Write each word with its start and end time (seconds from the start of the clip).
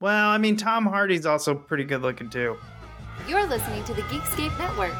Well, 0.00 0.30
I 0.30 0.38
mean, 0.38 0.56
Tom 0.56 0.86
Hardy's 0.86 1.26
also 1.26 1.54
pretty 1.54 1.82
good 1.84 2.02
looking 2.02 2.30
too. 2.30 2.56
You're 3.26 3.46
listening 3.46 3.82
to 3.84 3.94
the 3.94 4.02
Geekscape 4.02 4.56
Network. 4.58 4.94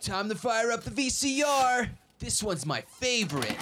Time 0.00 0.28
to 0.28 0.34
fire 0.34 0.70
up 0.70 0.82
the 0.82 0.90
VCR. 0.90 1.88
This 2.18 2.42
one's 2.42 2.66
my 2.66 2.82
favorite. 2.82 3.56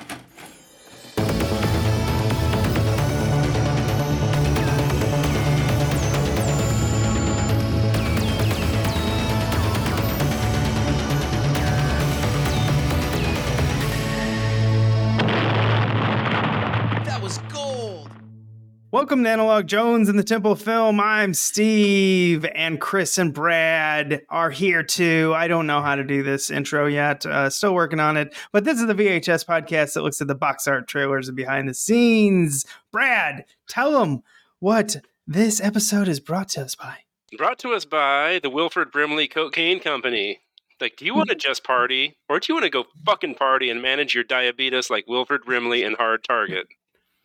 Welcome 18.99 19.23
to 19.23 19.31
Analog 19.31 19.69
Jones 19.69 20.09
and 20.09 20.19
the 20.19 20.25
Temple 20.25 20.51
of 20.51 20.61
Film. 20.61 20.99
I'm 20.99 21.33
Steve, 21.33 22.45
and 22.53 22.81
Chris 22.81 23.17
and 23.17 23.33
Brad 23.33 24.23
are 24.29 24.51
here 24.51 24.83
too. 24.83 25.33
I 25.37 25.47
don't 25.47 25.69
know 25.69 25.81
how 25.81 25.95
to 25.95 26.03
do 26.03 26.25
this 26.25 26.51
intro 26.51 26.89
yet, 26.89 27.25
uh, 27.25 27.49
still 27.49 27.77
working 27.77 28.01
on 28.01 28.17
it. 28.17 28.35
But 28.51 28.65
this 28.65 28.81
is 28.81 28.89
the 28.89 28.97
VHS 28.97 29.47
podcast 29.47 29.95
that 29.95 30.03
looks 30.03 30.21
at 30.21 30.27
the 30.27 30.35
box 30.35 30.67
art 30.67 30.89
trailers 30.89 31.29
and 31.29 31.37
behind 31.37 31.69
the 31.69 31.75
scenes. 31.75 32.67
Brad, 32.91 33.45
tell 33.69 34.01
them 34.01 34.25
what 34.59 34.97
this 35.29 35.61
episode 35.61 36.09
is 36.09 36.19
brought 36.19 36.49
to 36.49 36.63
us 36.63 36.75
by. 36.75 36.97
Brought 37.37 37.61
to 37.61 37.75
us 37.75 37.85
by 37.85 38.41
the 38.43 38.51
Wilford 38.51 38.91
Brimley 38.91 39.29
Cocaine 39.29 39.79
Company. 39.79 40.41
Like, 40.81 40.97
do 40.97 41.05
you 41.05 41.15
want 41.15 41.29
to 41.29 41.35
just 41.37 41.63
party, 41.63 42.17
or 42.29 42.41
do 42.41 42.47
you 42.49 42.57
want 42.57 42.65
to 42.65 42.71
go 42.71 42.85
fucking 43.07 43.37
party 43.37 43.71
and 43.71 43.81
manage 43.81 44.17
your 44.17 44.25
diabetes 44.25 44.91
like 44.91 45.07
Wilford 45.07 45.45
Brimley 45.45 45.85
and 45.85 45.97
Hard 45.97 46.25
Target? 46.25 46.67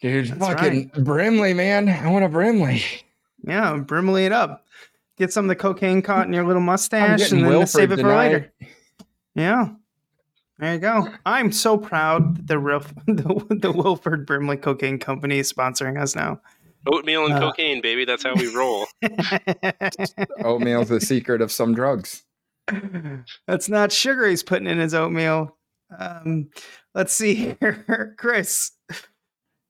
Dude, 0.04 0.28
That's 0.28 0.46
fucking 0.62 0.92
Brimley, 1.00 1.54
man. 1.54 1.88
I 1.88 2.12
want 2.12 2.26
a 2.26 2.30
Brimley. 2.30 2.84
Yeah, 3.46 3.78
brimley 3.78 4.26
it 4.26 4.32
up. 4.34 4.66
Get 5.18 5.32
some 5.32 5.46
of 5.46 5.50
the 5.50 5.56
cocaine 5.56 6.02
caught 6.02 6.28
in 6.28 6.34
your 6.34 6.46
little 6.46 6.62
mustache 6.62 7.32
and 7.32 7.42
then 7.42 7.50
Wilford 7.50 7.70
save 7.70 7.92
it 7.94 7.96
for 7.96 8.02
tonight. 8.04 8.16
later. 8.34 8.54
Yeah. 9.36 9.70
There 10.60 10.74
you 10.74 10.80
go. 10.80 11.08
I'm 11.26 11.52
so 11.54 11.78
proud 11.78 12.36
that 12.36 12.48
the, 12.48 12.60
real, 12.60 12.80
the, 13.08 13.58
the 13.62 13.72
Wilford 13.72 14.26
Brimley 14.26 14.58
Cocaine 14.58 15.00
Company 15.00 15.40
is 15.40 15.52
sponsoring 15.52 16.02
us 16.02 16.16
now. 16.18 16.42
Oatmeal 16.86 17.26
and 17.26 17.36
Uh. 17.36 17.40
cocaine, 17.40 17.82
baby. 17.82 18.04
That's 18.06 18.24
how 18.24 18.34
we 18.36 18.54
roll. 18.54 18.88
Oatmeal's 20.44 20.90
the 20.90 21.00
secret 21.02 21.42
of 21.42 21.50
some 21.52 21.74
drugs. 21.74 22.24
That's 23.48 23.70
not 23.70 23.92
sugar 23.94 24.28
he's 24.28 24.44
putting 24.44 24.68
in 24.68 24.80
his 24.80 24.94
oatmeal. 24.94 25.58
Um, 25.98 26.50
let's 26.94 27.14
see 27.14 27.56
here. 27.60 28.16
Chris, 28.18 28.72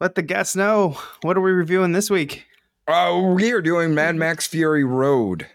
let 0.04 0.16
the 0.16 0.22
guests 0.22 0.54
know. 0.54 0.98
What 1.22 1.38
are 1.38 1.42
we 1.42 1.52
reviewing 1.52 1.94
this 1.94 2.10
week? 2.10 2.46
Oh, 2.90 3.32
we 3.32 3.54
are 3.54 3.62
doing 3.62 3.96
Mad 3.96 4.18
Max 4.18 4.46
Fury 4.46 4.84
Road, 4.84 5.48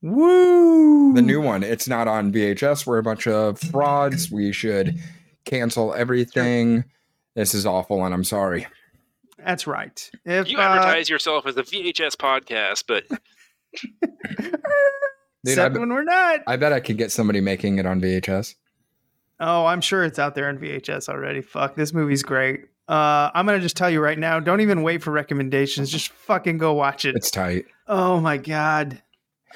Woo! 0.00 1.12
the 1.12 1.20
new 1.20 1.42
one. 1.42 1.62
It's 1.62 1.86
not 1.86 2.08
on 2.08 2.32
VHS. 2.32 2.86
We're 2.86 2.96
a 2.96 3.02
bunch 3.02 3.26
of 3.26 3.60
frauds. 3.60 4.30
We 4.30 4.50
should 4.52 4.98
cancel 5.44 5.92
everything. 5.92 6.84
This 7.34 7.52
is 7.52 7.66
awful, 7.66 8.02
and 8.06 8.14
I'm 8.14 8.24
sorry. 8.24 8.66
That's 9.36 9.66
right. 9.66 10.10
If 10.24 10.48
You 10.48 10.56
uh, 10.56 10.62
advertise 10.62 11.10
yourself 11.10 11.46
as 11.46 11.58
a 11.58 11.62
VHS 11.62 12.16
podcast, 12.16 12.84
but 12.88 13.06
Dude, 14.00 14.54
except 15.44 15.76
I, 15.76 15.78
when 15.78 15.90
we're 15.90 16.04
not. 16.04 16.40
I 16.46 16.56
bet 16.56 16.72
I 16.72 16.80
could 16.80 16.96
get 16.96 17.12
somebody 17.12 17.42
making 17.42 17.78
it 17.78 17.84
on 17.84 18.00
VHS. 18.00 18.54
Oh, 19.38 19.66
I'm 19.66 19.82
sure 19.82 20.02
it's 20.02 20.18
out 20.18 20.34
there 20.34 20.48
on 20.48 20.56
VHS 20.56 21.10
already. 21.10 21.42
Fuck, 21.42 21.76
this 21.76 21.92
movie's 21.92 22.22
great. 22.22 22.64
Uh, 22.90 23.30
I'm 23.34 23.46
gonna 23.46 23.60
just 23.60 23.76
tell 23.76 23.88
you 23.90 24.00
right 24.00 24.18
now. 24.18 24.40
Don't 24.40 24.60
even 24.60 24.82
wait 24.82 25.02
for 25.02 25.12
recommendations. 25.12 25.90
Just 25.90 26.08
fucking 26.12 26.58
go 26.58 26.72
watch 26.72 27.04
it. 27.04 27.14
It's 27.14 27.30
tight. 27.30 27.66
Oh 27.86 28.18
my 28.20 28.36
god, 28.36 29.00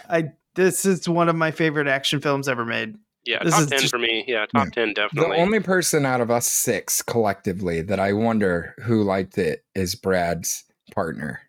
I 0.09 0.31
this 0.55 0.85
is 0.85 1.09
one 1.09 1.29
of 1.29 1.35
my 1.35 1.51
favorite 1.51 1.89
action 1.89 2.21
films 2.21 2.49
ever 2.49 2.65
made. 2.65 2.95
yeah, 3.25 3.43
This 3.43 3.53
top 3.55 3.63
is 3.63 3.71
10 3.71 3.79
just- 3.81 3.91
for 3.93 3.99
me. 3.99 4.25
Yeah, 4.29 4.47
top 4.47 4.71
10 4.71 4.95
definitely. 4.95 4.95
The 4.95 5.03
definitely. 5.21 5.37
only 5.39 5.61
person 5.61 6.07
out 6.07 6.21
of 6.21 6.31
us 6.31 6.47
six 6.47 7.03
collectively 7.03 7.81
that 7.83 7.99
I 7.99 8.13
wonder 8.13 8.75
who 8.85 9.03
liked 9.03 9.37
it 9.37 9.65
is 9.75 9.97
Brad's 9.97 10.63
partner. 10.95 11.41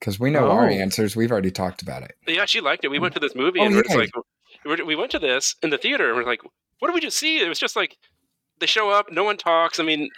Because 0.00 0.18
we 0.18 0.30
know 0.30 0.48
our 0.50 0.70
Oh. 0.70 0.72
answers. 0.72 1.16
We've 1.16 1.30
already 1.32 1.50
talked 1.50 1.82
about 1.82 2.02
it. 2.04 2.12
yeah, 2.26 2.46
she 2.46 2.60
liked 2.62 2.84
it. 2.84 2.88
We 2.88 2.98
went 3.00 3.12
to 3.14 3.20
this 3.20 3.34
movie 3.34 3.60
Oh, 3.60 3.64
and 3.66 3.74
we're 3.76 3.82
just 3.82 3.96
like, 3.96 4.10
we're, 4.64 4.82
we 4.84 4.94
went 4.96 5.10
to 5.10 5.18
this 5.18 5.56
in 5.62 5.68
the 5.70 5.76
theater 5.78 6.06
and 6.08 6.16
we're 6.16 6.24
like, 6.24 6.40
what 6.78 6.88
did 6.88 6.94
we 6.94 7.00
just 7.00 7.18
see? 7.18 7.40
It 7.40 7.48
was 7.48 7.58
just 7.58 7.76
like, 7.76 7.98
they 8.60 8.66
show 8.66 8.88
up, 8.90 9.10
no 9.12 9.24
one 9.24 9.36
talks. 9.36 9.78
I 9.80 9.82
mean, 9.82 10.08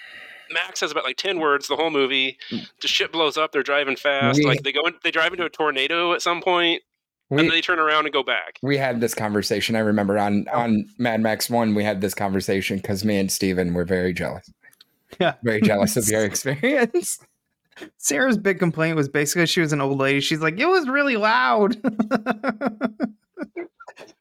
Max 0.53 0.81
has 0.81 0.91
about 0.91 1.05
like 1.05 1.17
10 1.17 1.39
words 1.41 1.69
the 1.69 1.77
whole 1.77 1.91
movie. 1.91 2.39
Mm. 2.51 2.69
The 2.81 2.89
ship 2.89 3.13
blows 3.13 3.37
up. 3.37 3.53
They're 3.53 3.63
driving 3.63 3.97
fast. 3.97 4.39
We- 4.39 4.45
like 4.47 4.63
they 4.63 4.73
go 4.73 4.81
in, 4.87 4.95
they 5.05 5.11
drive 5.11 5.33
into 5.33 5.45
a 5.45 5.51
tornado 5.51 6.13
at 6.13 6.23
some 6.23 6.41
point 6.43 6.83
and 7.31 7.37
We, 7.39 7.43
then 7.45 7.51
they 7.51 7.61
turn 7.61 7.79
around 7.79 8.07
and 8.07 8.13
go 8.13 8.23
back. 8.25 8.59
we 8.63 8.77
had 8.77 9.01
this 9.01 9.15
conversation. 9.15 9.77
I 9.77 9.81
remember 9.81 10.19
on 10.19 10.47
Oh. 10.53 10.59
on 10.61 10.87
Mad 10.99 11.21
Max 11.21 11.49
One, 11.49 11.75
we 11.75 11.85
had 11.85 12.01
this 12.01 12.15
conversation 12.15 12.79
because 12.79 13.05
me 13.05 13.19
and 13.19 13.31
Steven 13.31 13.73
were 13.75 13.85
very 13.85 14.13
jealous. 14.13 14.51
Yeah. 15.21 15.35
Very 15.43 15.61
jealous 15.61 15.97
of 15.97 16.09
your 16.09 16.25
experience. 16.27 17.19
Sarah's 17.99 18.37
big 18.37 18.59
complaint 18.59 18.97
was 18.97 19.09
basically 19.09 19.47
she 19.47 19.61
was 19.61 19.73
an 19.73 19.81
old 19.81 19.99
lady. 19.99 20.21
She's 20.21 20.41
like, 20.41 20.59
it 20.59 20.67
was 20.67 20.89
really 20.89 21.17
loud. 21.17 21.77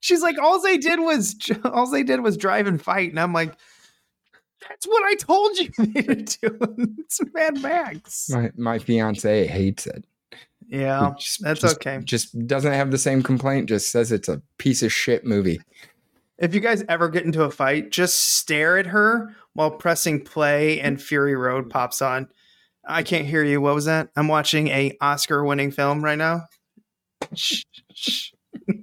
She's 0.02 0.22
like, 0.22 0.38
all 0.42 0.62
they 0.62 0.78
did 0.78 1.00
was 1.00 1.36
all 1.66 1.90
they 1.90 2.04
did 2.04 2.22
was 2.22 2.38
drive 2.38 2.68
and 2.68 2.82
fight, 2.82 3.10
and 3.10 3.20
I'm 3.20 3.34
like, 3.34 3.54
that's 4.68 4.86
what 4.88 5.04
I 5.04 5.16
told 5.16 5.58
you 5.58 5.70
they 5.78 6.02
to 6.02 6.16
do. 6.16 6.58
it's 7.00 7.20
Mad 7.34 7.62
Max. 7.62 8.30
My 8.30 8.52
my 8.58 8.80
fiance 8.80 9.48
hates 9.48 9.88
it. 9.88 10.06
Yeah, 10.68 11.14
Just- 11.18 11.42
that's 11.44 11.62
just- 11.62 11.76
okay. 11.78 12.00
Just 12.04 12.48
doesn't 12.48 12.74
have 12.74 12.92
the 12.92 12.98
same 12.98 13.24
complaint. 13.24 13.70
Just 13.70 13.90
says 13.92 14.12
it's 14.12 14.30
a 14.30 14.42
piece 14.58 14.84
of 14.84 14.92
shit 14.94 15.26
movie. 15.26 15.60
If 16.38 16.54
you 16.54 16.62
guys 16.62 16.84
ever 16.88 17.10
get 17.10 17.26
into 17.26 17.44
a 17.44 17.52
fight, 17.52 17.90
just 17.92 18.38
stare 18.38 18.78
at 18.78 18.86
her 18.88 19.36
while 19.54 19.72
pressing 19.72 20.24
play 20.24 20.80
and 20.80 21.02
Fury 21.02 21.36
Road 21.36 21.70
pops 21.70 22.02
on. 22.02 22.30
I 22.88 23.04
can't 23.04 23.26
hear 23.26 23.44
you. 23.44 23.60
What 23.60 23.76
was 23.76 23.86
that? 23.86 24.10
I'm 24.16 24.28
watching 24.30 24.70
a 24.70 24.96
Oscar 25.02 25.44
winning 25.44 25.72
film 25.72 26.02
right 26.04 26.18
now. 26.18 26.44
Shh, 27.36 27.64
shh. 27.94 28.32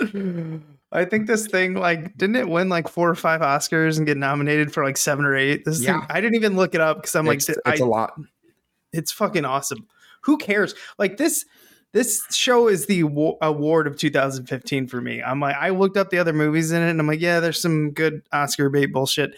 I 0.92 1.04
think 1.04 1.26
this 1.28 1.46
thing 1.46 1.74
like 1.74 2.16
didn't 2.16 2.36
it 2.36 2.48
win 2.48 2.68
like 2.68 2.88
four 2.88 3.08
or 3.08 3.14
five 3.14 3.40
Oscars 3.42 3.96
and 3.98 4.06
get 4.06 4.16
nominated 4.16 4.72
for 4.72 4.84
like 4.84 4.96
seven 4.96 5.24
or 5.24 5.36
eight? 5.36 5.64
This 5.64 5.80
Yeah. 5.80 6.00
thing 6.00 6.06
I 6.10 6.20
didn't 6.20 6.34
even 6.36 6.56
look 6.56 6.74
it 6.74 6.80
up 6.80 6.98
because 6.98 7.14
I'm 7.14 7.26
like 7.26 7.36
it's, 7.36 7.46
th- 7.46 7.58
it's 7.66 7.80
I- 7.80 7.84
a 7.84 7.88
lot. 7.88 8.18
it's 8.92 9.12
fucking 9.12 9.44
awesome. 9.44 9.86
Who 10.22 10.36
cares? 10.36 10.74
Like 10.98 11.16
this 11.16 11.44
this 11.92 12.22
show 12.30 12.68
is 12.68 12.86
the 12.86 13.00
award 13.42 13.86
of 13.88 13.96
2015 13.96 14.86
for 14.86 15.00
me. 15.00 15.22
I'm 15.22 15.40
like 15.40 15.56
I 15.56 15.70
looked 15.70 15.96
up 15.96 16.10
the 16.10 16.18
other 16.18 16.32
movies 16.32 16.70
in 16.72 16.82
it 16.82 16.90
and 16.90 17.00
I'm 17.00 17.06
like, 17.06 17.20
yeah, 17.20 17.40
there's 17.40 17.60
some 17.60 17.90
good 17.92 18.22
Oscar 18.32 18.68
bait 18.70 18.86
bullshit. 18.86 19.34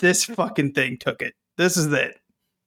This 0.00 0.24
fucking 0.24 0.72
thing 0.72 0.98
took 0.98 1.22
it. 1.22 1.34
This 1.56 1.76
is 1.76 1.92
it. 1.92 2.18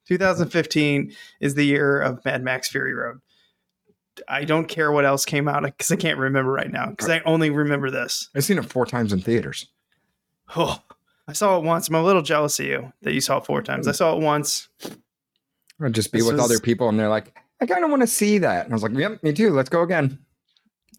2015 0.07 1.12
is 1.41 1.56
the 1.56 1.66
year 1.66 2.00
of 2.02 2.24
Mad 2.25 2.44
Max 2.44 2.69
Fury 2.69 2.94
Road. 2.94 3.19
I 4.28 4.44
don't 4.46 4.68
care 4.68 4.92
what 4.92 5.06
else 5.06 5.26
came 5.26 5.48
out 5.48 5.64
because 5.64 5.92
I 5.92 5.96
can't 5.96 6.18
remember 6.18 6.52
right 6.52 6.72
now 6.72 6.90
because 6.90 7.10
I 7.10 7.20
only 7.26 7.50
remember 7.50 7.90
this. 7.92 8.30
I've 8.36 8.44
seen 8.44 8.58
it 8.58 8.66
four 8.66 8.86
times 8.86 9.14
in 9.14 9.22
theaters. 9.22 9.68
Oh, 10.56 10.80
I 11.28 11.34
saw 11.34 11.58
it 11.58 11.64
once. 11.64 11.90
I'm 11.90 11.96
a 11.96 12.04
little 12.04 12.22
jealous 12.22 12.60
of 12.60 12.66
you 12.66 12.94
that 13.02 13.14
you 13.14 13.22
saw 13.22 13.38
it 13.38 13.46
four 13.46 13.62
times. 13.62 13.88
I 13.88 13.92
saw 13.92 14.16
it 14.16 14.22
once. 14.22 14.70
I'd 15.82 15.94
just 15.94 16.12
be 16.12 16.20
This 16.20 16.28
with 16.28 16.38
was- 16.38 16.46
other 16.46 16.60
people 16.60 16.90
and 16.90 17.00
they're 17.00 17.10
like, 17.10 17.38
I 17.62 17.66
kind 17.66 17.84
of 17.84 17.90
want 17.90 18.02
to 18.04 18.08
see 18.08 18.38
that. 18.40 18.66
And 18.66 18.74
I 18.74 18.76
was 18.76 18.84
like, 18.84 18.94
yep, 18.94 19.22
me 19.24 19.34
too. 19.34 19.52
Let's 19.52 19.70
go 19.70 19.82
again. 19.82 20.20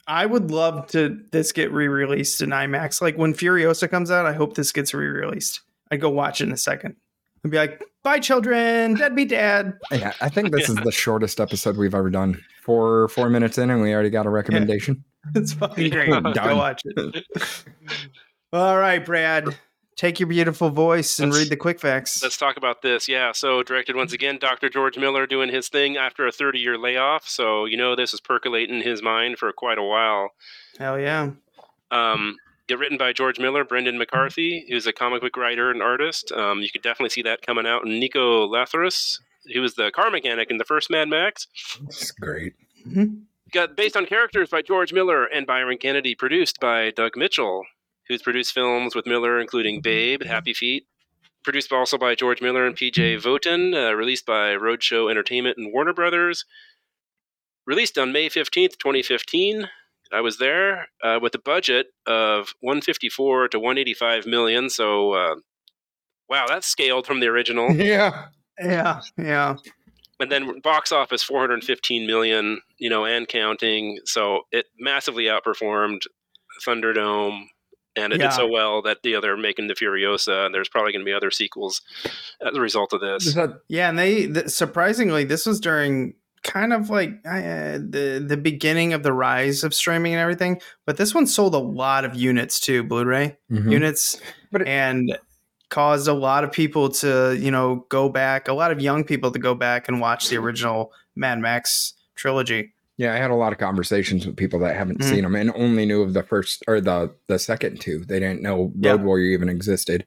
I 0.06 0.26
would 0.26 0.50
love 0.50 0.86
to 0.88 1.20
this 1.32 1.52
get 1.52 1.70
re-released 1.70 2.40
in 2.40 2.50
IMAX. 2.50 3.00
Like 3.02 3.16
when 3.16 3.34
Furiosa 3.34 3.88
comes 3.90 4.10
out, 4.10 4.26
I 4.26 4.32
hope 4.32 4.54
this 4.54 4.72
gets 4.72 4.92
re-released. 4.94 5.60
I'd 5.90 6.00
go 6.00 6.08
watch 6.10 6.40
it 6.40 6.44
in 6.44 6.52
a 6.52 6.56
second. 6.56 6.96
I'd 7.44 7.50
be 7.50 7.56
like, 7.58 7.82
"Bye, 8.08 8.18
children. 8.20 8.94
Deadbeat 8.94 9.28
dad." 9.28 9.78
Yeah, 9.92 10.12
I 10.20 10.28
think 10.28 10.50
this 10.52 10.68
is 10.68 10.76
the 10.76 10.92
shortest 10.92 11.40
episode 11.40 11.76
we've 11.76 11.94
ever 11.94 12.08
done. 12.10 12.42
Four 12.62 13.08
four 13.08 13.28
minutes 13.28 13.58
in, 13.58 13.70
and 13.70 13.82
we 13.82 13.92
already 13.92 14.10
got 14.10 14.26
a 14.26 14.30
recommendation. 14.30 15.04
It's 15.34 15.52
fucking 15.52 15.90
great. 15.90 16.08
Yeah. 16.08 16.20
Go 16.32 16.56
watch 16.56 16.80
it. 16.84 17.24
All 18.52 18.78
right, 18.78 19.04
Brad. 19.04 19.58
Take 19.96 20.20
your 20.20 20.28
beautiful 20.28 20.70
voice 20.70 21.18
and 21.18 21.30
Let's- 21.32 21.42
read 21.44 21.50
the 21.50 21.56
quick 21.56 21.80
facts. 21.80 22.22
Let's 22.22 22.36
talk 22.38 22.56
about 22.56 22.80
this. 22.82 23.08
Yeah, 23.08 23.32
so 23.32 23.62
directed 23.64 23.96
once 23.96 24.12
again, 24.14 24.38
Dr. 24.40 24.68
George 24.70 24.96
Miller 24.96 25.26
doing 25.26 25.50
his 25.50 25.68
thing 25.68 25.96
after 25.98 26.26
a 26.26 26.32
30 26.32 26.60
year 26.60 26.78
layoff. 26.78 27.28
So, 27.28 27.64
you 27.66 27.76
know, 27.76 27.94
this 27.96 28.14
is 28.14 28.20
percolating 28.20 28.76
in 28.76 28.82
his 28.82 29.02
mind 29.02 29.38
for 29.38 29.52
quite 29.52 29.76
a 29.76 29.82
while. 29.82 30.30
Hell 30.78 30.98
yeah. 31.00 31.30
Um, 31.90 32.36
get 32.68 32.78
written 32.78 32.98
by 32.98 33.12
George 33.12 33.40
Miller, 33.40 33.64
Brendan 33.64 33.98
McCarthy, 33.98 34.66
who's 34.68 34.86
a 34.86 34.92
comic 34.92 35.22
book 35.22 35.36
writer 35.36 35.70
and 35.70 35.82
artist. 35.82 36.30
Um, 36.32 36.60
you 36.60 36.70
could 36.70 36.82
definitely 36.82 37.10
see 37.10 37.22
that 37.22 37.42
coming 37.42 37.66
out. 37.66 37.84
And 37.84 37.98
Nico 37.98 38.46
Lathouris, 38.46 39.18
who 39.52 39.60
was 39.60 39.74
the 39.74 39.90
car 39.90 40.10
mechanic 40.10 40.50
in 40.50 40.58
the 40.58 40.64
first 40.64 40.90
Mad 40.90 41.08
Max. 41.08 41.48
It's 41.86 42.10
great. 42.12 42.54
Got 43.52 43.76
based 43.76 43.96
on 43.96 44.06
characters 44.06 44.50
by 44.50 44.62
George 44.62 44.92
Miller 44.92 45.24
and 45.24 45.46
Byron 45.46 45.78
Kennedy, 45.78 46.14
produced 46.14 46.60
by 46.60 46.90
Doug 46.90 47.16
Mitchell, 47.16 47.64
who's 48.06 48.22
produced 48.22 48.52
films 48.52 48.94
with 48.94 49.06
Miller, 49.06 49.40
including 49.40 49.80
Babe, 49.80 50.22
Happy 50.22 50.52
Feet, 50.52 50.86
produced 51.42 51.72
also 51.72 51.96
by 51.96 52.14
George 52.14 52.42
Miller 52.42 52.66
and 52.66 52.76
PJ 52.76 53.22
Voeten, 53.22 53.74
uh, 53.74 53.94
released 53.94 54.26
by 54.26 54.54
Roadshow 54.54 55.10
Entertainment 55.10 55.56
and 55.56 55.72
Warner 55.72 55.94
Brothers. 55.94 56.44
Released 57.66 57.98
on 57.98 58.12
May 58.12 58.28
15th, 58.28 58.78
2015. 58.78 59.68
I 60.12 60.20
was 60.20 60.38
there 60.38 60.88
uh, 61.02 61.18
with 61.20 61.34
a 61.34 61.38
budget 61.40 61.88
of 62.06 62.54
154 62.60 63.48
to 63.48 63.58
185 63.58 64.26
million. 64.26 64.70
So, 64.70 65.12
uh, 65.12 65.34
wow, 66.28 66.46
that's 66.48 66.66
scaled 66.66 67.06
from 67.06 67.20
the 67.20 67.26
original. 67.26 67.68
Yeah. 67.74 68.26
Yeah, 68.60 69.02
yeah. 69.16 69.54
and 70.18 70.32
then 70.32 70.58
box 70.60 70.90
office 70.90 71.22
415 71.22 72.08
million, 72.08 72.60
you 72.78 72.90
know, 72.90 73.04
and 73.04 73.28
counting. 73.28 73.98
So 74.04 74.40
it 74.50 74.66
massively 74.80 75.24
outperformed 75.26 76.00
Thunderdome. 76.66 77.44
And 77.96 78.12
it 78.12 78.20
Yeah. 78.20 78.26
did 78.28 78.34
so 78.34 78.46
well 78.48 78.82
that 78.82 78.98
the 79.02 79.14
other 79.16 79.36
making 79.36 79.66
the 79.68 79.74
Furiosa, 79.74 80.46
and 80.46 80.54
there's 80.54 80.68
probably 80.68 80.92
going 80.92 81.00
to 81.04 81.08
be 81.08 81.12
other 81.12 81.30
sequels 81.32 81.80
as 82.44 82.56
a 82.56 82.60
result 82.60 82.92
of 82.92 83.00
this. 83.00 83.34
that 83.34 83.60
Yeah, 83.68 83.88
and 83.88 83.98
they 83.98 84.26
th- 84.26 84.48
surprisingly 84.48 85.24
this 85.24 85.46
was 85.46 85.58
during 85.60 86.14
kind 86.48 86.72
of 86.72 86.90
like 86.90 87.10
uh, 87.26 87.78
the 87.78 88.24
the 88.26 88.36
beginning 88.36 88.92
of 88.94 89.02
the 89.02 89.12
rise 89.12 89.62
of 89.64 89.74
streaming 89.74 90.12
and 90.14 90.20
everything. 90.20 90.60
But 90.86 90.96
this 90.96 91.14
one 91.14 91.26
sold 91.26 91.54
a 91.54 91.58
lot 91.58 92.04
of 92.04 92.14
units 92.16 92.58
too, 92.58 92.82
Blu-ray 92.82 93.36
Mhm. 93.50 93.70
units, 93.72 94.20
But 94.50 94.62
it- 94.62 94.68
and 94.68 95.18
caused 95.70 96.08
a 96.08 96.14
lot 96.14 96.44
of 96.44 96.50
people 96.52 96.88
to 96.88 97.36
you 97.38 97.50
know 97.50 97.84
go 97.90 98.08
back, 98.08 98.48
a 98.48 98.54
lot 98.54 98.70
of 98.72 98.80
young 98.80 99.04
people 99.04 99.30
to 99.30 99.38
go 99.38 99.54
back 99.54 99.86
and 99.88 100.00
watch 100.00 100.28
the 100.28 100.36
original 100.38 100.92
Mad 101.14 101.38
Max 101.38 101.92
trilogy. 102.16 102.72
Yeah, 102.96 103.12
I 103.14 103.16
had 103.18 103.30
a 103.30 103.34
lot 103.36 103.52
of 103.52 103.58
conversations 103.60 104.26
with 104.26 104.36
people 104.36 104.58
that 104.60 104.74
haven't 104.74 104.98
Mhm. 105.00 105.04
seen 105.04 105.22
them 105.22 105.36
and 105.36 105.52
only 105.54 105.86
knew 105.86 106.02
of 106.02 106.14
the 106.14 106.22
first 106.24 106.64
or 106.66 106.80
the 106.80 107.14
the 107.28 107.38
second 107.38 107.80
two. 107.80 108.04
They 108.04 108.18
didn't 108.18 108.42
know 108.42 108.72
Road 108.74 108.74
Yeah. 108.80 108.94
Warrior 108.94 109.30
even 109.32 109.48
existed. 109.48 110.04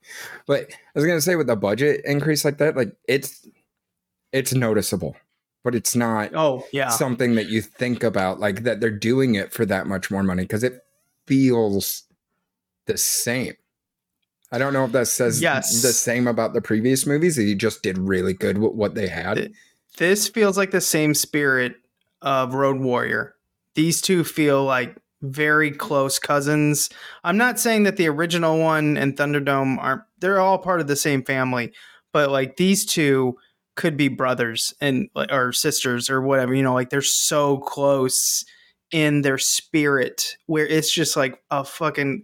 But 0.47 0.71
I 0.73 0.75
was 0.99 1.05
gonna 1.05 1.21
say 1.21 1.35
with 1.35 1.47
the 1.47 1.55
budget 1.55 2.01
increase 2.05 2.43
like 2.43 2.57
that, 2.57 2.75
like 2.75 2.93
it's 3.07 3.47
it's 4.33 4.53
noticeable, 4.53 5.15
but 5.63 5.75
it's 5.75 5.95
not 5.95 6.31
Oh 6.35 6.65
yeah, 6.71 6.89
something 6.89 7.35
that 7.35 7.47
you 7.49 7.61
think 7.61 8.03
about 8.03 8.39
like 8.39 8.63
that 8.63 8.79
they're 8.79 8.89
doing 8.89 9.35
it 9.35 9.53
for 9.53 9.65
that 9.65 9.87
much 9.87 10.09
more 10.11 10.23
money 10.23 10.43
because 10.43 10.63
it 10.63 10.81
feels 11.27 12.03
the 12.87 12.97
same. 12.97 13.53
I 14.51 14.57
don't 14.57 14.73
know 14.73 14.83
if 14.85 14.91
that 14.91 15.07
says 15.07 15.41
Yes. 15.41 15.81
the 15.81 15.93
same 15.93 16.27
about 16.27 16.53
the 16.53 16.61
previous 16.61 17.05
movies. 17.07 17.35
That 17.37 17.43
he 17.43 17.55
just 17.55 17.83
did 17.83 17.97
really 17.97 18.33
good 18.33 18.57
with 18.57 18.73
what 18.73 18.95
they 18.95 19.07
had. 19.07 19.51
This 19.97 20.27
feels 20.27 20.57
like 20.57 20.71
the 20.71 20.81
same 20.81 21.13
spirit 21.13 21.75
of 22.21 22.53
Road 22.53 22.79
Warrior. 22.81 23.35
These 23.75 24.01
two 24.01 24.23
feel 24.23 24.63
like 24.63 24.95
very 25.21 25.71
close 25.71 26.19
cousins. 26.19 26.89
I'm 27.23 27.37
not 27.37 27.59
saying 27.59 27.83
that 27.83 27.95
the 27.97 28.07
original 28.09 28.59
one 28.59 28.97
and 28.97 29.15
Thunderdome 29.15 29.77
aren't 29.79 30.01
they're 30.19 30.39
all 30.39 30.57
part 30.57 30.81
of 30.81 30.87
the 30.87 30.95
same 30.95 31.23
family, 31.23 31.71
but 32.11 32.29
like 32.29 32.57
these 32.57 32.85
two 32.85 33.37
could 33.75 33.97
be 33.97 34.07
brothers 34.07 34.73
and 34.81 35.09
or 35.15 35.51
sisters 35.51 36.09
or 36.09 36.21
whatever, 36.21 36.53
you 36.53 36.63
know, 36.63 36.73
like 36.73 36.89
they're 36.89 37.01
so 37.01 37.57
close 37.57 38.43
in 38.91 39.21
their 39.21 39.37
spirit 39.37 40.37
where 40.47 40.67
it's 40.67 40.91
just 40.91 41.15
like 41.15 41.41
a 41.49 41.63
fucking 41.63 42.23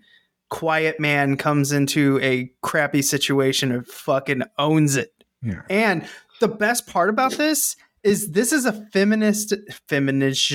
quiet 0.49 0.99
man 0.99 1.37
comes 1.37 1.71
into 1.71 2.19
a 2.21 2.51
crappy 2.61 3.01
situation 3.01 3.71
and 3.71 3.87
fucking 3.87 4.43
owns 4.57 4.95
it. 4.95 5.11
Yeah. 5.41 5.61
And 5.69 6.07
the 6.39 6.47
best 6.47 6.87
part 6.87 7.09
about 7.09 7.33
this 7.33 7.75
is 8.03 8.31
this 8.31 8.53
is 8.53 8.65
a 8.65 8.73
feminist 8.93 9.53
feminist 9.87 10.51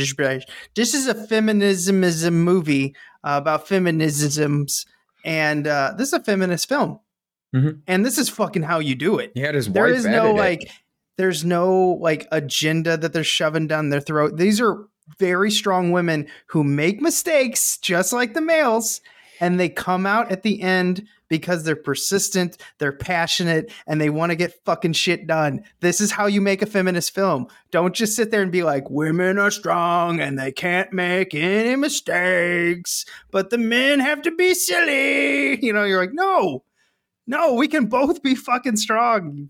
this 0.75 0.95
is 0.95 1.09
a 1.09 1.15
feminismism 1.15 2.33
movie 2.33 2.95
uh, 3.25 3.39
about 3.41 3.67
feminisms 3.67 4.87
and 5.25 5.67
uh, 5.67 5.93
this 5.99 6.09
is 6.09 6.15
a 6.15 6.23
feminist 6.23 6.69
film 6.69 6.99
Mhm. 7.55 7.81
and 7.87 8.05
this 8.07 8.19
is 8.19 8.29
fucking 8.29 8.63
how 8.63 8.79
you 8.79 8.95
do 8.95 9.19
it. 9.19 9.37
Had 9.37 9.55
his 9.55 9.69
there 9.69 9.89
is 9.89 10.07
no 10.07 10.31
it. 10.31 10.37
like 10.37 10.71
there's 11.19 11.45
no 11.45 11.99
like 12.01 12.27
agenda 12.33 12.97
that 12.97 13.13
they're 13.13 13.25
shoving 13.25 13.67
down 13.67 13.91
their 13.91 14.01
throat. 14.01 14.37
These 14.37 14.61
are 14.61 14.87
very 15.19 15.51
strong 15.51 15.91
women 15.93 16.27
who 16.47 16.65
make 16.65 17.01
mistakes 17.01 17.77
just 17.79 18.13
like 18.13 18.35
the 18.35 18.41
males 18.41 19.01
and 19.41 19.59
they 19.59 19.69
come 19.69 20.07
out 20.07 20.31
at 20.31 20.43
the 20.43 20.63
end 20.63 21.07
because 21.29 21.65
they're 21.65 21.75
persistent 21.77 22.57
they're 22.79 22.93
passionate 22.93 23.71
and 23.87 24.01
they 24.01 24.11
want 24.11 24.31
to 24.31 24.37
get 24.37 24.55
fucking 24.65 24.93
shit 24.93 25.27
done. 25.27 25.65
This 25.81 26.01
is 26.01 26.13
how 26.13 26.27
you 26.27 26.41
make 26.41 26.63
a 26.63 26.67
feminist 26.67 27.15
film. 27.15 27.47
Don't 27.71 27.95
just 27.95 28.15
sit 28.17 28.31
there 28.31 28.43
and 28.43 28.53
be 28.53 28.63
like 28.63 28.89
women 28.91 29.39
are 29.39 29.51
strong 29.51 30.21
and 30.21 30.39
they 30.39 30.53
can't 30.53 30.93
make 30.93 31.35
any 31.35 31.77
mistakes 31.77 33.05
but 33.31 33.51
the 33.51 33.59
men 33.59 34.01
have 34.01 34.23
to 34.23 34.31
be 34.31 34.55
silly. 34.55 35.63
You 35.65 35.73
know 35.73 35.85
you're 35.85 36.01
like 36.01 36.15
no 36.15 36.65
no 37.33 37.55
we 37.55 37.67
can 37.67 37.87
both 37.87 38.23
be 38.23 38.35
fucking 38.35 38.77
strong 38.77 39.33
you 39.33 39.49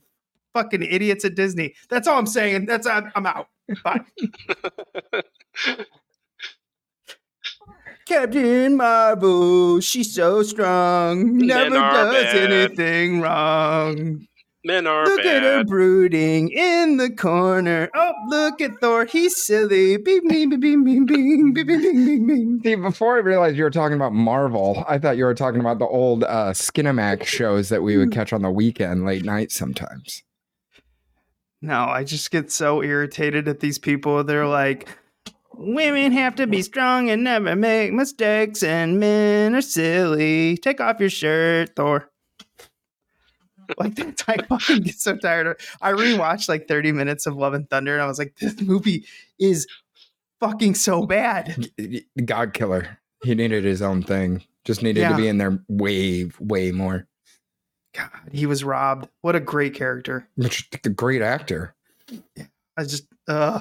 fucking 0.55 0.83
idiots 0.83 1.25
at 1.25 1.35
disney. 1.35 1.75
That's 1.89 2.07
all 2.07 2.19
i'm 2.19 2.27
saying. 2.27 2.67
That's 2.67 2.87
i'm, 2.87 3.11
I'm 3.15 3.27
out. 3.27 3.49
Bye. 3.85 4.03
Captain 8.07 8.77
Marvel, 8.77 9.81
she's 9.81 10.15
so 10.15 10.43
strong, 10.43 11.39
never 11.39 11.71
does 11.71 12.25
bad. 12.25 12.53
anything 12.53 13.21
wrong. 13.21 14.27
Men 14.65 14.87
are 14.87 15.05
Look 15.05 15.25
at 15.25 15.43
her 15.43 15.65
brooding 15.65 16.49
in 16.51 16.97
the 16.97 17.11
corner. 17.11 17.91
Oh, 17.97 18.13
look 18.29 18.61
at 18.61 18.71
Thor, 18.81 19.05
he's 19.07 19.45
silly. 19.45 19.97
Bing, 19.97 20.21
bing, 20.29 20.51
bing, 20.51 20.61
bing, 20.61 20.85
bing, 20.85 21.05
bing, 21.05 21.53
bing, 21.53 21.53
bing, 21.53 21.67
bing, 21.67 22.07
bing, 22.07 22.27
bing. 22.29 22.61
See, 22.63 22.75
before 22.77 23.17
I 23.17 23.21
realized 23.21 23.57
you 23.57 23.65
were 23.65 23.71
talking 23.71 23.97
about 23.97 24.13
Marvel, 24.13 24.85
I 24.87 24.99
thought 24.99 25.17
you 25.17 25.25
were 25.25 25.35
talking 25.35 25.61
about 25.61 25.81
the 25.81 25.87
old 25.87 26.23
uh, 26.23 26.53
Skinamax 26.53 27.25
shows 27.25 27.71
that 27.71 27.83
we 27.83 27.97
would 27.97 28.09
Hmm. 28.09 28.13
catch 28.13 28.33
on 28.33 28.43
the 28.43 28.51
weekend, 28.53 29.05
late 29.05 29.25
night 29.25 29.51
sometimes. 29.51 30.23
No, 31.61 31.85
I 31.87 32.05
just 32.05 32.31
get 32.31 32.53
so 32.53 32.83
irritated 32.83 33.49
at 33.49 33.59
these 33.61 33.79
people. 33.81 34.23
They're 34.23 34.47
like, 34.47 34.89
women 35.55 36.13
have 36.13 36.37
to 36.37 36.47
be 36.47 36.63
strong 36.63 37.11
and 37.11 37.25
never 37.25 37.57
make 37.57 37.93
mistakes, 37.93 38.63
and 38.63 39.01
men 39.01 39.57
are 39.57 39.61
silly. 39.63 40.57
Take 40.57 40.81
off 40.81 41.01
your 41.01 41.11
shirt, 41.11 41.75
Thor. 41.75 42.09
Like 43.79 43.95
that's 43.95 44.25
I 44.29 44.37
fucking 44.49 44.83
get 44.83 44.95
so 44.97 45.17
tired 45.17 45.47
of. 45.47 45.57
I 45.81 45.93
rewatched 45.93 46.49
like 46.49 46.69
30 46.69 46.93
minutes 46.93 47.27
of 47.27 47.37
Love 47.37 47.55
and 47.55 47.69
Thunder, 47.71 47.95
and 47.95 48.03
I 48.03 48.07
was 48.07 48.19
like, 48.19 48.37
this 48.37 48.61
movie 48.61 49.05
is 49.39 49.67
fucking 50.41 50.75
so 50.75 51.07
bad. 51.07 51.71
God 52.25 52.53
Killer. 52.53 52.99
He 53.25 53.35
needed 53.35 53.65
his 53.65 53.83
own 53.83 54.03
thing. 54.03 54.43
Just 54.65 54.83
needed 54.83 55.01
Yeah. 55.01 55.11
to 55.11 55.17
be 55.17 55.29
in 55.29 55.39
there 55.39 55.63
way, 55.69 56.31
way 56.41 56.73
more. 56.73 57.07
God, 57.95 58.11
he 58.33 58.47
was 58.47 58.65
robbed. 58.65 59.09
What 59.21 59.37
a 59.37 59.41
great 59.41 59.75
character. 59.75 60.29
A 60.85 60.89
great 60.89 61.23
actor. 61.23 61.75
I 62.77 62.83
just, 62.85 63.07
uh, 63.29 63.61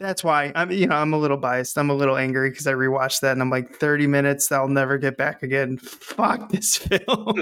that's 0.00 0.24
why 0.24 0.52
I'm, 0.54 0.70
you 0.70 0.86
know, 0.86 0.96
I'm 0.96 1.12
a 1.12 1.18
little 1.18 1.36
biased. 1.36 1.78
I'm 1.78 1.90
a 1.90 1.94
little 1.94 2.16
angry 2.16 2.50
because 2.50 2.66
I 2.66 2.72
rewatched 2.72 3.20
that 3.20 3.32
and 3.32 3.42
I'm 3.42 3.50
like, 3.50 3.76
30 3.76 4.06
minutes, 4.06 4.50
I'll 4.50 4.68
never 4.68 4.98
get 4.98 5.16
back 5.16 5.42
again. 5.42 5.78
Fuck 5.78 6.50
this 6.50 6.76
film. 6.78 7.34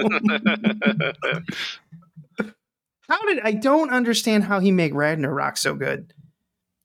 how 3.07 3.21
did 3.27 3.39
I 3.43 3.53
don't 3.53 3.89
understand 3.89 4.43
how 4.43 4.59
he 4.59 4.71
make 4.71 4.93
Ragnarok 4.93 5.57
so 5.57 5.75
good? 5.75 6.13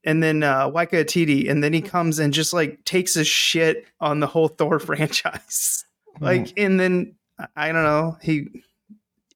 And 0.04 0.22
then 0.22 0.42
uh 0.42 0.70
Taika 0.70 1.04
Waititi, 1.04 1.50
and 1.50 1.62
then 1.62 1.72
he 1.72 1.82
comes 1.82 2.18
and 2.18 2.32
just 2.32 2.52
like 2.52 2.84
takes 2.84 3.16
a 3.16 3.24
shit 3.24 3.84
on 4.00 4.20
the 4.20 4.26
whole 4.26 4.48
Thor 4.48 4.78
franchise. 4.78 5.84
Like, 6.20 6.52
and 6.56 6.80
then 6.80 7.14
I 7.56 7.72
don't 7.72 7.84
know, 7.84 8.16
he 8.22 8.48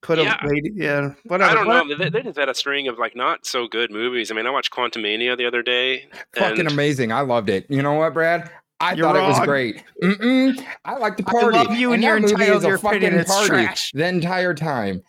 put 0.03 0.19
Yeah. 0.19 0.37
a 0.45 0.49
yeah, 0.75 1.13
whatever. 1.25 1.49
I 1.51 1.53
don't 1.63 1.87
know. 1.89 1.95
They, 1.97 2.09
they 2.09 2.21
just 2.21 2.37
had 2.37 2.49
a 2.49 2.53
string 2.53 2.87
of 2.87 2.99
like 2.99 3.15
not 3.15 3.45
so 3.47 3.67
good 3.67 3.89
movies. 3.89 4.29
I 4.29 4.35
mean, 4.35 4.45
I 4.45 4.51
watched 4.51 4.71
Quantumania 4.71 5.35
the 5.35 5.45
other 5.47 5.63
day. 5.63 6.05
Fucking 6.35 6.59
and 6.59 6.71
amazing. 6.71 7.11
I 7.11 7.21
loved 7.21 7.49
it. 7.49 7.65
You 7.69 7.81
know 7.81 7.93
what, 7.93 8.13
Brad? 8.13 8.51
I 8.79 8.93
You're 8.93 9.05
thought 9.07 9.15
it 9.15 9.27
was 9.27 9.39
great. 9.39 9.83
Mm-mm. 10.03 10.63
I 10.85 10.97
like 10.97 11.15
the 11.17 11.23
party. 11.23 11.37
I 11.47 11.51
party. 11.51 11.69
love 11.69 11.77
you 11.79 11.93
and 11.93 12.03
that 12.03 12.07
you're 12.07 12.19
movie 12.19 12.33
entitled 12.33 12.57
is 12.57 12.63
a 12.65 12.67
your 12.67 12.75
opinion. 12.77 13.01
fucking 13.13 13.19
It's 13.19 13.31
party 13.31 13.47
trash. 13.49 13.91
The 13.93 14.07
entire 14.07 14.53
time. 14.53 15.01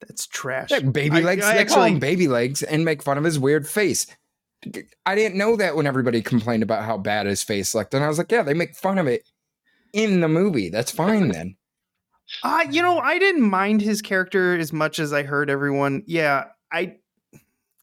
That's 0.00 0.26
trash. 0.26 0.70
Yeah, 0.70 0.80
baby 0.80 1.16
I- 1.16 1.20
legs. 1.20 1.44
I 1.44 1.56
they 1.56 1.64
call 1.64 1.84
him 1.84 1.98
baby 1.98 2.28
legs 2.28 2.62
and 2.62 2.84
make 2.84 3.02
fun 3.02 3.16
of 3.18 3.24
his 3.24 3.38
weird 3.38 3.66
face. 3.66 4.06
I 5.06 5.14
didn't 5.14 5.36
know 5.36 5.56
that 5.56 5.76
when 5.76 5.86
everybody 5.86 6.22
complained 6.22 6.62
about 6.62 6.84
how 6.84 6.96
bad 6.98 7.26
his 7.26 7.42
face 7.42 7.74
looked, 7.74 7.92
and 7.94 8.02
I 8.04 8.08
was 8.08 8.18
like, 8.18 8.32
yeah, 8.32 8.42
they 8.42 8.54
make 8.54 8.74
fun 8.76 8.98
of 8.98 9.06
it 9.06 9.22
in 9.92 10.20
the 10.20 10.28
movie. 10.28 10.68
That's 10.70 10.90
fine 10.90 11.28
then. 11.32 11.56
Uh, 12.42 12.64
you 12.70 12.82
know, 12.82 12.98
I 12.98 13.18
didn't 13.18 13.42
mind 13.42 13.80
his 13.82 14.00
character 14.02 14.56
as 14.58 14.72
much 14.72 14.98
as 14.98 15.12
I 15.12 15.22
heard 15.22 15.50
everyone. 15.50 16.02
Yeah, 16.06 16.44
I 16.72 16.96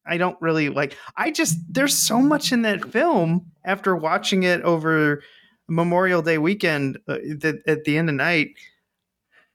I 0.05 0.17
don't 0.17 0.37
really 0.41 0.69
like 0.69 0.97
I 1.15 1.31
just 1.31 1.57
there's 1.69 1.95
so 1.97 2.19
much 2.21 2.51
in 2.51 2.63
that 2.63 2.83
film 2.91 3.45
after 3.63 3.95
watching 3.95 4.43
it 4.43 4.61
over 4.63 5.21
Memorial 5.67 6.21
Day 6.21 6.37
weekend 6.37 6.97
uh, 7.07 7.17
that 7.39 7.61
at 7.67 7.83
the 7.83 7.97
end 7.97 8.09
of 8.09 8.15
night. 8.15 8.49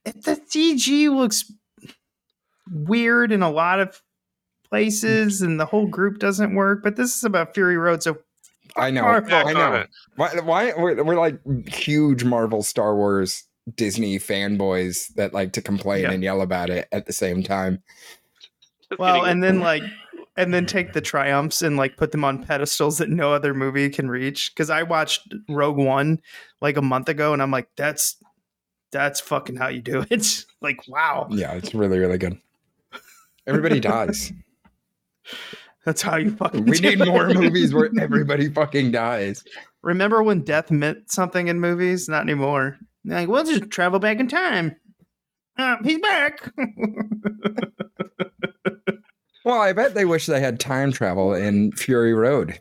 it- 0.05 0.23
The 0.23 0.35
CG 0.35 1.09
looks 1.13 1.51
weird 2.71 3.31
in 3.31 3.41
a 3.43 3.49
lot 3.51 3.79
of 3.79 4.01
places 4.69 5.41
and 5.41 5.59
the 5.59 5.65
whole 5.65 5.87
group 5.87 6.19
doesn't 6.19 6.55
work, 6.55 6.81
but 6.83 6.95
this 6.95 7.15
is 7.15 7.23
about 7.23 7.53
Fury 7.53 7.77
Road 7.77 8.03
so 8.03 8.17
I 8.75 8.91
know. 8.91 9.01
Marvel. 9.03 9.33
I 9.33 9.53
know. 9.53 9.85
Why? 10.17 10.29
why 10.41 10.73
we're, 10.77 11.03
we're 11.03 11.15
like 11.19 11.39
huge 11.67 12.23
Marvel 12.23 12.61
Star 12.63 12.95
Wars 12.95 13.43
Disney 13.75 14.17
fanboys 14.19 15.13
that 15.15 15.33
like 15.33 15.53
to 15.53 15.61
complain 15.61 16.03
Yeah. 16.03 16.11
and 16.11 16.23
yell 16.23 16.41
about 16.41 16.69
it 16.69 16.87
at 16.91 17.05
the 17.05 17.13
same 17.13 17.43
time. 17.43 17.81
Just 18.89 18.99
Well, 18.99 19.25
and 19.25 19.43
then 19.43 19.59
like, 19.59 19.83
and 20.37 20.53
then 20.53 20.65
take 20.65 20.93
the 20.93 21.01
triumphs 21.01 21.61
and 21.61 21.77
like 21.77 21.97
put 21.97 22.11
them 22.11 22.23
on 22.23 22.43
pedestals 22.43 22.99
that 22.99 23.09
no 23.09 23.33
other 23.33 23.53
movie 23.53 23.89
can 23.89 24.09
reach. 24.09 24.53
Because 24.53 24.69
I 24.69 24.83
watched 24.83 25.33
Rogue 25.49 25.77
One 25.77 26.21
like 26.61 26.77
a 26.77 26.81
month 26.81 27.09
ago, 27.09 27.33
and 27.33 27.41
I'm 27.41 27.51
like, 27.51 27.69
that's 27.75 28.15
that's 28.91 29.19
fucking 29.19 29.57
how 29.57 29.67
you 29.67 29.81
do 29.81 30.05
it. 30.09 30.45
like, 30.61 30.87
wow, 30.87 31.27
Yeah, 31.29 31.53
it's 31.53 31.73
really, 31.73 31.99
really 31.99 32.17
good. 32.17 32.39
Everybody 33.45 33.79
dies. 33.79 34.31
that's 35.85 36.01
how 36.01 36.17
you 36.17 36.31
fucking. 36.31 36.65
We 36.65 36.79
do 36.79 36.95
need 36.95 37.05
more 37.07 37.29
movies 37.29 37.73
where 37.73 37.89
everybody 37.99 38.49
fucking 38.49 38.91
dies. 38.91 39.43
Remember 39.81 40.21
when 40.23 40.41
death 40.41 40.71
meant 40.71 41.11
something 41.11 41.47
in 41.47 41.59
movies? 41.59 42.07
Not 42.09 42.21
anymore. 42.23 42.77
Like, 43.07 43.27
we'll 43.27 43.43
just 43.43 43.71
travel 43.71 43.99
back 43.99 44.19
in 44.19 44.27
time. 44.27 44.75
Uh, 45.57 45.77
he's 45.83 45.99
back. 45.99 46.51
Well, 49.47 49.61
I 49.61 49.71
bet 49.71 49.93
they 49.93 50.03
wish 50.03 50.25
they 50.25 50.41
had 50.41 50.59
time 50.59 50.91
travel 50.91 51.33
in 51.33 51.71
Fury 51.71 52.13
Road. 52.13 52.59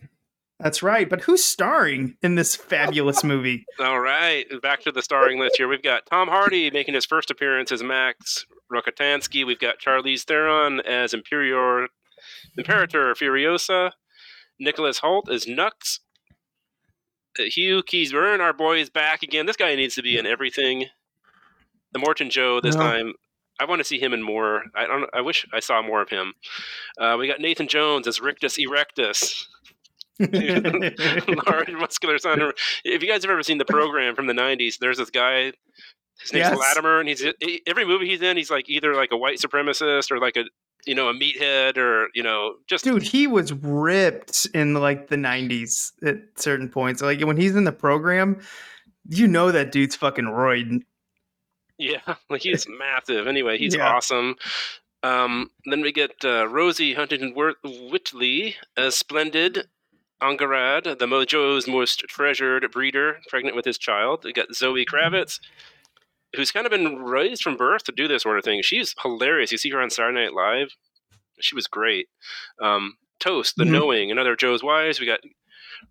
That's 0.60 0.84
right. 0.84 1.10
But 1.10 1.20
who's 1.20 1.42
starring 1.42 2.16
in 2.22 2.36
this 2.36 2.54
fabulous 2.54 3.24
movie? 3.24 3.64
All 3.80 3.98
right, 3.98 4.46
back 4.62 4.82
to 4.82 4.92
the 4.92 5.02
starring 5.02 5.40
list 5.40 5.56
here. 5.56 5.66
We've 5.66 5.82
got 5.82 6.06
Tom 6.06 6.28
Hardy 6.28 6.70
making 6.70 6.94
his 6.94 7.04
first 7.04 7.28
appearance 7.32 7.72
as 7.72 7.82
Max 7.82 8.46
Rockatansky. 8.72 9.44
We've 9.44 9.58
got 9.58 9.80
Charlize 9.80 10.22
Theron 10.22 10.78
as 10.78 11.12
Imperior, 11.12 11.88
Imperator 12.56 13.14
Furiosa. 13.16 13.90
Nicholas 14.60 15.00
Hoult 15.00 15.28
as 15.28 15.48
Nux. 15.48 15.98
Uh, 17.38 17.44
Hugh 17.44 17.82
Keays-Byrne, 17.82 18.40
our 18.40 18.52
boy, 18.52 18.78
is 18.80 18.90
back 18.90 19.22
again. 19.22 19.46
This 19.46 19.56
guy 19.56 19.74
needs 19.74 19.94
to 19.96 20.02
be 20.02 20.18
in 20.18 20.26
everything. 20.26 20.86
The 21.92 21.98
Morton 21.98 22.30
Joe 22.30 22.60
this 22.60 22.74
No. 22.74 22.82
time. 22.82 23.12
I 23.58 23.64
want 23.64 23.78
to 23.80 23.84
see 23.84 23.98
him 23.98 24.12
in 24.12 24.22
more. 24.22 24.64
I 24.74 24.86
don't. 24.86 25.08
I 25.14 25.22
wish 25.22 25.46
I 25.52 25.60
saw 25.60 25.80
more 25.80 26.02
of 26.02 26.10
him. 26.10 26.34
Uh, 27.00 27.16
we 27.18 27.26
got 27.26 27.40
Nathan 27.40 27.68
Jones 27.68 28.06
as 28.06 28.20
Rictus 28.20 28.58
Erectus. 28.58 29.46
large 30.20 31.70
muscular 31.72 32.18
son. 32.18 32.52
If 32.84 33.02
you 33.02 33.08
guys 33.08 33.22
have 33.22 33.30
ever 33.30 33.42
seen 33.42 33.58
the 33.58 33.64
program 33.64 34.14
from 34.14 34.26
the 34.26 34.32
'90s, 34.34 34.78
there's 34.78 34.98
this 34.98 35.10
guy. 35.10 35.52
His 36.20 36.32
name's 36.32 36.48
Yes. 36.48 36.58
Latimer, 36.58 37.00
and 37.00 37.08
he's 37.08 37.20
he- 37.40 37.62
every 37.66 37.84
movie 37.84 38.06
he's 38.08 38.22
in, 38.22 38.36
he's 38.36 38.50
like 38.50 38.68
either 38.68 38.94
like 38.94 39.10
a 39.12 39.16
white 39.16 39.38
supremacist 39.38 40.10
or 40.10 40.18
like 40.18 40.36
a 40.36 40.44
you 40.86 40.94
know 40.94 41.08
a 41.08 41.14
meathead 41.14 41.76
or 41.76 42.08
you 42.14 42.22
know 42.22 42.54
just 42.66 42.84
Dude, 42.84 43.02
he 43.02 43.26
was 43.26 43.52
ripped 43.52 44.46
in 44.54 44.74
like 44.74 45.08
the 45.08 45.16
90s 45.16 45.92
at 46.04 46.16
certain 46.36 46.68
points. 46.68 47.02
Like 47.02 47.20
when 47.20 47.36
he's 47.36 47.54
in 47.56 47.64
the 47.64 47.72
program, 47.72 48.40
you 49.08 49.26
know 49.28 49.52
that 49.52 49.72
dude's 49.72 49.96
fucking 49.96 50.24
roid. 50.24 50.80
yeah, 51.78 52.14
like 52.30 52.42
he's 52.42 52.66
massive. 52.68 53.26
Anyway, 53.26 53.58
he's 53.58 53.74
Yeah. 53.74 53.88
awesome. 53.92 54.36
Um, 55.02 55.50
then 55.66 55.82
we 55.82 55.92
get 55.92 56.12
uh, 56.24 56.48
Rosie 56.48 56.94
Huntington-Whiteley 56.94 58.56
as 58.76 58.96
Splendid. 58.96 59.68
Angharad, 60.22 60.98
the 60.98 61.04
Mojo's 61.06 61.68
most 61.68 62.00
treasured 62.08 62.66
breeder, 62.72 63.18
pregnant 63.28 63.54
with 63.54 63.66
his 63.66 63.76
child. 63.76 64.24
We 64.24 64.32
got 64.32 64.54
Zoe 64.54 64.86
Kravitz, 64.86 65.40
who's 66.36 66.52
kind 66.52 66.66
of 66.66 66.70
been 66.70 66.96
raised 66.98 67.42
from 67.42 67.56
birth 67.56 67.84
to 67.84 67.92
do 67.92 68.06
this 68.08 68.22
sort 68.22 68.38
of 68.38 68.44
thing. 68.44 68.62
She's 68.62 68.94
hilarious. 69.02 69.52
You 69.52 69.58
see 69.58 69.70
her 69.70 69.80
on 69.80 69.90
Saturday 69.90 70.24
Night 70.24 70.34
Live. 70.34 70.68
She 71.40 71.54
was 71.54 71.66
great. 71.66 72.08
Um, 72.60 72.94
Toast, 73.18 73.56
the 73.56 73.64
Mhm. 73.64 73.70
knowing, 73.70 74.10
another 74.10 74.32
of 74.32 74.38
Joe's 74.38 74.62
wives. 74.62 75.00
We 75.00 75.06
got 75.06 75.20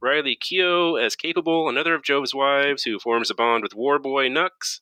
Riley 0.01 0.35
Keough 0.35 0.99
as 1.03 1.15
capable, 1.15 1.69
another 1.69 1.93
of 1.93 2.03
Joe's 2.03 2.33
wives 2.33 2.83
who 2.83 2.97
forms 2.99 3.29
a 3.29 3.35
bond 3.35 3.63
with 3.63 3.73
Warboy 3.73 4.31
Nux. 4.31 4.81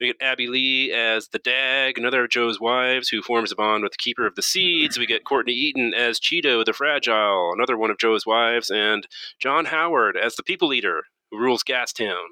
We 0.00 0.06
get 0.08 0.16
Abbey 0.20 0.46
Lee 0.46 0.92
as 0.92 1.28
the 1.28 1.38
Dag, 1.40 1.98
another 1.98 2.24
of 2.24 2.30
Joe's 2.30 2.60
wives 2.60 3.08
who 3.08 3.20
forms 3.22 3.50
a 3.50 3.56
bond 3.56 3.82
with 3.82 3.92
the 3.92 3.98
Keeper 3.98 4.26
of 4.26 4.36
the 4.36 4.42
Seeds. 4.42 4.98
We 4.98 5.06
get 5.06 5.24
Courtney 5.24 5.52
Eaton 5.54 5.92
as 5.94 6.20
Cheedo 6.20 6.64
the 6.64 6.72
Fragile, 6.72 7.52
another 7.52 7.76
one 7.76 7.90
of 7.90 7.98
Joe's 7.98 8.26
wives, 8.26 8.70
and 8.70 9.06
John 9.40 9.66
Howard 9.66 10.16
as 10.16 10.36
the 10.36 10.42
People 10.44 10.72
Eater 10.72 11.04
who 11.30 11.38
rules 11.38 11.64
Gastown. 11.64 12.26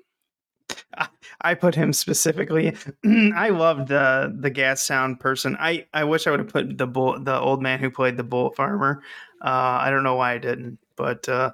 I 1.40 1.54
put 1.54 1.74
him 1.74 1.92
specifically. 1.92 2.76
I 3.34 3.48
loved 3.50 3.88
the 3.88 4.34
the 4.38 4.50
gas 4.50 4.82
sound 4.82 5.20
person. 5.20 5.56
I 5.58 5.86
I 5.92 6.04
wish 6.04 6.26
I 6.26 6.30
would 6.30 6.40
have 6.40 6.48
put 6.48 6.78
the 6.78 6.86
bull 6.86 7.18
the 7.18 7.38
old 7.38 7.62
man 7.62 7.80
who 7.80 7.90
played 7.90 8.16
the 8.16 8.24
bullet 8.24 8.56
farmer. 8.56 9.02
Uh, 9.40 9.78
I 9.80 9.90
don't 9.90 10.04
know 10.04 10.14
why 10.14 10.32
I 10.32 10.38
didn't, 10.38 10.78
but 10.96 11.28
uh, 11.28 11.52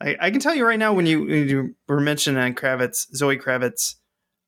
I 0.00 0.16
I 0.20 0.30
can 0.30 0.40
tell 0.40 0.54
you 0.54 0.66
right 0.66 0.78
now 0.78 0.92
when 0.92 1.06
you, 1.06 1.20
when 1.20 1.48
you 1.48 1.74
were 1.88 2.00
mentioning 2.00 2.54
Kravitz, 2.54 3.14
Zoe 3.14 3.38
Kravitz. 3.38 3.96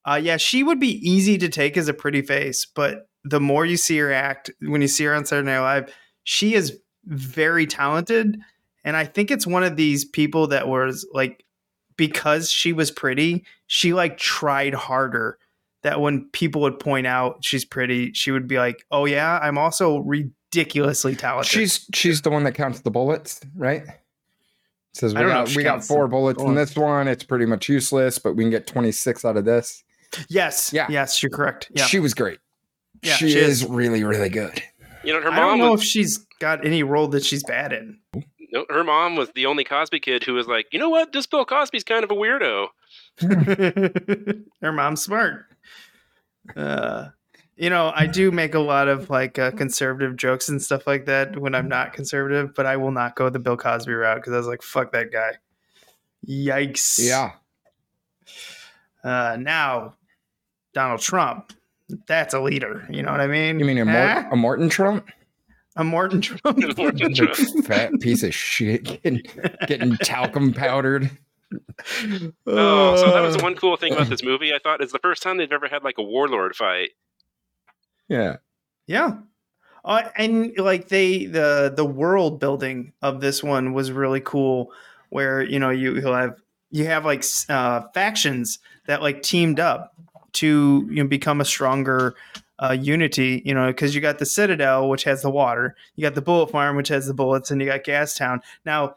Uh, 0.06 0.18
yeah, 0.22 0.38
she 0.38 0.62
would 0.62 0.80
be 0.80 0.96
easy 1.06 1.36
to 1.36 1.48
take 1.48 1.76
as 1.76 1.88
a 1.88 1.92
pretty 1.92 2.22
face, 2.22 2.64
but 2.64 3.10
the 3.22 3.40
more 3.40 3.66
you 3.66 3.76
see 3.76 3.98
her 3.98 4.10
act, 4.10 4.50
when 4.62 4.80
you 4.80 4.88
see 4.88 5.04
her 5.04 5.14
on 5.14 5.26
Saturday 5.26 5.50
Night 5.50 5.60
Live, 5.60 5.94
she 6.24 6.54
is 6.54 6.78
very 7.04 7.66
talented. 7.66 8.38
And 8.84 8.96
I 8.96 9.04
think 9.04 9.30
it's 9.30 9.46
one 9.46 9.62
of 9.62 9.76
these 9.76 10.06
people 10.06 10.46
that 10.48 10.68
was 10.68 11.06
like, 11.12 11.44
because 12.00 12.50
she 12.50 12.72
was 12.72 12.90
pretty, 12.90 13.44
she 13.66 13.92
like 13.92 14.16
tried 14.16 14.72
harder. 14.72 15.36
That 15.82 16.00
when 16.00 16.30
people 16.32 16.62
would 16.62 16.78
point 16.78 17.06
out 17.06 17.44
she's 17.44 17.66
pretty, 17.66 18.12
she 18.14 18.30
would 18.30 18.48
be 18.48 18.56
like, 18.56 18.82
"Oh 18.90 19.04
yeah, 19.04 19.38
I'm 19.42 19.58
also 19.58 19.98
ridiculously 19.98 21.14
talented." 21.14 21.50
She's 21.52 21.86
she's 21.94 22.22
the 22.22 22.30
one 22.30 22.44
that 22.44 22.52
counts 22.52 22.80
the 22.80 22.90
bullets, 22.90 23.40
right? 23.54 23.82
Says 24.94 25.14
I 25.14 25.18
we 25.20 25.26
don't 25.26 25.34
know 25.34 25.44
got 25.46 25.56
we 25.56 25.62
got 25.62 25.84
four 25.84 26.04
the 26.04 26.08
bullets 26.08 26.42
in 26.42 26.54
this 26.54 26.74
one. 26.74 27.06
It's 27.06 27.22
pretty 27.24 27.44
much 27.46 27.68
useless, 27.68 28.18
but 28.18 28.34
we 28.34 28.44
can 28.44 28.50
get 28.50 28.66
twenty 28.66 28.92
six 28.92 29.24
out 29.26 29.36
of 29.36 29.44
this. 29.44 29.84
yes, 30.28 30.72
Yeah. 30.72 30.86
yes, 30.88 31.22
you're 31.22 31.30
correct. 31.30 31.70
Yeah, 31.74 31.84
She 31.84 31.98
was 32.00 32.14
great. 32.14 32.38
Yeah, 33.02 33.14
she, 33.16 33.30
she 33.30 33.38
is 33.38 33.62
is. 33.62 33.68
really 33.68 34.04
really 34.04 34.30
good. 34.30 34.62
You 35.04 35.12
know, 35.14 35.20
her 35.22 35.30
I 35.30 35.36
don't 35.36 35.48
mom 35.50 35.58
know 35.60 35.70
was 35.72 35.82
if 35.82 35.86
she's 35.86 36.18
got 36.40 36.64
any 36.66 36.82
role 36.82 37.08
that 37.08 37.24
she's 37.24 37.42
bad 37.44 37.72
in. 37.72 37.98
No, 38.52 38.64
her 38.68 38.84
mom 38.84 39.16
was 39.16 39.30
the 39.34 39.46
only 39.46 39.64
Cosby 39.64 40.00
kid 40.00 40.24
who 40.24 40.34
was 40.34 40.46
like, 40.46 40.66
you 40.72 40.78
know 40.78 40.88
what, 40.88 41.12
this 41.12 41.26
Bill 41.26 41.44
Cosby's 41.44 41.84
kind 41.84 42.04
of 42.04 42.10
a 42.10 42.14
weirdo. 42.14 42.68
Her 44.62 44.72
mom's 44.72 45.02
smart. 45.02 45.46
Uh, 46.56 47.08
you 47.56 47.68
know, 47.70 47.92
I 47.94 48.06
do 48.06 48.30
make 48.30 48.54
a 48.54 48.58
lot 48.60 48.88
of 48.88 49.10
like 49.10 49.38
uh, 49.38 49.50
conservative 49.50 50.16
jokes 50.16 50.48
and 50.48 50.60
stuff 50.62 50.86
like 50.86 51.06
that 51.06 51.38
when 51.38 51.54
I'm 51.54 51.68
not 51.68 51.92
conservative, 51.92 52.54
but 52.54 52.66
I 52.66 52.76
will 52.76 52.92
not 52.92 53.16
go 53.16 53.28
the 53.28 53.38
Bill 53.38 53.56
Cosby 53.56 53.92
route 53.92 54.16
because 54.16 54.32
I 54.32 54.38
was 54.38 54.46
like, 54.46 54.62
"Fuck 54.62 54.92
that 54.92 55.12
guy." 55.12 55.32
Yikes! 56.26 56.98
Yeah. 56.98 57.32
Uh, 59.04 59.36
now, 59.38 59.94
Donald 60.74 61.00
Trump. 61.00 61.52
That's 62.06 62.34
a 62.34 62.40
leader. 62.40 62.86
You 62.88 63.02
know 63.02 63.10
what 63.10 63.20
I 63.20 63.26
mean? 63.26 63.58
You 63.58 63.64
mean 63.64 63.78
a, 63.78 63.84
Mort- 63.84 63.96
Huh? 64.08 64.28
a 64.32 64.36
Morton 64.36 64.68
Trump? 64.68 65.10
A 65.76 65.84
Morton 65.84 66.20
Trump? 66.22 66.58
Morton 66.76 67.12
Big 67.14 67.32
Trump. 67.32 67.64
fat 67.66 67.92
piece 68.00 68.22
of 68.22 68.34
shit 68.34 68.84
getting, 68.84 69.22
getting 69.66 69.96
talcum 69.98 70.52
powdered. 70.52 71.10
Oh, 72.46 72.96
so 72.96 73.10
that 73.10 73.20
was 73.22 73.34
Uh, 73.34 73.38
the 73.38 73.42
one 73.42 73.56
cool 73.56 73.76
thing 73.76 73.92
about 73.92 74.08
this 74.08 74.22
movie. 74.22 74.54
I 74.54 74.60
thought 74.62 74.80
is 74.80 74.92
the 74.92 75.00
first 75.00 75.20
time 75.22 75.36
they've 75.36 75.50
ever 75.50 75.66
had 75.66 75.82
like 75.82 75.98
a 75.98 76.02
warlord 76.02 76.54
fight. 76.54 76.90
Yeah. 78.08 78.36
Yeah. 78.86 79.18
Uh, 79.84 80.02
and 80.16 80.52
like 80.58 80.88
they 80.88 81.24
the 81.26 81.72
the 81.74 81.84
world 81.84 82.38
building 82.38 82.92
of 83.02 83.20
this 83.20 83.42
one 83.42 83.72
was 83.72 83.90
really 83.90 84.20
cool 84.20 84.70
where 85.08 85.42
you 85.42 85.58
know 85.58 85.70
you 85.70 85.96
you'll 85.96 86.14
have 86.14 86.36
you 86.70 86.86
have 86.86 87.04
like 87.04 87.24
uh 87.48 87.82
factions 87.94 88.58
that 88.86 89.02
like 89.02 89.22
teamed 89.22 89.58
up 89.58 89.94
to 90.34 90.86
you 90.90 91.02
know 91.02 91.08
become 91.08 91.40
a 91.40 91.44
stronger 91.44 92.14
uh 92.60 92.72
unity 92.72 93.42
you 93.44 93.54
know 93.54 93.68
because 93.68 93.94
you 93.94 94.00
got 94.00 94.18
the 94.18 94.26
citadel 94.26 94.88
which 94.88 95.04
has 95.04 95.22
the 95.22 95.30
water 95.30 95.76
you 95.96 96.02
got 96.02 96.14
the 96.14 96.22
bullet 96.22 96.50
farm 96.50 96.76
which 96.76 96.88
has 96.88 97.06
the 97.06 97.14
bullets 97.14 97.50
and 97.50 97.60
you 97.60 97.66
got 97.66 97.84
gastown 97.84 98.40
now 98.64 98.94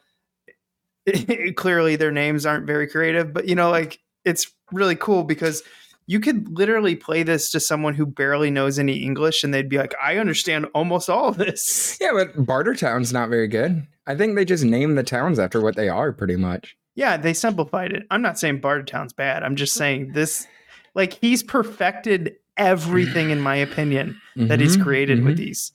clearly 1.55 1.95
their 1.95 2.11
names 2.11 2.45
aren't 2.45 2.67
very 2.67 2.87
creative 2.87 3.33
but 3.33 3.47
you 3.47 3.55
know 3.55 3.69
like 3.69 3.99
it's 4.25 4.51
really 4.71 4.95
cool 4.95 5.23
because 5.23 5.63
you 6.05 6.19
could 6.19 6.57
literally 6.57 6.95
play 6.95 7.23
this 7.23 7.49
to 7.51 7.59
someone 7.59 7.93
who 7.93 8.05
barely 8.05 8.51
knows 8.51 8.77
any 8.77 8.97
English 8.97 9.43
and 9.43 9.53
they'd 9.53 9.69
be 9.69 9.77
like, 9.77 9.95
I 10.01 10.17
understand 10.17 10.67
almost 10.73 11.09
all 11.09 11.29
of 11.29 11.37
this. 11.37 11.97
Yeah, 12.01 12.11
but 12.13 12.45
Bartertown's 12.45 13.13
not 13.13 13.29
very 13.29 13.47
good. 13.47 13.87
I 14.05 14.15
think 14.15 14.35
they 14.35 14.45
just 14.45 14.65
name 14.65 14.95
the 14.95 15.03
towns 15.03 15.39
after 15.39 15.61
what 15.61 15.75
they 15.75 15.87
are, 15.87 16.11
pretty 16.11 16.35
much. 16.35 16.75
Yeah, 16.95 17.15
they 17.17 17.33
simplified 17.33 17.93
it. 17.93 18.05
I'm 18.11 18.21
not 18.21 18.37
saying 18.37 18.59
Bartertown's 18.59 19.13
bad. 19.13 19.43
I'm 19.43 19.55
just 19.55 19.73
saying 19.73 20.11
this, 20.11 20.45
like, 20.93 21.13
he's 21.13 21.41
perfected 21.41 22.35
everything, 22.57 23.29
in 23.29 23.41
my 23.41 23.55
opinion, 23.55 24.19
that 24.35 24.59
he's 24.59 24.77
Mhm, 24.77 24.83
created 24.83 25.23
with 25.23 25.35
mhm. 25.35 25.37
these. 25.37 25.71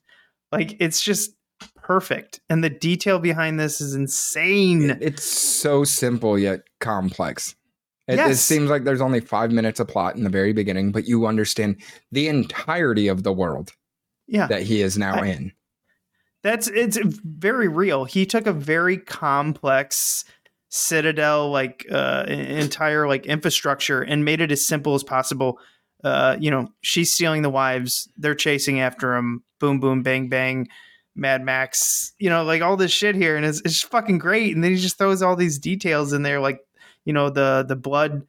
Like, 0.52 0.76
it's 0.80 1.00
just 1.02 1.32
perfect. 1.76 2.40
And 2.48 2.62
the 2.62 2.70
detail 2.70 3.18
behind 3.18 3.58
this 3.58 3.80
is 3.80 3.94
insane. 3.94 4.90
It- 4.90 4.98
It's 5.02 5.24
so 5.24 5.84
simple 5.84 6.38
yet 6.38 6.60
complex. 6.80 7.54
It, 8.06 8.18
it 8.18 8.36
seems 8.36 8.70
like 8.70 8.84
there's 8.84 9.02
only 9.02 9.20
five 9.20 9.50
minutes 9.52 9.80
of 9.80 9.88
plot 9.88 10.16
in 10.16 10.24
the 10.24 10.30
very 10.30 10.52
beginning, 10.54 10.92
but 10.92 11.06
you 11.06 11.26
understand 11.26 11.82
the 12.10 12.28
entirety 12.28 13.08
of 13.08 13.22
the 13.22 13.32
world 13.32 13.72
yeah. 14.26 14.46
that 14.46 14.62
he 14.62 14.80
is 14.80 14.96
now 14.96 15.16
I- 15.22 15.26
in. 15.26 15.52
That's 16.44 16.68
it's 16.68 16.96
very 17.24 17.66
real. 17.66 18.04
He 18.04 18.24
took 18.24 18.46
a 18.46 18.52
very 18.52 18.96
complex 18.96 20.24
citadel 20.70 21.50
like 21.50 21.84
uh 21.90 22.24
entire 22.28 23.08
like 23.08 23.26
infrastructure 23.26 24.02
and 24.02 24.24
made 24.24 24.40
it 24.40 24.52
as 24.52 24.64
simple 24.64 24.94
as 24.94 25.02
possible 25.02 25.58
uh, 26.04 26.36
you 26.38 26.50
know, 26.50 26.70
she's 26.80 27.12
stealing 27.12 27.42
the 27.42 27.50
wives. 27.50 28.08
They're 28.16 28.34
chasing 28.34 28.80
after 28.80 29.14
him. 29.14 29.42
Boom, 29.58 29.80
boom, 29.80 30.02
bang, 30.02 30.28
bang. 30.28 30.68
Mad 31.16 31.44
Max, 31.44 32.12
you 32.20 32.30
know, 32.30 32.44
like 32.44 32.62
all 32.62 32.76
this 32.76 32.92
shit 32.92 33.16
here, 33.16 33.36
and 33.36 33.44
it's, 33.44 33.60
it's 33.64 33.82
fucking 33.82 34.18
great. 34.18 34.54
And 34.54 34.62
then 34.62 34.70
he 34.70 34.76
just 34.78 34.98
throws 34.98 35.20
all 35.20 35.34
these 35.34 35.58
details 35.58 36.12
in 36.12 36.22
there, 36.22 36.38
like 36.38 36.60
you 37.04 37.12
know 37.12 37.28
the 37.28 37.64
the 37.66 37.74
blood, 37.74 38.24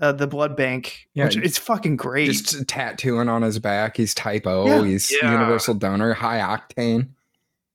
uh, 0.00 0.12
the 0.12 0.26
blood 0.26 0.56
bank, 0.56 1.06
Yeah, 1.12 1.24
which 1.26 1.36
it's 1.36 1.58
fucking 1.58 1.96
great. 1.96 2.26
Just 2.28 2.66
tattooing 2.66 3.28
on 3.28 3.42
his 3.42 3.58
back. 3.58 3.98
He's 3.98 4.14
typo. 4.14 4.64
Yeah. 4.66 4.84
He's 4.86 5.12
Yeah. 5.12 5.30
universal 5.32 5.74
donor, 5.74 6.14
high 6.14 6.38
octane. 6.38 7.08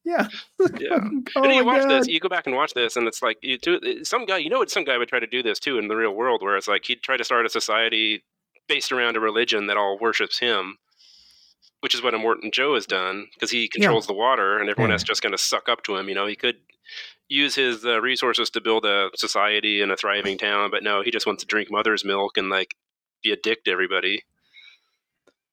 yeah, 0.04 0.28
Yeah. 0.80 0.98
Oh 1.36 1.44
and 1.44 1.54
you 1.54 1.64
watch 1.64 1.82
God. 1.84 1.90
this, 1.92 2.08
you 2.08 2.20
go 2.20 2.28
back 2.30 2.48
and 2.48 2.56
watch 2.56 2.74
this, 2.74 2.96
and 2.96 3.08
it's 3.08 3.22
like 3.22 3.38
you 3.44 3.60
do. 3.60 4.04
Some 4.04 4.26
guy, 4.26 4.38
you 4.40 4.50
know, 4.50 4.58
what 4.58 4.72
some 4.72 4.86
guy 4.86 4.98
would 4.98 5.10
try 5.10 5.20
to 5.20 5.28
do 5.28 5.44
this 5.44 5.60
too 5.60 5.78
in 5.78 5.88
the 5.88 5.96
real 5.96 6.16
world, 6.16 6.42
where 6.42 6.58
it's 6.58 6.68
like 6.68 6.86
he'd 6.86 7.04
try 7.04 7.16
to 7.16 7.24
start 7.24 7.46
a 7.46 7.50
society 7.50 8.24
based 8.68 8.92
around 8.92 9.16
a 9.16 9.20
religion 9.20 9.68
that 9.68 9.78
all 9.78 9.98
worships 10.00 10.40
him, 10.40 10.78
which 11.82 11.94
is 11.96 12.02
what 12.04 12.14
Immortan 12.14 12.52
Joe 12.54 12.74
has 12.76 12.86
done 12.86 13.28
because 13.34 13.52
he 13.52 13.68
controls 13.68 14.08
the 14.08 14.14
water, 14.14 14.58
and 14.58 14.70
everyone 14.70 14.90
Yeah. 14.90 14.96
else 14.96 15.04
just 15.04 15.22
going 15.22 15.32
to 15.34 15.38
suck 15.38 15.70
up 15.70 15.84
to 15.84 15.96
him. 15.96 16.10
You 16.10 16.16
know, 16.16 16.26
he 16.28 16.36
could 16.36 16.58
use 17.28 17.56
his 17.56 17.86
uh, 17.86 18.00
resources 18.02 18.50
to 18.52 18.62
build 18.62 18.86
a 18.86 19.10
society 19.16 19.82
and 19.82 19.92
a 19.92 19.98
thriving 19.98 20.38
town, 20.38 20.70
but 20.72 20.84
no, 20.84 21.02
he 21.02 21.12
just 21.12 21.26
wants 21.26 21.44
to 21.44 21.48
drink 21.48 21.70
mother's 21.72 22.06
milk 22.06 22.38
and 22.38 22.50
like 22.50 22.76
be 23.24 23.32
a 23.32 23.36
dick 23.36 23.64
to 23.66 23.72
everybody. 23.72 24.24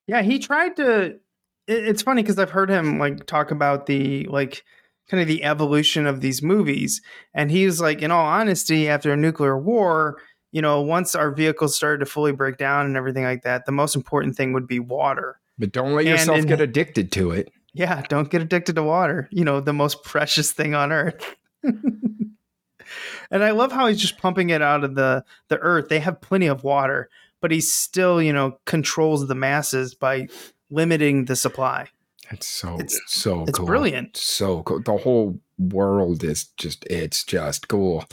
Yeah, 0.07 0.21
he 0.21 0.39
tried 0.39 0.75
to. 0.77 1.19
It's 1.67 2.01
funny 2.01 2.21
because 2.21 2.37
I've 2.37 2.49
heard 2.49 2.69
him 2.69 2.99
like 2.99 3.25
talk 3.25 3.49
about 3.51 3.85
the 3.85 4.25
like 4.25 4.63
kind 5.09 5.21
of 5.21 5.27
the 5.27 5.43
evolution 5.43 6.05
of 6.05 6.21
these 6.21 6.41
movies, 6.41 7.01
and 7.33 7.49
he's 7.49 7.79
like, 7.81 8.01
in 8.01 8.11
all 8.11 8.25
honesty, 8.25 8.87
after 8.89 9.11
a 9.13 9.17
nuclear 9.17 9.57
war, 9.57 10.17
you 10.53 10.61
know, 10.61 10.79
once 10.81 11.15
our 11.15 11.31
vehicles 11.31 11.75
started 11.75 11.97
to 11.99 12.05
fully 12.05 12.31
break 12.31 12.57
down 12.57 12.85
and 12.85 12.95
everything 12.95 13.23
like 13.25 13.41
that, 13.43 13.65
the 13.65 13.71
most 13.73 13.95
important 13.95 14.37
thing 14.37 14.53
would 14.53 14.67
be 14.67 14.79
water. 14.79 15.39
But 15.59 15.71
don't 15.73 15.93
let 15.93 16.05
yourself 16.05 16.37
in- 16.39 16.45
get 16.45 16.61
addicted 16.61 17.11
to 17.13 17.31
it. 17.31 17.51
Yeah, 17.73 18.03
don't 18.07 18.29
get 18.29 18.41
addicted 18.41 18.75
to 18.75 18.83
water. 18.83 19.27
You 19.31 19.43
know, 19.43 19.59
the 19.59 19.73
most 19.73 20.03
precious 20.03 20.51
thing 20.51 20.75
on 20.75 20.91
earth. 20.91 21.35
and 21.63 23.43
I 23.43 23.51
love 23.51 23.71
how 23.71 23.87
he's 23.87 23.99
just 23.99 24.17
pumping 24.19 24.49
it 24.51 24.61
out 24.61 24.83
of 24.83 24.95
the 24.95 25.23
the 25.47 25.57
earth. 25.57 25.89
They 25.89 25.99
have 25.99 26.21
plenty 26.21 26.47
of 26.47 26.63
water, 26.63 27.09
but 27.41 27.51
he 27.51 27.59
still, 27.61 28.21
you 28.21 28.31
know, 28.33 28.59
controls 28.65 29.27
the 29.27 29.35
masses 29.35 29.93
by 29.95 30.27
limiting 30.69 31.25
the 31.25 31.35
supply. 31.35 31.87
It's 32.31 32.47
so 32.47 32.75
It's- 32.75 32.99
so 33.07 33.43
it's 33.47 33.57
cool. 33.57 33.65
brilliant. 33.65 34.17
So 34.17 34.63
cool. 34.63 34.81
The 34.81 34.97
whole 34.97 35.39
world 35.57 36.23
is 36.23 36.45
just 36.57 36.85
it's 36.85 37.23
just 37.23 37.67
cool. 37.67 38.05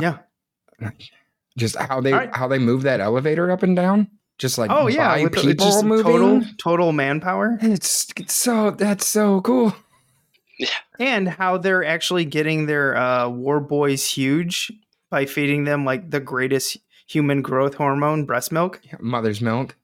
Yeah. 0.00 0.18
Just 1.58 1.76
how 1.76 2.00
they 2.00 2.12
All 2.12 2.18
right. 2.20 2.34
how 2.34 2.48
they 2.48 2.58
move 2.58 2.82
that 2.82 3.00
elevator 3.00 3.50
up 3.50 3.62
and 3.62 3.76
down. 3.76 4.08
Just 4.38 4.56
like 4.56 4.70
Oh 4.70 4.86
yeah, 4.86 5.16
by 5.16 5.22
with 5.24 5.32
the, 5.34 5.40
people 5.42 5.66
just 5.66 5.84
moving. 5.84 6.04
total 6.12 6.42
total 6.58 6.92
manpower, 6.92 7.58
It's, 7.60 8.06
it's 8.16 8.34
so 8.34 8.70
that's 8.70 9.06
so 9.06 9.40
cool. 9.42 9.74
yeah 10.58 10.68
and 11.00 11.28
how 11.28 11.58
they're 11.58 11.84
actually 11.84 12.24
getting 12.24 12.66
their 12.66 12.96
uh, 12.96 13.28
war 13.28 13.60
boys 13.60 14.06
huge 14.08 14.72
by 15.10 15.26
feeding 15.26 15.64
them 15.64 15.84
like 15.84 16.10
the 16.10 16.20
greatest 16.20 16.76
human 17.08 17.42
growth 17.42 17.74
hormone, 17.74 18.24
breast 18.26 18.52
milk. 18.52 18.80
Mother's 19.00 19.40
milk. 19.40 19.74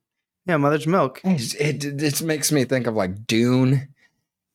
Yeah, 0.47 0.59
mother's 0.59 0.87
milk. 0.87 1.21
It's- 1.25 1.55
It 1.55 1.85
it 1.85 1.97
just 1.97 2.23
makes 2.23 2.53
me 2.53 2.65
think 2.65 2.87
of 2.87 2.95
like 2.95 3.27
Dune 3.27 3.89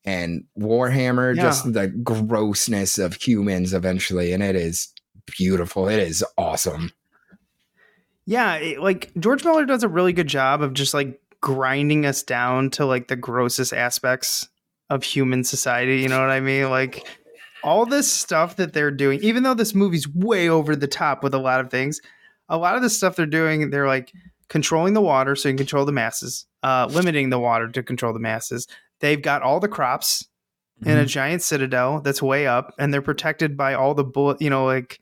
and 0.06 0.46
Warhammer, 0.58 1.36
Yeah. 1.36 1.42
just 1.44 1.74
the 1.74 1.88
grossness 1.88 2.98
of 3.00 3.16
humans 3.16 3.74
eventually, 3.74 4.32
and 4.32 4.42
it 4.44 4.56
is 4.56 4.90
beautiful. 5.38 5.88
It 5.90 6.00
is 6.00 6.24
awesome. 6.38 6.92
Yeah, 8.30 8.58
it- 8.58 8.80
like 8.80 9.12
George 9.18 9.44
Miller 9.44 9.66
does 9.66 9.82
a 9.84 9.90
really 9.90 10.14
good 10.14 10.28
job 10.28 10.62
of 10.62 10.76
just 10.76 10.94
like 10.94 11.20
grinding 11.42 12.06
us 12.06 12.22
down 12.22 12.70
to 12.72 12.86
like 12.86 13.08
the 13.08 13.16
grossest 13.16 13.74
aspects 13.74 14.48
of 14.92 15.04
human 15.04 15.44
society. 15.44 16.02
You 16.02 16.10
know 16.10 16.20
what 16.20 16.30
I 16.30 16.40
mean? 16.40 16.70
Like 16.70 17.08
all 17.64 17.88
this 17.88 18.12
stuff 18.12 18.58
that 18.58 18.74
they're 18.74 18.92
doing, 18.92 19.20
even 19.24 19.42
though 19.42 19.56
this 19.56 19.74
movie's 19.74 20.08
way 20.08 20.48
over 20.48 20.76
the 20.76 20.88
top 20.88 21.24
with 21.24 21.34
a 21.34 21.40
lot 21.40 21.60
of 21.60 21.72
things, 21.72 22.02
a 22.50 22.58
lot 22.58 22.76
of 22.76 22.84
the 22.84 22.90
stuff 22.92 23.16
they're 23.16 23.26
doing, 23.26 23.72
they're 23.72 23.88
like 23.88 24.12
controlling 24.48 24.94
the 24.94 25.02
water 25.02 25.36
so 25.36 25.50
you 25.50 25.54
can 25.54 25.58
control 25.66 25.86
the 25.86 25.92
masses, 25.92 26.46
uh, 26.62 26.88
limiting 26.92 27.32
the 27.32 27.40
water 27.40 27.68
to 27.68 27.82
control 27.82 28.14
the 28.14 28.20
masses. 28.20 28.68
They've 29.00 29.22
got 29.22 29.42
all 29.42 29.60
the 29.60 29.68
crops 29.68 30.24
in 30.86 30.98
a 30.98 31.06
giant 31.06 31.42
citadel 31.42 32.00
that's 32.00 32.22
way 32.22 32.46
up, 32.46 32.74
and 32.78 32.94
they're 32.94 33.02
protected 33.02 33.58
by 33.58 33.74
all 33.74 33.96
the 33.96 34.04
bullet. 34.04 34.40
You 34.40 34.50
know, 34.52 34.66
like 34.66 35.00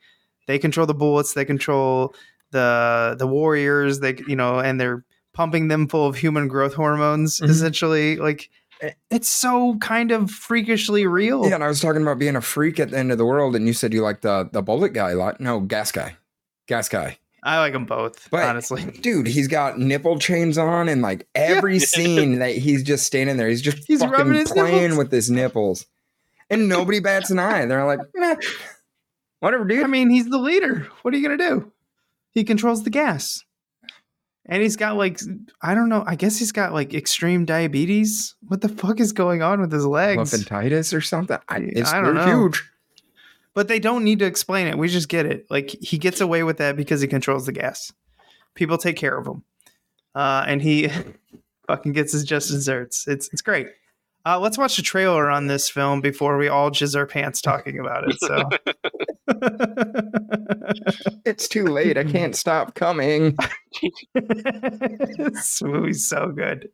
they 0.47 0.57
control 0.59 0.87
the 0.87 0.93
bullets, 0.93 1.33
they 1.33 1.45
control 1.45 2.15
the 2.51 3.15
the 3.17 3.27
warriors. 3.27 3.99
They 3.99 4.15
you 4.27 4.35
know, 4.35 4.59
and 4.59 4.79
they're 4.79 5.03
pumping 5.33 5.67
them 5.67 5.87
full 5.87 6.07
of 6.07 6.15
human 6.15 6.47
growth 6.47 6.73
hormones. 6.73 7.39
Mhm. 7.39 7.49
Essentially, 7.49 8.15
like 8.17 8.49
it's 9.09 9.27
so 9.29 9.75
kind 9.79 10.11
of 10.11 10.29
freakishly 10.29 11.07
real. 11.07 11.47
Yeah, 11.47 11.55
and 11.55 11.63
I 11.63 11.67
was 11.67 11.79
talking 11.81 12.01
about 12.03 12.19
being 12.19 12.35
a 12.35 12.41
freak 12.41 12.79
at 12.79 12.91
the 12.91 12.97
end 12.97 13.11
of 13.11 13.17
the 13.17 13.25
world, 13.25 13.55
and 13.55 13.65
you 13.67 13.73
said 13.73 13.93
you 13.93 14.01
like 14.01 14.21
the 14.21 14.49
the 14.51 14.61
bullet 14.61 14.93
guy 14.93 15.11
a 15.11 15.15
lot. 15.15 15.39
No, 15.41 15.59
gas 15.59 15.91
guy, 15.91 16.15
gas 16.67 16.87
guy. 16.89 17.17
I 17.43 17.59
like 17.59 17.71
them 17.71 17.85
both, 17.85 18.29
But 18.29 18.43
honestly. 18.43 18.83
dude, 19.01 19.27
he's 19.27 19.47
got 19.47 19.79
nipple 19.79 20.19
chains 20.19 20.57
on, 20.57 20.89
and 20.89 21.01
like 21.01 21.27
every 21.35 21.79
scene 21.79 22.39
that 22.39 22.55
he's 22.57 22.83
just 22.83 23.05
standing 23.05 23.37
there, 23.37 23.47
he's 23.47 23.61
just 23.61 23.85
He's 23.87 24.01
rubbing 24.01 24.17
fucking 24.17 24.33
his 24.33 24.51
playing 24.51 24.81
nipples. 24.81 24.97
with 24.97 25.11
his 25.11 25.29
nipples, 25.31 25.85
and 26.49 26.67
nobody 26.67 26.99
bats 26.99 27.29
an 27.29 27.39
eye. 27.39 27.65
They're 27.65 27.85
like, 27.85 27.99
Meh, 28.15 28.35
whatever, 29.39 29.63
dude. 29.65 29.83
I 29.83 29.87
mean, 29.87 30.09
he's 30.09 30.29
the 30.29 30.39
leader. 30.39 30.87
What 31.03 31.13
are 31.13 31.17
you 31.17 31.23
gonna 31.23 31.37
do? 31.49 31.71
He 32.37 32.43
controls 32.43 32.83
the 32.83 32.91
gas, 32.91 33.43
and 34.45 34.61
he's 34.61 34.75
got 34.75 34.95
like 34.95 35.19
I 35.59 35.73
don't 35.73 35.89
know. 35.89 36.03
I 36.05 36.13
guess 36.13 36.37
he's 36.37 36.51
got 36.51 36.71
like 36.71 36.93
extreme 36.93 37.45
diabetes. 37.45 38.35
What 38.47 38.61
the 38.61 38.69
fuck 38.69 38.99
is 38.99 39.11
going 39.11 39.41
on 39.41 39.59
with 39.59 39.71
his 39.71 39.87
legs? 39.87 40.31
Elephantitis 40.31 40.95
or 40.95 41.01
something. 41.01 41.39
I, 41.49 41.57
it's 41.61 41.91
I 41.91 41.99
don't 41.99 42.13
know. 42.13 42.27
huge. 42.27 42.63
But 43.55 43.67
they 43.67 43.79
don't 43.79 44.03
need 44.03 44.19
to 44.19 44.25
explain 44.25 44.67
it. 44.67 44.77
We 44.77 44.87
just 44.87 45.09
get 45.09 45.25
it. 45.25 45.47
Like 45.49 45.71
he 45.81 45.97
gets 45.97 46.21
away 46.21 46.43
with 46.43 46.57
that 46.57 46.75
because 46.75 47.01
he 47.01 47.07
controls 47.07 47.47
the 47.47 47.53
gas. 47.53 47.91
People 48.53 48.77
take 48.77 48.97
care 48.97 49.17
of 49.17 49.25
him, 49.25 49.43
uh, 50.13 50.45
and 50.47 50.61
he 50.61 50.91
fucking 51.67 51.93
gets 51.93 52.13
his 52.13 52.23
just 52.23 52.51
desserts. 52.51 53.07
It's 53.07 53.29
it's 53.33 53.41
great. 53.41 53.69
Uh, 54.27 54.37
let's 54.37 54.57
watch 54.57 54.75
the 54.75 54.81
trailer 54.81 55.29
on 55.29 55.47
this 55.47 55.69
film 55.69 56.01
before 56.01 56.37
we 56.37 56.49
all 56.49 56.69
jizz 56.69 56.97
our 56.97 57.05
pants 57.05 57.41
talking 57.41 57.79
about 57.79 58.03
it. 58.09 58.19
So. 58.19 58.43
It's 61.25 61.47
too 61.47 61.65
late. 61.65 61.97
I 61.97 62.03
can't 62.03 62.35
stop 62.35 62.75
coming. 62.75 63.37
this 64.15 65.61
movie's 65.61 66.07
so 66.07 66.29
good. 66.29 66.69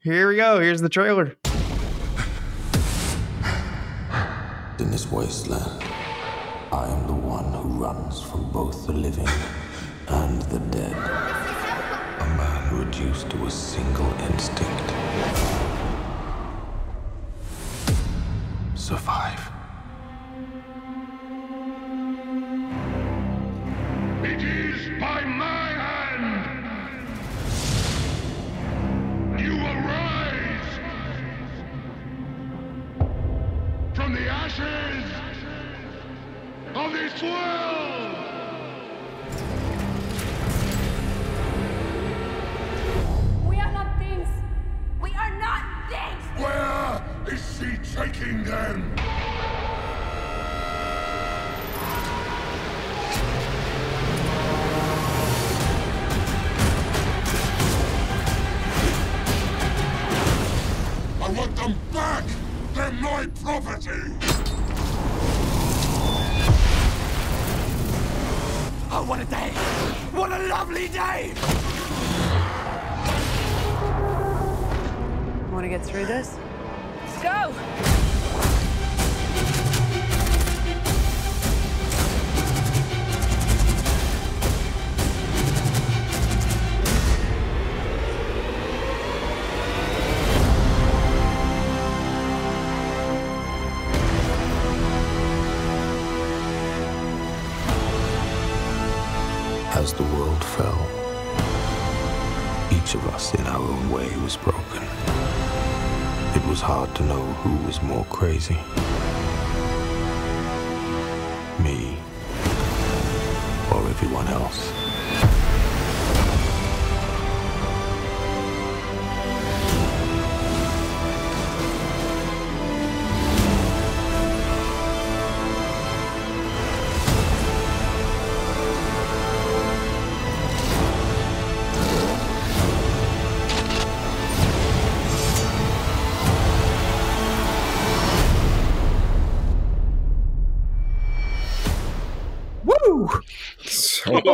Here 0.00 0.28
we 0.28 0.36
go. 0.36 0.60
Here's 0.60 0.80
the 0.80 0.88
trailer. 0.88 1.36
In 4.78 4.90
this 4.90 5.10
wasteland, 5.10 5.82
I 6.72 6.88
am 6.88 7.06
the 7.06 7.12
one 7.12 7.52
who 7.52 7.68
runs 7.84 8.22
from 8.22 8.50
both 8.52 8.86
the 8.86 8.92
living 8.92 9.28
and 10.08 10.42
the 10.42 10.60
dead. 10.70 10.92
A 10.92 12.26
man 12.36 12.78
reduced 12.78 13.30
to 13.30 13.46
a 13.46 13.50
single 13.50 14.12
instinct. 14.30 15.67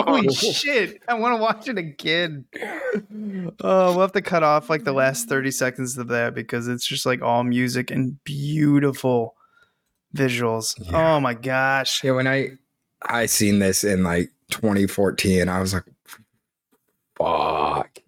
Holy 0.02 0.28
shit! 0.34 1.02
I 1.08 1.14
want 1.14 1.36
to 1.36 1.42
watch 1.42 1.68
it 1.68 1.78
again. 1.78 2.44
Oh, 3.60 3.90
we'll 3.92 4.00
have 4.00 4.12
to 4.12 4.22
cut 4.22 4.42
off 4.42 4.68
like 4.70 4.84
the 4.84 4.92
last 4.92 5.28
thirty 5.28 5.50
seconds 5.50 5.96
of 5.98 6.08
that 6.08 6.34
because 6.34 6.68
it's 6.68 6.86
just 6.86 7.06
like 7.06 7.22
all 7.22 7.44
music 7.44 7.90
and 7.90 8.22
beautiful 8.24 9.34
visuals. 10.16 10.74
Yeah. 10.78 11.16
Oh 11.16 11.20
my 11.20 11.34
gosh! 11.34 12.02
Yeah, 12.04 12.12
when 12.12 12.26
I 12.26 12.52
I 13.02 13.26
seen 13.26 13.58
this 13.58 13.84
in 13.84 14.02
like 14.02 14.30
2014, 14.50 15.48
I 15.48 15.60
was 15.60 15.74
like, 15.74 15.84
"Fuck!" 17.16 17.98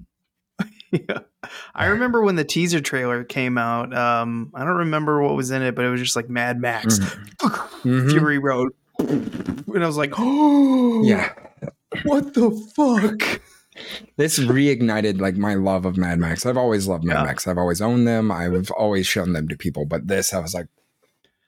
yeah. 0.90 1.18
I 1.74 1.86
remember 1.86 2.22
when 2.22 2.34
the 2.36 2.44
teaser 2.44 2.80
trailer 2.80 3.22
came 3.22 3.56
out. 3.58 3.94
Um, 3.96 4.50
I 4.54 4.64
don't 4.64 4.76
remember 4.78 5.22
what 5.22 5.36
was 5.36 5.50
in 5.50 5.62
it, 5.62 5.74
but 5.76 5.84
it 5.84 5.90
was 5.90 6.00
just 6.00 6.16
like 6.16 6.28
Mad 6.28 6.60
Max, 6.60 6.98
Mhm. 6.98 8.10
Fury 8.10 8.38
Road, 8.38 8.72
and 8.98 9.84
I 9.84 9.86
was 9.86 9.96
like, 9.96 10.14
"Oh, 10.18 11.02
Yeah, 11.04 11.32
what 12.04 12.34
the 12.34 12.50
fuck?" 12.74 13.40
this 14.16 14.38
reignited 14.38 15.20
like 15.20 15.36
my 15.36 15.54
love 15.54 15.84
of 15.84 15.96
Mad 15.98 16.18
Max. 16.18 16.46
I've 16.46 16.56
always 16.56 16.86
loved 16.88 17.04
Mad 17.04 17.14
Yeah. 17.20 17.24
Max. 17.24 17.46
I've 17.46 17.58
always 17.58 17.82
owned 17.82 18.06
them. 18.08 18.32
I've 18.32 18.70
always 18.70 19.06
shown 19.06 19.32
them 19.34 19.48
to 19.48 19.56
people. 19.56 19.84
But 19.84 20.08
this, 20.08 20.32
I 20.32 20.38
was 20.38 20.54
like, 20.54 20.66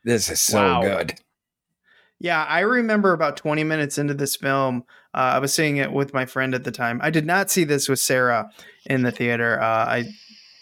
"This 0.05 0.29
is 0.31 0.41
so 0.41 0.59
Wow. 0.63 0.83
good." 0.83 1.15
Yeah, 2.21 2.45
I 2.45 2.61
remember 2.61 3.13
about 3.13 3.37
20 3.37 3.63
minutes 3.65 3.97
into 3.97 4.13
this 4.13 4.35
film. 4.37 4.85
Uh, 5.15 5.19
I 5.35 5.39
was 5.39 5.55
seeing 5.55 5.77
it 5.77 5.93
with 5.93 6.13
my 6.13 6.27
friend 6.27 6.53
at 6.55 6.65
the 6.65 6.73
time. 6.73 6.99
I 7.03 7.11
did 7.11 7.25
not 7.25 7.49
see 7.51 7.63
this 7.65 7.89
with 7.89 8.01
Sarah 8.01 8.51
in 8.87 9.03
the 9.03 9.13
theater. 9.13 9.61
Uh, 9.61 9.65
I 9.87 10.05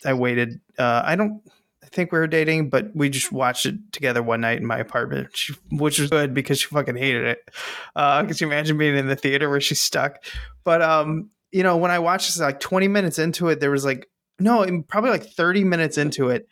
I 0.05 0.13
waited. 0.13 0.61
Uh, 0.79 1.03
I 1.05 1.17
don't 1.17 1.43
think 1.97 2.13
we 2.13 2.19
were 2.19 2.27
dating, 2.27 2.71
but 2.71 2.95
we 2.95 3.09
just 3.09 3.33
watched 3.33 3.67
it 3.67 3.75
together 3.93 4.23
one 4.23 4.43
night 4.43 4.59
in 4.59 4.67
my 4.67 4.79
apartment, 4.79 5.37
she, 5.37 5.55
which 5.73 5.99
was 5.99 6.11
good 6.11 6.35
because 6.35 6.61
she 6.61 6.69
fucking 6.69 6.97
hated 6.97 7.25
it. 7.25 7.51
Uh, 7.97 8.25
could 8.25 8.41
you 8.41 8.47
imagine 8.47 8.79
being 8.79 8.97
in 8.97 9.09
the 9.09 9.17
theater 9.17 9.51
where 9.51 9.61
she's 9.61 9.81
stuck? 9.81 10.25
But 10.63 10.83
um, 10.83 11.31
you 11.51 11.63
know, 11.63 11.77
when 11.77 11.91
I 11.91 11.99
watched 11.99 12.29
this, 12.29 12.39
like 12.39 12.61
20 12.61 12.87
minutes 12.87 13.19
into 13.19 13.49
it, 13.49 13.61
there 13.61 13.71
was 13.71 13.85
like 13.85 14.09
no, 14.39 14.83
probably 14.89 15.11
like 15.11 15.27
30 15.27 15.65
minutes 15.65 15.99
into 15.99 16.29
it. 16.29 16.49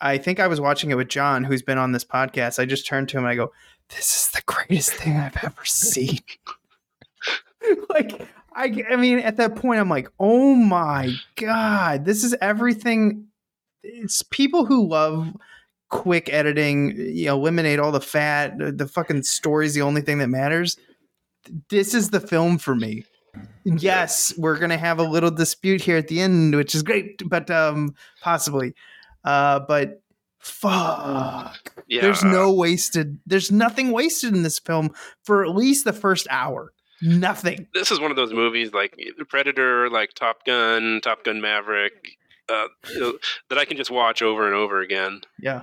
I 0.00 0.18
think 0.18 0.40
I 0.40 0.46
was 0.46 0.60
watching 0.60 0.90
it 0.90 0.96
with 0.96 1.08
John, 1.08 1.44
who's 1.44 1.62
been 1.62 1.78
on 1.78 1.92
this 1.92 2.04
podcast. 2.04 2.58
I 2.58 2.66
just 2.66 2.86
turned 2.86 3.08
to 3.10 3.18
him 3.18 3.24
and 3.24 3.30
I 3.30 3.36
go, 3.36 3.52
this 3.90 4.16
is 4.16 4.30
the 4.30 4.42
greatest 4.46 4.92
thing 4.92 5.16
I've 5.16 5.36
ever 5.42 5.64
seen. 5.64 6.18
like, 7.90 8.28
I, 8.54 8.84
I 8.90 8.96
mean, 8.96 9.20
at 9.20 9.36
that 9.36 9.56
point, 9.56 9.80
I'm 9.80 9.88
like, 9.88 10.08
oh 10.18 10.54
my 10.54 11.14
God, 11.36 12.04
this 12.04 12.24
is 12.24 12.34
everything. 12.40 13.27
It's 13.82 14.22
people 14.22 14.66
who 14.66 14.86
love 14.86 15.32
quick 15.88 16.32
editing, 16.32 16.96
you 16.96 17.26
know, 17.26 17.36
eliminate 17.36 17.78
all 17.78 17.92
the 17.92 18.00
fat, 18.00 18.58
the, 18.58 18.86
fucking 18.86 19.22
story's 19.22 19.74
the 19.74 19.82
only 19.82 20.02
thing 20.02 20.18
that 20.18 20.28
matters. 20.28 20.76
This 21.70 21.94
is 21.94 22.10
the 22.10 22.20
film 22.20 22.58
for 22.58 22.74
me. 22.74 23.04
Yes, 23.64 24.34
we're 24.36 24.58
gonna 24.58 24.78
have 24.78 24.98
a 24.98 25.04
little 25.04 25.30
dispute 25.30 25.80
here 25.80 25.96
at 25.96 26.08
the 26.08 26.20
end, 26.20 26.54
which 26.56 26.74
is 26.74 26.82
great, 26.82 27.22
but 27.28 27.50
um 27.50 27.94
possibly. 28.20 28.74
Uh, 29.24 29.60
but 29.60 30.02
fuck. 30.38 31.74
Yeah. 31.86 32.02
There's 32.02 32.24
no 32.24 32.52
wasted. 32.52 33.18
There's 33.26 33.52
nothing 33.52 33.90
wasted 33.92 34.34
in 34.34 34.42
this 34.42 34.58
film 34.58 34.94
for 35.22 35.44
at 35.44 35.54
least 35.54 35.84
the 35.84 35.92
first 35.92 36.26
hour. 36.30 36.72
Nothing. 37.00 37.68
This 37.74 37.90
is 37.90 38.00
one 38.00 38.10
of 38.10 38.16
those 38.16 38.32
movies 38.32 38.72
like 38.72 38.98
Predator, 39.28 39.88
like 39.88 40.14
Top 40.14 40.44
Gun, 40.44 41.00
Top 41.02 41.24
Gun 41.24 41.40
Maverick, 41.40 42.17
uh, 42.48 42.68
that 43.50 43.58
I 43.58 43.64
can 43.64 43.76
just 43.76 43.90
watch 43.90 44.22
over 44.22 44.46
and 44.46 44.54
over 44.54 44.80
again. 44.80 45.20
Yeah. 45.40 45.62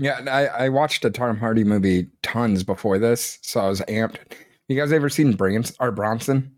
Yeah, 0.00 0.20
I, 0.28 0.66
I 0.66 0.68
watched 0.68 1.04
a 1.04 1.10
Tom 1.10 1.36
Hardy 1.38 1.64
movie 1.64 2.06
tons 2.22 2.62
before 2.62 2.98
this, 3.00 3.38
so 3.42 3.60
I 3.60 3.68
was 3.68 3.80
amped. 3.82 4.18
You 4.68 4.76
guys 4.78 4.92
ever 4.92 5.08
seen 5.08 5.32
Brans 5.32 5.74
or 5.80 5.90
Bronson? 5.90 6.54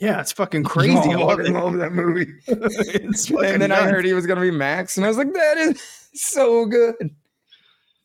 Yeah, 0.00 0.20
it's 0.20 0.32
fucking 0.32 0.64
crazy. 0.64 0.96
I 0.96 1.14
Oh, 1.14 1.26
love 1.26 1.38
I 1.38 1.42
it. 1.44 1.50
love 1.52 1.74
that 1.74 1.92
movie. 1.92 2.26
it's 2.48 3.30
and 3.30 3.62
then 3.62 3.70
I 3.70 3.86
heard 3.88 4.04
he 4.04 4.14
was 4.14 4.26
gonna 4.26 4.40
be 4.40 4.50
Max, 4.50 4.96
and 4.96 5.06
I 5.06 5.08
was 5.08 5.16
like, 5.16 5.32
that 5.32 5.58
is 5.58 5.80
so 6.14 6.66
good. 6.66 6.96
If 7.00 7.12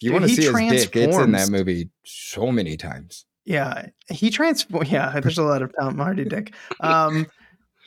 you 0.02 0.14
want 0.14 0.26
to 0.26 0.30
see 0.30 0.44
his 0.44 0.84
dick, 0.86 0.96
it's 0.96 1.18
in 1.18 1.32
that 1.32 1.50
movie 1.50 1.90
so 2.04 2.52
many 2.52 2.78
times. 2.78 3.26
Yeah, 3.46 3.88
he 4.12 4.30
transform. 4.30 4.86
Yeah, 4.86 5.20
there's 5.22 5.40
a 5.40 5.44
lot 5.44 5.64
of 5.64 5.74
Tom 5.80 5.98
Hardy 5.98 6.26
dick. 6.26 6.54
Um, 6.82 7.26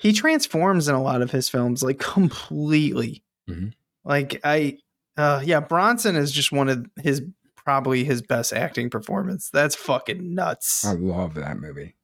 he 0.01 0.13
transforms 0.13 0.89
in 0.89 0.95
a 0.95 1.03
lot 1.03 1.23
of 1.23 1.31
his 1.31 1.49
films, 1.49 1.83
like 1.83 1.99
completely. 1.99 3.23
Mhm. 3.49 3.73
Like 4.05 4.41
I, 4.45 4.79
uh, 5.17 5.43
yeah, 5.45 5.61
Bronson 5.61 6.17
is 6.17 6.33
just 6.33 6.53
one 6.53 6.69
of 6.69 6.87
his 7.03 7.23
probably 7.55 8.05
his 8.05 8.23
best 8.23 8.53
acting 8.53 8.89
performance. 8.91 9.51
That's 9.51 9.77
fucking 9.77 10.35
nuts. 10.35 10.85
I 10.85 10.93
love 10.95 11.35
that 11.35 11.59
movie. 11.59 11.95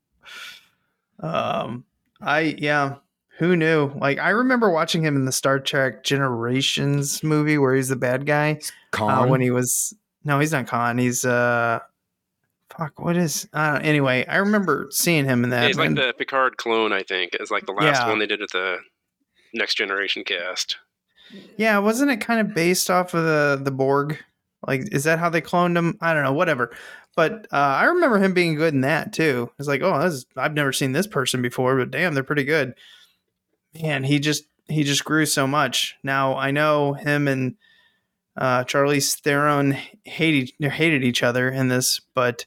Um, 1.21 1.85
I 2.21 2.55
yeah, 2.59 2.97
who 3.39 3.57
knew? 3.57 3.91
Like 3.99 4.19
I 4.19 4.31
remember 4.31 4.71
watching 4.71 5.03
him 5.03 5.17
in 5.17 5.25
the 5.25 5.33
Star 5.33 5.59
Trek 5.59 6.05
Generations 6.05 7.23
movie 7.23 7.59
where 7.59 7.75
he's 7.75 7.89
the 7.89 7.97
bad 7.97 8.27
guy. 8.27 8.61
Uh, 9.25 9.27
when 9.27 9.41
he 9.41 9.51
was 9.51 9.95
no, 10.25 10.39
he's 10.39 10.53
not 10.53 10.67
Khan. 10.67 10.99
He's 10.99 11.25
uh, 11.25 11.81
fuck, 12.77 12.99
what 13.01 13.17
is? 13.17 13.49
Uh, 13.53 13.79
anyway, 13.83 14.25
I 14.27 14.37
remember 14.37 14.89
seeing 14.91 15.25
him 15.25 15.45
in 15.45 15.51
that. 15.51 15.63
Yeah, 15.63 15.67
he's 15.69 15.79
like 15.79 15.95
the 15.95 16.15
Picard 16.17 16.57
clone, 16.57 16.93
I 16.93 17.03
think. 17.03 17.35
Is 17.41 17.51
like 17.51 17.67
the 17.67 17.73
last 17.73 18.01
Yeah. 18.03 18.09
one 18.09 18.19
they 18.19 18.27
did 18.27 18.43
at 18.43 18.51
the 18.51 18.79
Next 19.55 19.75
Generation 19.77 20.25
cast. 20.25 20.77
Yeah, 21.57 21.79
wasn't 21.79 22.11
it 22.11 22.19
kind 22.21 22.41
of 22.41 22.55
based 22.55 22.91
off 22.91 23.15
of 23.15 23.25
the 23.25 23.61
the 23.63 23.71
Borg? 23.71 24.19
Like, 24.67 24.93
is 24.93 25.05
that 25.05 25.19
how 25.19 25.29
they 25.29 25.41
cloned 25.41 25.77
him? 25.77 25.97
I 26.01 26.15
don't 26.15 26.25
know, 26.25 26.33
whatever. 26.33 26.73
But 27.15 27.47
uh, 27.53 27.57
I 27.57 27.85
remember 27.85 28.19
him 28.19 28.35
being 28.35 28.57
good 28.57 28.75
in 28.75 28.83
that 28.83 29.13
too. 29.13 29.51
It's 29.59 29.69
like, 29.69 29.81
oh, 29.83 29.99
is, 30.03 30.27
I've 30.37 30.55
never 30.55 30.73
seen 30.73 30.93
this 30.93 31.07
person 31.07 31.41
before, 31.41 31.77
but 31.77 31.91
damn, 31.91 32.15
they're 32.15 32.23
pretty 32.23 32.45
good. 32.45 32.75
Man, 33.81 34.05
he 34.05 34.19
just 34.19 34.45
he 34.69 34.83
just 34.85 35.05
grew 35.05 35.25
so 35.27 35.47
much. 35.47 35.97
Now 36.03 36.37
I 36.37 36.51
know 36.51 36.93
him 36.95 37.27
and 37.29 37.57
uh, 38.37 38.65
Charlize 38.65 39.19
Theron 39.19 39.77
hated 40.05 40.53
hated 40.61 41.05
each 41.05 41.23
other 41.23 41.49
in 41.49 41.69
this, 41.69 42.01
but 42.15 42.45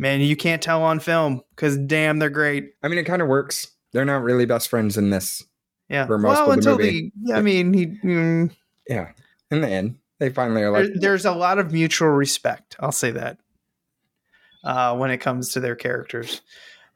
man, 0.00 0.20
you 0.20 0.34
can't 0.36 0.62
tell 0.62 0.82
on 0.82 0.98
film 0.98 1.42
because 1.50 1.76
damn, 1.76 2.18
they're 2.18 2.30
great. 2.30 2.70
I 2.82 2.88
mean, 2.88 2.98
it 2.98 3.04
kind 3.04 3.22
of 3.22 3.28
works. 3.28 3.68
They're 3.92 4.04
not 4.04 4.22
really 4.22 4.46
best 4.46 4.68
friends 4.68 4.96
in 4.96 5.10
this. 5.10 5.44
Yeah. 5.88 6.06
For 6.06 6.18
most 6.18 6.36
well, 6.36 6.42
of 6.42 6.46
the 6.48 6.52
until 6.54 6.78
movie. 6.78 7.12
the 7.22 7.32
I 7.34 7.42
mean, 7.42 7.72
he. 7.72 7.86
mm, 7.86 8.50
Yeah. 8.88 9.10
In 9.50 9.60
the 9.60 9.68
end, 9.68 9.96
they 10.20 10.30
finally 10.30 10.62
are 10.62 10.70
there, 10.72 10.84
like, 10.84 10.92
there's 11.00 11.24
a 11.24 11.32
lot 11.32 11.58
of 11.58 11.72
mutual 11.72 12.08
respect. 12.08 12.76
I'll 12.80 12.92
say 12.92 13.10
that 13.10 13.38
uh, 14.64 14.96
when 14.96 15.10
it 15.10 15.18
comes 15.18 15.52
to 15.54 15.60
their 15.60 15.74
characters. 15.76 16.40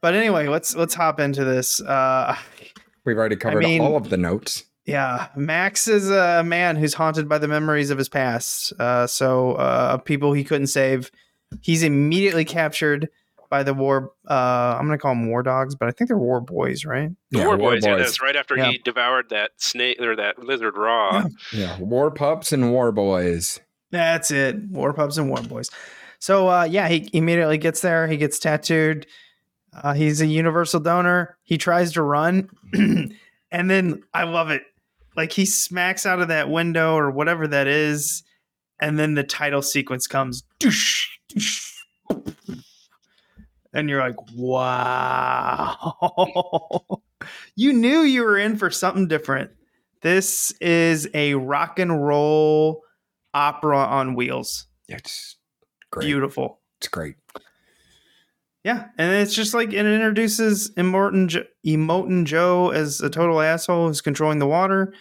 But 0.01 0.13
anyway, 0.13 0.47
let's 0.47 0.75
let's 0.75 0.93
hop 0.93 1.19
into 1.19 1.43
this. 1.43 1.81
Uh, 1.81 2.35
we've 3.05 3.17
already 3.17 3.35
covered 3.35 3.63
mean- 3.63 3.81
all 3.81 3.97
of 3.97 4.09
the 4.09 4.17
notes. 4.17 4.63
yeah, 4.85 5.27
Max 5.35 5.87
is 5.87 6.09
a 6.09 6.43
man 6.43 6.75
who's 6.75 6.93
haunted 6.93 7.27
by 7.27 7.37
the 7.39 7.47
memories 7.47 7.89
of 7.89 7.97
his 7.97 8.07
past. 8.07 8.71
Uh, 8.79 9.07
so 9.07 9.53
uh, 9.53 9.97
people 9.97 10.31
he 10.33 10.43
couldn't 10.43 10.67
save. 10.67 11.11
He's 11.61 11.83
immediately 11.83 12.45
captured 12.45 13.09
by 13.49 13.63
the 13.63 13.73
war. 13.73 14.11
Uh, 14.29 14.75
I'm 14.79 14.85
gonna 14.85 14.97
call 14.97 15.13
them 15.13 15.29
war 15.29 15.43
dogs, 15.43 15.75
but 15.75 15.87
I 15.87 15.91
think 15.91 16.07
they're 16.09 16.17
war 16.17 16.41
boys, 16.41 16.83
right? 16.85 17.09
The 17.31 17.39
Yeah, 17.39 17.45
War 17.47 17.57
War 17.57 17.71
Boys, 17.71 17.85
yeah, 17.85 17.95
that's 17.97 18.21
right 18.21 18.35
after 18.35 18.57
Yeah. 18.57 18.71
he 18.71 18.77
devoured 18.79 19.29
that 19.29 19.51
snake 19.57 20.01
or 20.01 20.15
that 20.15 20.39
lizard 20.39 20.75
raw. 20.77 21.23
Yeah. 21.53 21.77
Yeah. 21.77 21.79
War 21.79 22.11
pups 22.11 22.51
and 22.51 22.71
war 22.71 22.91
boys. 22.91 23.59
That's 23.91 24.31
it. 24.31 24.57
War 24.69 24.93
pups 24.93 25.17
and 25.17 25.29
war 25.29 25.41
boys. 25.43 25.69
So 26.19 26.49
uh, 26.49 26.63
yeah, 26.63 26.87
he 26.89 27.09
immediately 27.13 27.57
gets 27.57 27.81
there. 27.81 28.07
He 28.07 28.17
gets 28.17 28.39
tattooed. 28.39 29.05
Uh, 29.73 29.93
he's 29.93 30.21
a 30.21 30.25
universal 30.25 30.79
donor. 30.79 31.37
He 31.43 31.57
tries 31.57 31.91
to 31.93 32.01
run, 32.01 32.49
and 32.73 33.69
then 33.69 34.03
I 34.13 34.23
love 34.23 34.49
it. 34.49 34.63
Like 35.15 35.31
he 35.33 35.45
smacks 35.45 36.05
out 36.05 36.19
of 36.19 36.29
that 36.29 36.49
window 36.49 36.95
or 36.95 37.11
whatever 37.11 37.47
that 37.47 37.67
is, 37.67 38.23
and 38.79 38.97
then 38.97 39.13
the 39.13 39.23
title 39.23 39.61
sequence 39.61 40.07
comes. 40.07 40.43
Doosh, 40.59 40.69
doosh. 40.71 41.07
And 43.73 43.89
you're 43.89 43.99
like, 43.99 44.15
wow. 44.33 46.01
you 47.55 47.73
knew 47.73 47.99
you 48.01 48.23
were 48.23 48.37
in 48.37 48.57
for 48.57 48.71
something 48.71 49.09
different. 49.09 49.51
This 50.01 50.51
is 50.61 51.09
a 51.13 51.33
rock 51.33 51.77
and 51.79 52.05
roll 52.05 52.83
opera 53.33 53.79
on 53.79 54.15
wheels. 54.15 54.67
It's 54.87 55.35
great. 55.91 56.05
Beautiful. 56.05 56.61
It's 56.79 56.87
great. 56.87 57.15
Yeah, 58.63 58.85
and 58.97 59.13
it's 59.13 59.35
just 59.35 59.53
like 59.53 59.73
it 59.73 59.85
introduces 59.85 60.71
Immortan 60.71 61.27
jo- 61.27 61.43
Immortan 61.65 62.25
Joe 62.25 62.71
as 62.71 62.99
a 63.01 63.09
total 63.09 63.39
asshole 63.41 63.87
who's 63.87 64.01
controlling 64.01 64.39
the 64.39 64.47
water. 64.47 64.93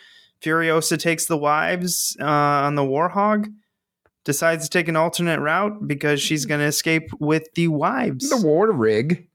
Furiosa 0.43 0.99
takes 0.99 1.27
the 1.27 1.39
wives 1.39 2.17
uh, 2.21 2.25
on 2.27 2.75
the 2.75 2.83
Warhog. 2.83 3.47
Decides 4.25 4.65
to 4.65 4.71
take 4.71 4.89
an 4.89 4.97
alternate 4.97 5.39
route 5.41 5.87
because 5.87 6.21
she's 6.21 6.47
going 6.47 6.61
to 6.61 6.67
escape 6.67 7.11
with 7.21 7.53
the 7.55 7.69
wives. 7.69 8.31
The 8.31 8.39
war 8.47 8.73
rig. 8.73 9.29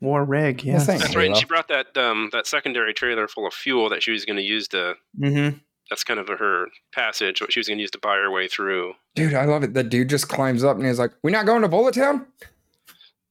War 0.00 0.24
rig, 0.24 0.62
Yeah, 0.62 0.74
yes. 0.74 0.86
thanks. 0.86 1.02
That's 1.02 1.16
right. 1.16 1.26
And 1.26 1.36
she 1.36 1.44
brought 1.44 1.68
that 1.68 1.96
um, 1.96 2.28
that 2.32 2.46
secondary 2.46 2.94
trailer 2.94 3.26
full 3.26 3.46
of 3.46 3.52
fuel 3.54 3.88
that 3.88 4.02
she 4.02 4.12
was 4.12 4.24
going 4.24 4.36
to 4.36 4.42
use 4.42 4.68
to. 4.68 4.94
Mm-hmm. 5.18 5.58
That's 5.90 6.04
kind 6.04 6.20
of 6.20 6.28
her 6.28 6.66
passage. 6.92 7.40
What 7.40 7.52
she 7.52 7.58
was 7.60 7.66
going 7.68 7.78
to 7.78 7.82
use 7.82 7.90
to 7.92 7.98
buy 7.98 8.16
her 8.16 8.30
way 8.30 8.46
through. 8.46 8.94
Dude, 9.14 9.34
I 9.34 9.44
love 9.44 9.62
it. 9.64 9.74
The 9.74 9.82
dude 9.82 10.08
just 10.10 10.28
climbs 10.28 10.62
up 10.62 10.76
and 10.76 10.86
he's 10.86 10.98
like, 10.98 11.12
"We're 11.22 11.30
not 11.30 11.46
going 11.46 11.62
to 11.62 11.68
Bullet 11.68 11.94
Town?" 11.94 12.26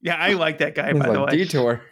Yeah, 0.02 0.16
I 0.16 0.34
like 0.34 0.58
that 0.58 0.74
guy, 0.74 0.92
He's 0.92 1.00
by 1.00 1.10
the 1.10 1.22
way. 1.22 1.30
Detour. 1.36 1.82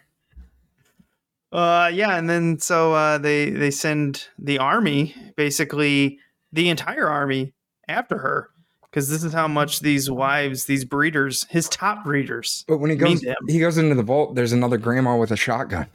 Uh, 1.51 1.89
yeah, 1.93 2.17
and 2.17 2.29
then 2.29 2.59
so 2.59 2.93
uh, 2.93 3.17
they 3.17 3.49
they 3.49 3.71
send 3.71 4.27
the 4.37 4.59
army, 4.59 5.15
basically 5.37 6.19
the 6.51 6.69
entire 6.69 7.07
army, 7.07 7.53
after 7.87 8.17
her 8.17 8.49
because 8.95 9.09
this 9.09 9.25
is 9.25 9.33
how 9.33 9.45
much 9.45 9.81
these 9.81 10.09
wives, 10.09 10.63
these 10.67 10.85
breeders, 10.85 11.45
his 11.49 11.67
top 11.67 12.05
breeders, 12.05 12.63
But 12.65 12.77
when 12.77 12.89
he 12.89 12.95
goes, 12.95 13.21
he 13.45 13.59
goes 13.59 13.77
into 13.77 13.93
the 13.93 14.03
vault. 14.03 14.35
There's 14.35 14.53
another 14.53 14.77
grandma 14.77 15.17
with 15.17 15.31
a 15.31 15.35
shotgun. 15.35 15.87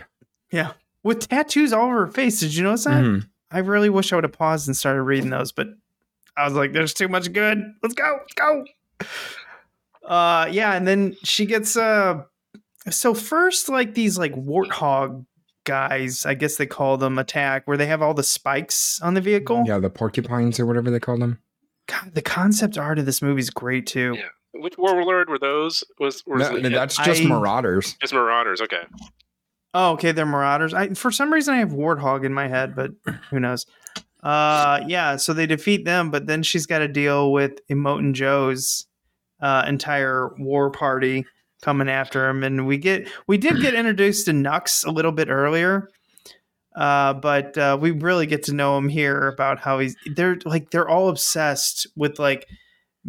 Yeah, 0.52 0.72
with 1.02 1.26
tattoos 1.26 1.72
all 1.72 1.86
over 1.86 2.04
her 2.04 2.12
face. 2.12 2.40
Did 2.40 2.54
you 2.54 2.62
notice 2.62 2.84
that? 2.84 3.02
Mhm. 3.02 3.26
I 3.50 3.60
really 3.60 3.88
wish 3.88 4.12
I 4.12 4.16
would 4.16 4.24
have 4.24 4.34
paused 4.34 4.68
and 4.68 4.76
started 4.76 5.02
reading 5.02 5.30
those, 5.30 5.50
but 5.50 5.68
I 6.36 6.44
was 6.44 6.52
like, 6.52 6.74
"There's 6.74 6.92
too 6.92 7.08
much 7.08 7.32
good. 7.32 7.64
Let's 7.82 7.94
go, 7.94 8.18
let's 8.20 8.34
go." 8.34 8.64
Uh, 10.06 10.48
yeah, 10.50 10.74
and 10.74 10.86
then 10.86 11.16
she 11.24 11.46
gets 11.46 11.78
uh, 11.78 12.24
so 12.90 13.14
first 13.14 13.70
like 13.70 13.94
these 13.94 14.18
like 14.18 14.34
warthog 14.34 15.24
guys, 15.64 16.26
I 16.26 16.34
guess 16.34 16.56
they 16.56 16.66
call 16.66 16.98
them, 16.98 17.18
attack 17.18 17.66
where 17.66 17.78
they 17.78 17.86
have 17.86 18.02
all 18.02 18.12
the 18.12 18.22
spikes 18.22 19.00
on 19.00 19.14
the 19.14 19.20
vehicle. 19.22 19.64
Yeah, 19.66 19.78
the 19.78 19.88
porcupines 19.88 20.60
or 20.60 20.66
whatever 20.66 20.90
they 20.90 21.00
call 21.00 21.16
them. 21.16 21.38
God, 21.86 22.14
the 22.14 22.22
concept 22.22 22.78
art 22.78 22.98
of 22.98 23.06
this 23.06 23.20
movie 23.22 23.40
is 23.40 23.50
great 23.50 23.86
too. 23.86 24.14
Yeah. 24.16 24.28
Which 24.52 24.76
warlord 24.78 25.28
were 25.28 25.38
those? 25.38 25.84
Was, 25.98 26.22
was 26.26 26.50
No, 26.50 26.56
it- 26.56 26.70
that's 26.70 26.96
just 26.96 27.22
I- 27.22 27.26
Marauders. 27.26 27.96
just 28.00 28.12
Marauders? 28.12 28.60
Okay. 28.60 28.82
Oh, 29.72 29.92
okay, 29.92 30.10
they're 30.10 30.26
marauders. 30.26 30.74
I 30.74 30.94
for 30.94 31.12
some 31.12 31.32
reason 31.32 31.54
I 31.54 31.58
have 31.58 31.70
warthog 31.70 32.24
in 32.24 32.34
my 32.34 32.48
head, 32.48 32.74
but 32.74 32.90
who 33.30 33.38
knows? 33.38 33.66
Uh, 34.20 34.80
yeah. 34.88 35.14
So 35.16 35.32
they 35.32 35.46
defeat 35.46 35.84
them, 35.84 36.10
but 36.10 36.26
then 36.26 36.42
she's 36.42 36.66
got 36.66 36.80
to 36.80 36.88
deal 36.88 37.30
with 37.30 37.52
Immortan 37.68 38.12
Joe's 38.14 38.86
uh, 39.40 39.64
entire 39.68 40.30
war 40.38 40.70
party 40.70 41.24
coming 41.62 41.88
after 41.88 42.28
him, 42.28 42.42
and 42.42 42.66
we 42.66 42.78
get 42.78 43.08
we 43.28 43.38
did 43.38 43.60
get 43.60 43.74
introduced 43.74 44.26
to 44.26 44.32
Nux 44.32 44.82
a 44.84 44.90
little 44.90 45.12
bit 45.12 45.28
earlier. 45.28 45.88
Uh, 46.74 47.14
but 47.14 47.58
uh, 47.58 47.76
we 47.80 47.90
really 47.90 48.26
get 48.26 48.44
to 48.44 48.54
know 48.54 48.78
him 48.78 48.88
here 48.88 49.28
about 49.28 49.58
how 49.58 49.78
he's 49.78 49.96
they're 50.14 50.38
like 50.44 50.70
they're 50.70 50.88
all 50.88 51.08
obsessed 51.08 51.86
with 51.96 52.18
like 52.18 52.46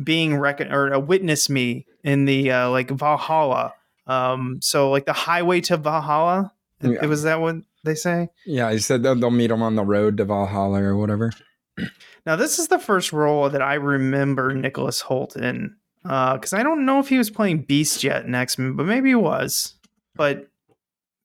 being 0.03 0.35
recon 0.35 0.71
or 0.71 0.93
uh, 0.93 0.99
witness 0.99 1.49
me 1.49 1.85
in 2.03 2.25
the 2.25 2.51
uh, 2.51 2.69
like 2.69 2.89
Valhalla. 2.89 3.73
Um, 4.07 4.59
so 4.61 4.89
like 4.89 5.05
the 5.05 5.13
highway 5.13 5.61
to 5.61 5.77
Valhalla. 5.77 6.53
Yeah. 6.81 7.05
Was 7.05 7.23
that 7.23 7.39
what 7.39 7.57
they 7.83 7.93
say? 7.93 8.29
Yeah, 8.45 8.71
he 8.71 8.79
said 8.79 9.03
they'll, 9.03 9.15
they'll 9.15 9.29
meet 9.29 9.51
him 9.51 9.61
on 9.61 9.75
the 9.75 9.85
road 9.85 10.17
to 10.17 10.25
Valhalla 10.25 10.81
or 10.81 10.97
whatever. 10.97 11.31
Now 12.23 12.35
this 12.35 12.59
is 12.59 12.67
the 12.67 12.77
first 12.77 13.11
role 13.11 13.49
that 13.49 13.63
I 13.63 13.73
remember 13.73 14.53
Nicholas 14.53 15.01
Hoult 15.01 15.35
in, 15.35 15.75
because 16.03 16.53
I 16.53 16.61
don't 16.61 16.85
know 16.85 16.99
if 16.99 17.09
he 17.09 17.17
was 17.17 17.31
playing 17.31 17.63
Beast 17.63 18.03
yet 18.03 18.25
in 18.25 18.35
X 18.35 18.59
Men, 18.59 18.75
but 18.75 18.85
maybe 18.85 19.09
he 19.09 19.15
was. 19.15 19.73
But 20.15 20.47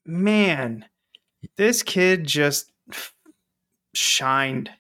man, 0.06 0.86
this 1.56 1.82
kid 1.82 2.24
just 2.24 2.72
shined. 3.94 4.70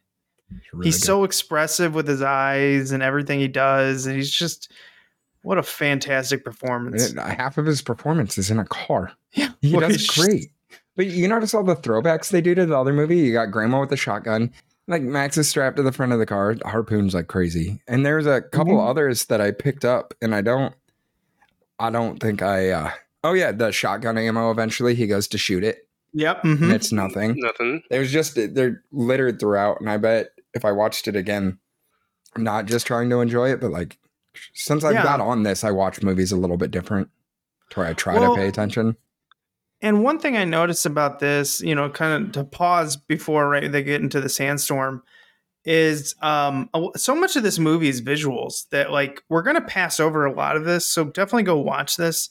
Really 0.72 0.86
he's 0.88 1.02
so 1.02 1.24
expressive 1.24 1.94
with 1.94 2.06
his 2.06 2.22
eyes 2.22 2.92
and 2.92 3.02
everything 3.02 3.40
he 3.40 3.48
does, 3.48 4.06
and 4.06 4.16
he's 4.16 4.30
just 4.30 4.70
what 5.42 5.58
a 5.58 5.62
fantastic 5.62 6.44
performance. 6.44 7.12
Half 7.14 7.58
of 7.58 7.66
his 7.66 7.82
performance 7.82 8.36
is 8.38 8.50
in 8.50 8.58
a 8.58 8.64
car. 8.64 9.12
Yeah, 9.32 9.50
He 9.60 9.72
Well, 9.72 9.80
does 9.82 9.94
it's 9.96 10.06
just- 10.06 10.18
great. 10.28 10.50
But 10.96 11.06
you 11.08 11.28
notice 11.28 11.52
all 11.52 11.62
the 11.62 11.76
throwbacks 11.76 12.30
they 12.30 12.40
do 12.40 12.54
to 12.54 12.64
the 12.64 12.76
other 12.76 12.92
movie? 12.94 13.18
You 13.18 13.32
got 13.34 13.50
Grandma 13.50 13.80
with 13.80 13.90
the 13.90 13.98
shotgun. 13.98 14.50
Like 14.88 15.02
Max 15.02 15.36
is 15.36 15.46
strapped 15.48 15.76
to 15.76 15.82
the 15.82 15.92
front 15.92 16.12
of 16.12 16.18
the 16.18 16.24
car, 16.26 16.56
harpoons 16.64 17.12
like 17.12 17.26
crazy. 17.26 17.82
And 17.86 18.06
there's 18.06 18.24
a 18.26 18.40
couple 18.40 18.74
Mhm. 18.78 18.88
others 18.88 19.26
that 19.26 19.40
I 19.40 19.50
picked 19.50 19.84
up 19.84 20.14
and 20.22 20.34
I 20.34 20.40
don't 20.40 20.74
I 21.78 21.90
don't 21.90 22.18
think 22.18 22.40
I 22.40 22.70
uh 22.70 22.90
oh 23.24 23.34
yeah, 23.34 23.52
the 23.52 23.72
shotgun 23.72 24.16
ammo 24.16 24.50
eventually 24.50 24.94
he 24.94 25.06
goes 25.06 25.28
to 25.28 25.38
shoot 25.38 25.62
it 25.64 25.85
Yep. 26.16 26.44
and 26.44 26.58
mhm. 26.58 26.72
it's 26.72 26.92
nothing. 26.92 27.34
Nothing. 27.36 27.82
It 27.90 27.98
was 27.98 28.10
just 28.10 28.34
they're 28.36 28.82
littered 28.90 29.38
throughout, 29.38 29.80
and 29.80 29.90
I 29.90 29.98
bet 29.98 30.28
if 30.54 30.64
I 30.64 30.72
watched 30.72 31.06
it 31.08 31.14
again, 31.14 31.58
I'm 32.34 32.42
not 32.42 32.64
just 32.64 32.86
trying 32.86 33.10
to 33.10 33.20
enjoy 33.20 33.50
it, 33.52 33.60
but 33.60 33.70
like 33.70 33.98
since 34.54 34.82
I've 34.82 34.94
Yeah. 34.94 35.02
got 35.02 35.20
on 35.20 35.42
this, 35.42 35.62
I 35.62 35.70
watch 35.70 36.02
movies 36.02 36.32
a 36.32 36.36
little 36.36 36.56
bit 36.56 36.70
different, 36.70 37.08
to 37.70 37.80
where 37.80 37.88
I 37.88 37.92
try 37.92 38.14
Well, 38.18 38.34
to 38.34 38.40
pay 38.40 38.48
attention. 38.48 38.96
And 39.82 40.02
one 40.02 40.18
thing 40.18 40.38
I 40.38 40.44
noticed 40.44 40.86
about 40.86 41.18
this, 41.18 41.60
you 41.60 41.74
know, 41.74 41.90
kind 41.90 42.24
of 42.24 42.32
to 42.32 42.44
pause 42.44 42.96
before 42.96 43.48
right, 43.50 43.70
they 43.70 43.82
get 43.82 44.00
into 44.00 44.20
the 44.22 44.30
sandstorm, 44.30 45.02
is 45.66 46.14
um, 46.22 46.70
so 46.96 47.14
much 47.14 47.36
of 47.36 47.42
this 47.42 47.58
movie 47.58 47.88
is 47.88 48.00
visuals 48.00 48.68
that 48.70 48.90
like 48.90 49.22
we're 49.28 49.42
gonna 49.42 49.60
pass 49.60 50.00
over 50.00 50.24
a 50.24 50.32
lot 50.32 50.56
of 50.56 50.64
this. 50.64 50.86
So 50.86 51.04
definitely 51.04 51.42
go 51.42 51.58
watch 51.58 51.96
this. 51.96 52.30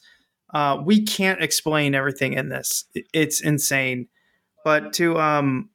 Uh, 0.55 0.81
we 0.81 1.01
can't 1.03 1.43
explain 1.43 1.93
everything 1.93 2.31
in 2.31 2.47
this; 2.47 2.85
it's 3.13 3.41
insane. 3.41 4.07
But 4.63 4.93
to 4.93 5.19
um, 5.19 5.69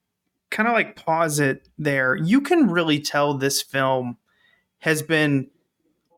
kind 0.51 0.67
of 0.67 0.73
like 0.73 0.97
pause 0.97 1.39
it 1.39 1.69
there, 1.77 2.17
you 2.17 2.41
can 2.41 2.71
really 2.71 2.99
tell 2.99 3.35
this 3.35 3.61
film 3.61 4.17
has 4.79 5.03
been 5.03 5.51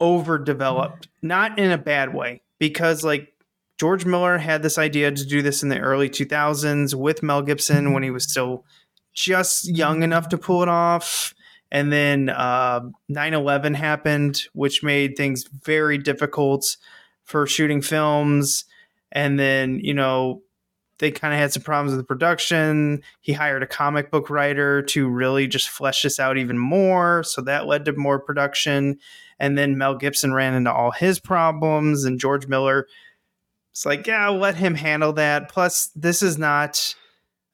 overdeveloped, 0.01 1.09
not 1.23 1.59
in 1.59 1.73
a 1.73 1.77
bad 1.77 2.15
way, 2.15 2.43
because 2.61 3.03
like 3.03 3.33
George 3.81 4.05
Miller 4.05 4.39
had 4.39 4.63
this 4.63 4.79
idea 4.79 5.11
to 5.11 5.27
do 5.27 5.43
this 5.43 5.65
in 5.65 5.69
the 5.69 5.81
early 5.81 6.09
2000s 6.09 6.95
with 6.95 7.21
Mel 7.21 7.43
Gibson 7.43 7.93
when 7.93 8.05
he 8.05 8.11
was 8.11 8.31
still 8.31 8.65
just 9.13 9.69
young 9.69 10.05
enough 10.05 10.29
to 10.29 10.39
pull 10.39 10.63
it 10.63 10.69
off. 10.69 11.35
And 11.73 11.93
then 11.93 12.29
uh, 12.29 12.83
9/11 13.11 13.75
happened, 13.75 14.45
which 14.53 14.85
made 14.85 15.17
things 15.17 15.43
very 15.65 15.99
difficult 15.99 16.77
for 17.33 17.47
shooting 17.47 17.83
films. 17.83 18.65
And 19.11 19.39
then 19.39 19.81
you 19.81 19.95
know 19.95 20.43
they 20.99 21.11
kind 21.11 21.35
of 21.35 21.41
had 21.41 21.53
some 21.53 21.65
problems 21.65 21.91
with 21.91 22.01
the 22.01 22.07
production. 22.07 23.03
He 23.21 23.33
hired 23.33 23.65
a 23.65 23.67
comic 23.67 24.13
book 24.13 24.31
writer 24.31 24.83
to 24.83 25.09
really 25.09 25.49
just 25.49 25.69
flesh 25.69 26.03
this 26.03 26.21
out 26.21 26.39
even 26.39 26.57
more. 26.57 27.25
So 27.25 27.43
that 27.43 27.67
led 27.67 27.85
to 27.87 27.93
more 27.93 28.21
production. 28.21 28.99
And 29.41 29.59
then 29.59 29.77
Mel 29.77 29.97
Gibson 29.97 30.33
ran 30.33 30.55
into 30.55 30.73
all 30.73 30.93
his 30.93 31.19
problems, 31.19 32.05
and 32.05 32.21
George 32.21 32.47
Miller 32.47 32.87
it's 33.73 33.87
like, 33.87 34.07
yeah, 34.07 34.27
I'll 34.27 34.37
let 34.37 34.55
him 34.55 34.75
handle 34.75 35.15
that. 35.15 35.49
Plus, 35.49 35.91
this 35.97 36.23
is 36.23 36.37
not 36.37 36.95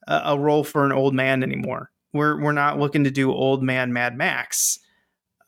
a, 0.09 0.21
a 0.27 0.39
role 0.39 0.65
for 0.65 0.85
an 0.85 0.93
old 0.93 1.15
man 1.15 1.43
anymore. 1.45 1.91
We're 2.13 2.41
we're 2.41 2.53
not 2.53 2.79
looking 2.79 3.05
to 3.05 3.11
do 3.11 3.33
old 3.33 3.63
man 3.63 3.93
Mad 3.93 4.17
Max. 4.17 4.79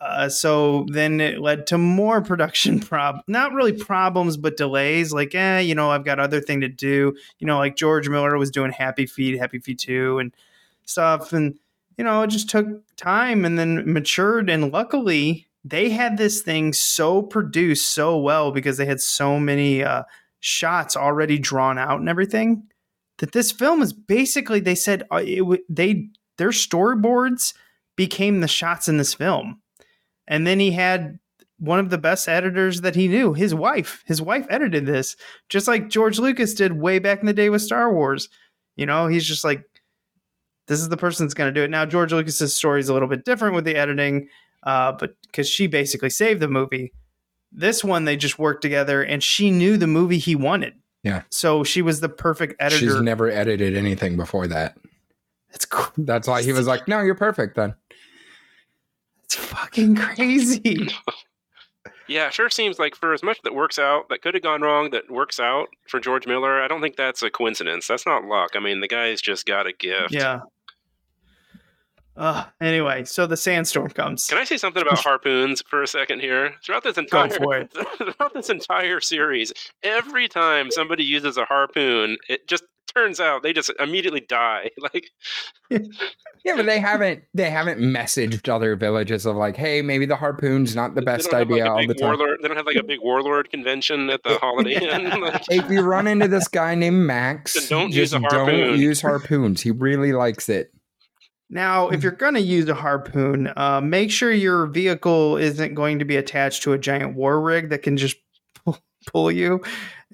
Uh, 0.01 0.31
so 0.31 0.87
then 0.89 1.21
it 1.21 1.41
led 1.41 1.67
to 1.67 1.77
more 1.77 2.23
production 2.31 2.81
prob 2.81 3.21
not 3.27 3.53
really 3.53 3.73
problems 3.73 4.39
but 4.39 4.57
delays 4.57 5.13
like 5.13 5.35
eh 5.35 5.59
you 5.59 5.75
know 5.75 5.91
i've 5.91 6.07
got 6.07 6.19
other 6.19 6.41
thing 6.41 6.61
to 6.61 6.69
do. 6.69 7.15
You 7.39 7.47
know 7.47 7.59
like 7.59 7.77
george 7.77 8.09
miller 8.09 8.39
was 8.39 8.51
doing 8.51 8.73
happy 8.73 9.07
feet 9.07 9.39
happy 9.39 9.59
feet 9.59 9.79
2 9.79 10.19
and 10.19 10.35
stuff 10.87 11.33
and 11.33 11.59
you 11.99 12.05
know 12.05 12.23
it 12.23 12.31
just 12.31 12.49
took 12.49 12.67
time 12.97 13.45
and 13.45 13.59
then 13.59 13.93
matured 13.93 14.49
and 14.49 14.73
luckily 14.73 15.47
they 15.65 15.91
had 15.91 16.17
this 16.17 16.41
thing 16.41 16.73
so 16.73 17.23
produced 17.23 17.93
so 17.93 18.17
well 18.17 18.51
because 18.51 18.79
they 18.79 18.87
had 18.87 19.01
so 19.01 19.39
many 19.39 19.85
uh, 19.85 20.05
shots 20.41 20.97
already 20.97 21.39
drawn 21.39 21.77
out 21.79 22.01
and 22.01 22.09
everything 22.09 22.63
that 23.19 23.33
this 23.33 23.53
film 23.53 23.83
is 23.83 23.93
basically 23.93 24.61
they 24.61 24.75
said 24.75 25.03
uh, 25.13 25.21
it, 25.23 25.61
they 25.69 26.09
their 26.39 26.49
storyboards 26.49 27.53
became 27.97 28.41
the 28.41 28.49
shots 28.49 28.89
in 28.89 28.97
this 28.97 29.13
film 29.13 29.61
and 30.31 30.47
then 30.47 30.59
he 30.59 30.71
had 30.71 31.19
one 31.59 31.79
of 31.79 31.91
the 31.91 31.99
best 31.99 32.27
editors 32.27 32.81
that 32.81 32.95
he 32.95 33.07
knew 33.07 33.35
his 33.35 33.55
wife 33.55 34.03
his 34.07 34.23
wife 34.23 34.47
edited 34.49 34.87
this 34.87 35.15
just 35.51 35.69
like 35.69 35.91
george 35.91 36.19
lucas 36.19 36.55
did 36.55 36.73
way 36.81 36.99
back 36.99 37.21
in 37.21 37.27
the 37.27 37.35
day 37.35 37.51
with 37.51 37.61
star 37.61 37.93
wars 37.93 38.31
you 38.77 38.87
know 38.87 39.09
he's 39.09 39.27
just 39.27 39.45
like 39.45 39.63
this 40.69 40.81
is 40.81 40.89
the 40.89 40.97
person 40.97 41.27
that's 41.27 41.35
going 41.35 41.53
to 41.53 41.61
do 41.61 41.63
it 41.63 41.69
now 41.71 41.85
george 41.85 42.15
lucas's 42.15 42.57
story 42.57 42.81
is 42.81 42.89
a 42.89 42.95
little 42.95 43.09
bit 43.09 43.27
different 43.27 43.55
with 43.55 43.67
the 43.67 43.77
editing 43.77 44.27
uh, 44.63 44.93
but 44.93 45.15
because 45.23 45.49
she 45.49 45.67
basically 45.67 46.11
saved 46.11 46.41
the 46.41 46.49
movie 46.49 46.93
this 47.53 47.85
one 47.85 48.05
they 48.07 48.17
just 48.17 48.39
worked 48.39 48.63
together 48.63 49.03
and 49.03 49.23
she 49.23 49.51
knew 49.51 49.77
the 49.77 49.87
movie 49.87 50.19
he 50.19 50.35
wanted 50.35 50.73
Yeah. 51.03 51.23
So 51.31 51.65
she 51.65 51.83
was 51.83 52.01
the 52.01 52.09
perfect 52.09 52.55
editor. 52.61 52.79
She's 52.79 53.01
never 53.01 53.31
edited 53.31 53.77
anything 53.77 54.17
before 54.17 54.47
that. 54.49 54.77
That's 55.51 55.65
cr- 55.65 55.91
That's 55.97 56.29
why 56.29 56.43
he 56.43 56.53
was 56.53 56.67
like, 56.73 56.87
"No, 56.89 57.01
you're 57.01 57.15
perfect 57.15 57.57
then." 57.57 57.75
It's 59.31 59.37
fucking 59.37 59.95
crazy. 59.95 60.89
Yeah, 62.09 62.31
sure 62.31 62.51
seems 62.51 62.81
like 62.81 62.97
for 62.97 63.15
as 63.15 63.23
much 63.23 63.39
that 63.45 63.55
works 63.55 63.79
out, 63.79 64.09
that 64.09 64.23
could 64.23 64.35
have 64.35 64.43
gone 64.43 64.61
wrong, 64.61 64.91
that 64.91 65.09
works 65.09 65.39
out 65.39 65.69
for 65.87 66.01
George 66.01 66.27
Miller, 66.27 66.61
I 66.61 66.67
don't 66.67 66.81
think 66.81 66.97
that's 66.97 67.23
a 67.23 67.31
coincidence. 67.31 67.87
That's 67.87 68.05
not 68.05 68.25
luck. 68.25 68.51
I 68.57 68.59
mean, 68.59 68.81
the 68.81 68.89
guy's 68.89 69.21
just 69.21 69.47
got 69.47 69.69
a 69.69 69.73
gift. 69.73 70.13
yeah. 70.13 70.41
Uh, 72.17 72.45
anyway, 72.61 73.05
so 73.05 73.29
the 73.29 73.37
sandstorm 73.37 73.89
comes. 73.91 74.27
Can 74.27 74.37
I 74.37 74.45
say 74.45 74.57
something 74.57 74.83
about 74.83 74.99
harpoons 75.05 75.63
for 75.69 75.81
a 75.81 75.87
second 75.87 76.21
here? 76.21 76.55
Throughout 76.67 76.83
this 76.83 76.99
entire 76.99 77.29
throughout 77.39 78.35
this 78.35 78.51
entire 78.51 79.01
series, 79.01 79.53
every 79.85 80.27
time 80.27 80.73
somebody 80.73 81.05
uses 81.05 81.37
a 81.37 81.45
harpoon, 81.45 82.19
it 82.29 82.49
just 82.49 82.65
turns 82.95 83.21
out 83.21 83.43
they 83.43 83.53
just 83.53 83.71
immediately 83.79 84.21
die. 84.21 84.71
Like 84.81 85.11
Yeah, 86.45 86.57
but 86.57 86.67
they 86.67 86.81
haven't 86.81 87.23
they 87.35 87.51
haven't 87.51 87.81
messaged 87.81 88.49
other 88.49 88.75
villages 88.77 89.27
of 89.27 89.37
like, 89.37 89.57
"Hey, 89.57 89.83
maybe 89.83 90.07
the 90.07 90.17
harpoon's 90.17 90.75
not 90.75 90.95
the 90.95 91.03
best 91.03 91.31
have, 91.31 91.43
idea 91.43 91.65
like, 91.65 91.71
all 91.71 91.87
the 91.87 91.95
time." 91.95 92.09
warlord, 92.09 92.39
they 92.43 92.49
don't 92.49 92.57
have 92.57 92.67
like 92.67 92.77
a 92.77 92.83
big 92.83 93.01
warlord 93.03 93.51
convention 93.51 94.09
at 94.11 94.23
the 94.23 94.39
Holiday 94.41 94.75
Inn. 94.75 95.11
Like, 95.21 95.43
if 95.51 95.71
you 95.71 95.83
run 95.83 96.07
into 96.07 96.29
this 96.29 96.49
guy 96.49 96.75
named 96.75 97.05
Max, 97.07 97.69
don't 97.69 97.93
use 97.93 98.13
a 98.13 98.21
harpoon. 98.21 98.47
don't 98.47 98.79
use 98.79 99.03
harpoons. 99.03 99.61
He 99.61 99.71
really 99.71 100.13
likes 100.13 100.49
it. 100.49 100.73
Now, 101.51 101.89
if 101.89 102.03
you're 102.03 102.13
going 102.13 102.35
to 102.35 102.41
use 102.41 102.69
a 102.69 102.75
harpoon, 102.75 103.53
uh, 103.57 103.81
make 103.81 104.11
sure 104.13 104.31
your 104.31 104.67
vehicle 104.67 105.37
isn't 105.37 105.75
going 105.75 105.99
to 105.99 106.05
be 106.05 106.17
attached 106.17 106.63
to 106.63 106.73
a 106.73 106.79
giant 106.79 107.17
war 107.17 107.41
rig 107.41 107.71
that 107.71 107.83
can 107.83 107.97
just 107.97 108.17
pull, 108.65 108.79
pull 109.07 109.33
you. 109.33 109.61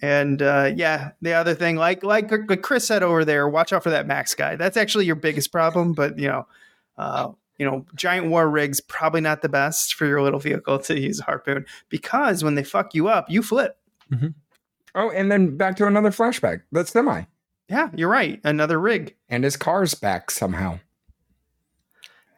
And 0.02 0.42
uh, 0.42 0.72
yeah, 0.74 1.12
the 1.22 1.32
other 1.32 1.54
thing, 1.54 1.76
like 1.76 2.02
like 2.04 2.30
Chris 2.62 2.86
said 2.86 3.02
over 3.02 3.24
there, 3.24 3.48
watch 3.48 3.72
out 3.72 3.82
for 3.82 3.90
that 3.90 4.06
Max 4.06 4.34
guy. 4.34 4.56
That's 4.56 4.76
actually 4.76 5.06
your 5.06 5.14
biggest 5.16 5.50
problem. 5.50 5.92
But 5.94 6.18
you 6.18 6.28
know, 6.28 6.46
uh, 6.98 7.32
you 7.58 7.64
know, 7.64 7.86
giant 7.94 8.26
war 8.26 8.48
rigs 8.48 8.80
probably 8.80 9.22
not 9.22 9.40
the 9.40 9.48
best 9.48 9.94
for 9.94 10.04
your 10.06 10.20
little 10.20 10.38
vehicle 10.40 10.78
to 10.80 11.00
use 11.00 11.20
a 11.20 11.24
harpoon 11.24 11.64
because 11.88 12.44
when 12.44 12.54
they 12.56 12.64
fuck 12.64 12.94
you 12.94 13.08
up, 13.08 13.30
you 13.30 13.42
flip. 13.42 13.78
Oh, 14.94 15.10
and 15.10 15.30
then 15.32 15.56
back 15.56 15.76
to 15.76 15.86
another 15.86 16.10
flashback. 16.10 16.62
That's 16.72 16.90
semi. 16.90 17.22
Yeah, 17.68 17.88
you're 17.94 18.08
right. 18.10 18.40
Another 18.44 18.78
rig. 18.78 19.14
And 19.28 19.44
his 19.44 19.56
car's 19.56 19.94
back 19.94 20.30
somehow. 20.30 20.78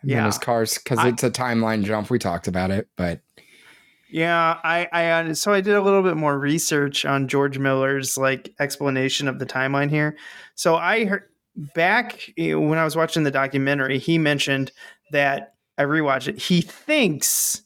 And 0.02 0.10
Yeah. 0.10 0.26
his 0.26 0.38
car's 0.38 0.78
because 0.78 1.04
it's 1.04 1.24
a 1.24 1.30
timeline 1.30 1.84
jump. 1.84 2.08
We 2.08 2.18
talked 2.18 2.48
about 2.48 2.70
it, 2.70 2.88
but 2.96 3.20
Yeah, 4.10 4.58
I, 4.64 4.88
I, 4.92 5.10
uh, 5.10 5.34
so 5.34 5.52
I 5.52 5.60
did 5.60 5.74
a 5.74 5.82
little 5.82 6.02
bit 6.02 6.16
more 6.16 6.38
research 6.38 7.04
on 7.04 7.28
George 7.28 7.58
Miller's 7.58 8.16
like 8.16 8.54
explanation 8.58 9.28
of 9.28 9.38
the 9.38 9.46
timeline 9.46 9.90
here. 9.90 10.16
So 10.54 10.76
I 10.76 11.04
heard 11.04 11.24
back 11.74 12.32
eh, 12.38 12.54
when 12.54 12.78
I 12.78 12.84
was 12.84 12.96
watching 12.96 13.22
the 13.24 13.30
documentary, 13.30 13.98
he 13.98 14.16
mentioned 14.18 14.72
that 15.12 15.54
I 15.76 15.82
rewatched 15.82 16.28
it. 16.28 16.38
He 16.38 16.60
thinks 16.62 17.62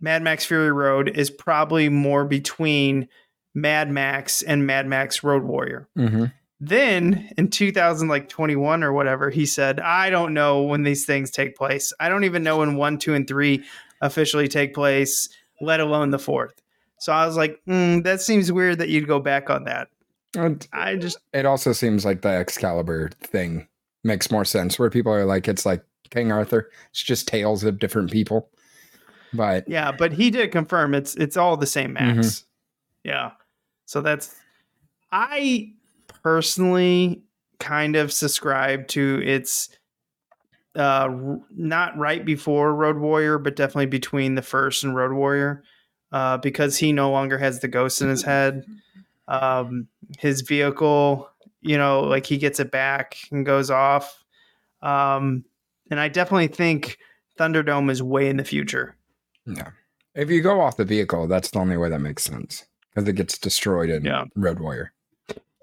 Mad 0.00 0.22
Max 0.22 0.44
Fury 0.44 0.70
Road 0.72 1.16
is 1.16 1.30
probably 1.30 1.88
more 1.88 2.24
between 2.24 3.08
Mad 3.54 3.90
Max 3.90 4.42
and 4.42 4.66
Mad 4.66 4.86
Max 4.86 5.22
Road 5.24 5.44
Warrior. 5.44 5.88
Mhm. 5.96 6.32
Then 6.60 7.28
in 7.36 7.48
2000 7.48 8.08
like 8.08 8.28
21 8.28 8.82
or 8.82 8.92
whatever, 8.92 9.30
he 9.30 9.46
said, 9.46 9.80
"I 9.80 10.10
don't 10.10 10.34
know 10.34 10.62
when 10.62 10.82
these 10.84 11.04
things 11.06 11.30
take 11.30 11.56
place. 11.56 11.92
I 12.00 12.08
don't 12.08 12.24
even 12.24 12.42
know 12.42 12.58
when 12.58 12.76
1, 12.76 12.98
2 12.98 13.14
and 13.14 13.26
3 13.26 13.64
officially 14.00 14.48
take 14.48 14.74
place, 14.74 15.28
let 15.60 15.80
alone 15.80 16.10
the 16.10 16.18
fourth. 16.18 16.62
So 16.98 17.12
I 17.12 17.26
was 17.26 17.36
like, 17.36 17.60
mm, 17.68 18.02
that 18.04 18.20
seems 18.20 18.50
weird 18.50 18.78
that 18.78 18.88
you'd 18.88 19.06
go 19.06 19.20
back 19.20 19.50
on 19.50 19.64
that. 19.64 19.88
And 20.34 20.66
I 20.72 20.96
just 20.96 21.18
it 21.32 21.46
also 21.46 21.72
seems 21.72 22.04
like 22.04 22.22
the 22.22 22.28
Excalibur 22.28 23.10
thing 23.20 23.68
makes 24.04 24.30
more 24.30 24.44
sense. 24.44 24.78
Where 24.78 24.90
people 24.90 25.12
are 25.12 25.24
like, 25.24 25.48
it's 25.48 25.66
like 25.66 25.84
King 26.10 26.32
Arthur. 26.32 26.70
It's 26.90 27.02
just 27.02 27.28
tales 27.28 27.64
of 27.64 27.78
different 27.78 28.10
people. 28.10 28.50
But 29.32 29.68
yeah, 29.68 29.92
but 29.92 30.12
he 30.12 30.30
did 30.30 30.52
confirm 30.52 30.94
it's 30.94 31.14
it's 31.16 31.36
all 31.36 31.56
the 31.56 31.66
same 31.66 31.94
max. 31.94 32.44
Yeah. 33.04 33.32
So 33.86 34.00
that's 34.00 34.34
I 35.12 35.72
personally 36.08 37.22
kind 37.60 37.96
of 37.96 38.12
subscribe 38.12 38.88
to 38.88 39.22
it's 39.24 39.70
uh 40.76 41.08
not 41.56 41.96
right 41.98 42.24
before 42.24 42.74
Road 42.74 42.98
Warrior, 42.98 43.38
but 43.38 43.56
definitely 43.56 43.86
between 43.86 44.34
the 44.34 44.42
first 44.42 44.84
and 44.84 44.94
Road 44.94 45.12
Warrior. 45.12 45.62
Uh 46.12 46.36
because 46.38 46.76
he 46.76 46.92
no 46.92 47.10
longer 47.10 47.38
has 47.38 47.60
the 47.60 47.68
ghost 47.68 48.00
in 48.02 48.08
his 48.08 48.22
head. 48.22 48.64
Um 49.28 49.88
his 50.18 50.42
vehicle, 50.42 51.28
you 51.62 51.76
know, 51.78 52.00
like 52.02 52.26
he 52.26 52.36
gets 52.38 52.60
it 52.60 52.70
back 52.70 53.16
and 53.30 53.44
goes 53.46 53.70
off. 53.70 54.22
Um 54.82 55.44
and 55.90 55.98
I 56.00 56.08
definitely 56.08 56.48
think 56.48 56.98
Thunderdome 57.38 57.90
is 57.90 58.02
way 58.02 58.28
in 58.28 58.36
the 58.36 58.44
future. 58.44 58.96
yeah, 59.46 59.70
if 60.14 60.30
you 60.30 60.40
go 60.42 60.60
off 60.60 60.76
the 60.76 60.84
vehicle, 60.84 61.26
that's 61.26 61.50
the 61.50 61.58
only 61.58 61.76
way 61.76 61.88
that 61.90 62.00
makes 62.00 62.24
sense 62.24 62.64
because 62.94 63.08
it 63.08 63.12
gets 63.14 63.38
destroyed 63.38 63.90
in 63.90 64.04
Yeah. 64.04 64.24
Road 64.34 64.58
Warrior. 64.60 64.92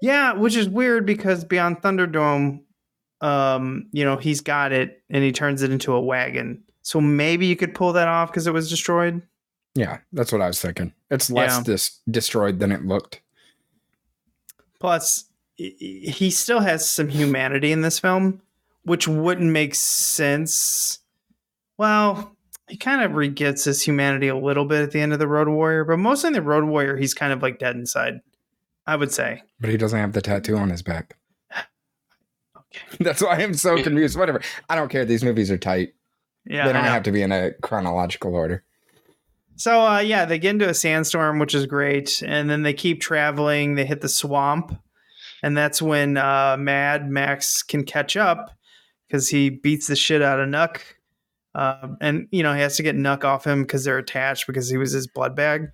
Yeah, 0.00 0.32
which 0.34 0.54
is 0.56 0.68
weird 0.68 1.06
because 1.06 1.44
Beyond 1.44 1.78
Thunderdome, 1.82 2.60
um, 3.20 3.86
you 3.92 4.04
know, 4.04 4.16
he's 4.16 4.40
got 4.40 4.72
it 4.72 5.02
and 5.10 5.24
he 5.24 5.32
turns 5.32 5.62
it 5.62 5.70
into 5.70 5.92
a 5.92 6.00
wagon. 6.00 6.62
So 6.82 7.00
maybe 7.00 7.46
you 7.46 7.56
could 7.56 7.74
pull 7.74 7.92
that 7.94 8.08
off 8.08 8.30
because 8.30 8.46
it 8.46 8.52
was 8.52 8.68
destroyed. 8.68 9.22
Yeah, 9.74 9.98
that's 10.12 10.30
what 10.32 10.40
I 10.42 10.46
was 10.46 10.60
thinking. 10.60 10.92
It's 11.10 11.30
less 11.30 11.56
Yeah. 11.58 11.62
dis- 11.64 12.00
destroyed 12.10 12.58
than 12.58 12.70
it 12.72 12.84
looked. 12.84 13.20
Plus, 14.80 15.24
he 15.56 16.30
still 16.30 16.60
has 16.60 16.88
some 16.88 17.08
humanity 17.08 17.72
in 17.72 17.80
this 17.80 17.98
film, 17.98 18.40
which 18.84 19.08
wouldn't 19.08 19.50
make 19.50 19.74
sense. 19.74 20.98
Well, 21.78 22.36
he 22.68 22.76
kind 22.76 23.02
of 23.02 23.14
re 23.14 23.28
gets 23.28 23.64
his 23.64 23.82
humanity 23.82 24.28
a 24.28 24.36
little 24.36 24.64
bit 24.64 24.82
at 24.82 24.90
the 24.90 25.00
end 25.00 25.12
of 25.12 25.18
the 25.18 25.28
Road 25.28 25.48
Warrior, 25.48 25.84
but 25.84 25.98
mostly 25.98 26.28
in 26.28 26.34
the 26.34 26.42
Road 26.42 26.64
Warrior, 26.64 26.96
he's 26.96 27.14
kind 27.14 27.32
of 27.32 27.40
like 27.42 27.58
dead 27.58 27.76
inside. 27.76 28.20
I 28.86 28.96
would 28.96 29.10
say. 29.12 29.42
But 29.60 29.70
he 29.70 29.78
doesn't 29.78 29.98
have 29.98 30.12
the 30.12 30.20
tattoo 30.20 30.56
on 30.58 30.68
his 30.68 30.82
back. 30.82 31.16
Okay. 32.74 32.96
That's 33.04 33.22
why 33.22 33.36
I'm 33.36 33.54
so 33.54 33.82
confused. 33.82 34.18
Whatever. 34.18 34.40
I 34.68 34.74
don't 34.74 34.88
care. 34.88 35.04
These 35.04 35.24
movies 35.24 35.50
are 35.50 35.58
tight. 35.58 35.94
Yeah, 36.46 36.66
they 36.66 36.72
don't 36.74 36.84
have 36.84 37.04
to 37.04 37.12
be 37.12 37.22
in 37.22 37.32
a 37.32 37.52
chronological 37.62 38.34
order. 38.34 38.64
So 39.56 39.86
uh, 39.86 40.00
yeah, 40.00 40.24
they 40.24 40.38
get 40.38 40.50
into 40.50 40.68
a 40.68 40.74
sandstorm, 40.74 41.38
which 41.38 41.54
is 41.54 41.66
great, 41.66 42.22
and 42.22 42.50
then 42.50 42.62
they 42.62 42.74
keep 42.74 43.00
traveling. 43.00 43.76
They 43.76 43.86
hit 43.86 44.00
the 44.00 44.08
swamp, 44.08 44.76
and 45.42 45.56
that's 45.56 45.80
when 45.80 46.16
uh, 46.16 46.56
Mad 46.58 47.08
Max 47.08 47.62
can 47.62 47.84
catch 47.84 48.16
up 48.16 48.50
because 49.06 49.28
he 49.28 49.48
beats 49.48 49.86
the 49.86 49.96
shit 49.96 50.22
out 50.22 50.40
of 50.40 50.48
Nux, 50.48 50.80
um, 51.54 51.96
and 52.00 52.28
you 52.30 52.42
know 52.42 52.52
he 52.52 52.60
has 52.60 52.76
to 52.76 52.82
get 52.82 52.96
Nux 52.96 53.24
off 53.24 53.46
him 53.46 53.62
because 53.62 53.84
they're 53.84 53.98
attached 53.98 54.46
because 54.46 54.68
he 54.68 54.76
was 54.76 54.92
his 54.92 55.06
blood 55.06 55.34
bag. 55.34 55.68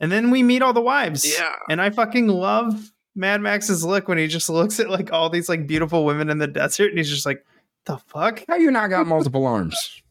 And 0.00 0.10
then 0.10 0.32
we 0.32 0.42
meet 0.42 0.62
all 0.62 0.72
the 0.72 0.80
wives. 0.80 1.24
Yeah. 1.38 1.54
and 1.68 1.80
I 1.80 1.90
fucking 1.90 2.26
love 2.26 2.90
Mad 3.14 3.40
Max's 3.40 3.84
look 3.84 4.08
when 4.08 4.18
he 4.18 4.26
just 4.26 4.48
looks 4.48 4.78
at 4.80 4.88
like 4.90 5.12
all 5.12 5.28
these 5.30 5.48
like 5.48 5.66
beautiful 5.66 6.04
women 6.04 6.30
in 6.30 6.38
the 6.38 6.46
desert, 6.46 6.88
and 6.90 6.98
he's 6.98 7.10
just 7.10 7.26
like, 7.26 7.44
"The 7.86 7.98
fuck." 7.98 8.44
How 8.48 8.56
you 8.56 8.70
not 8.70 8.88
got 8.90 9.06
multiple 9.08 9.46
arms? 9.46 10.02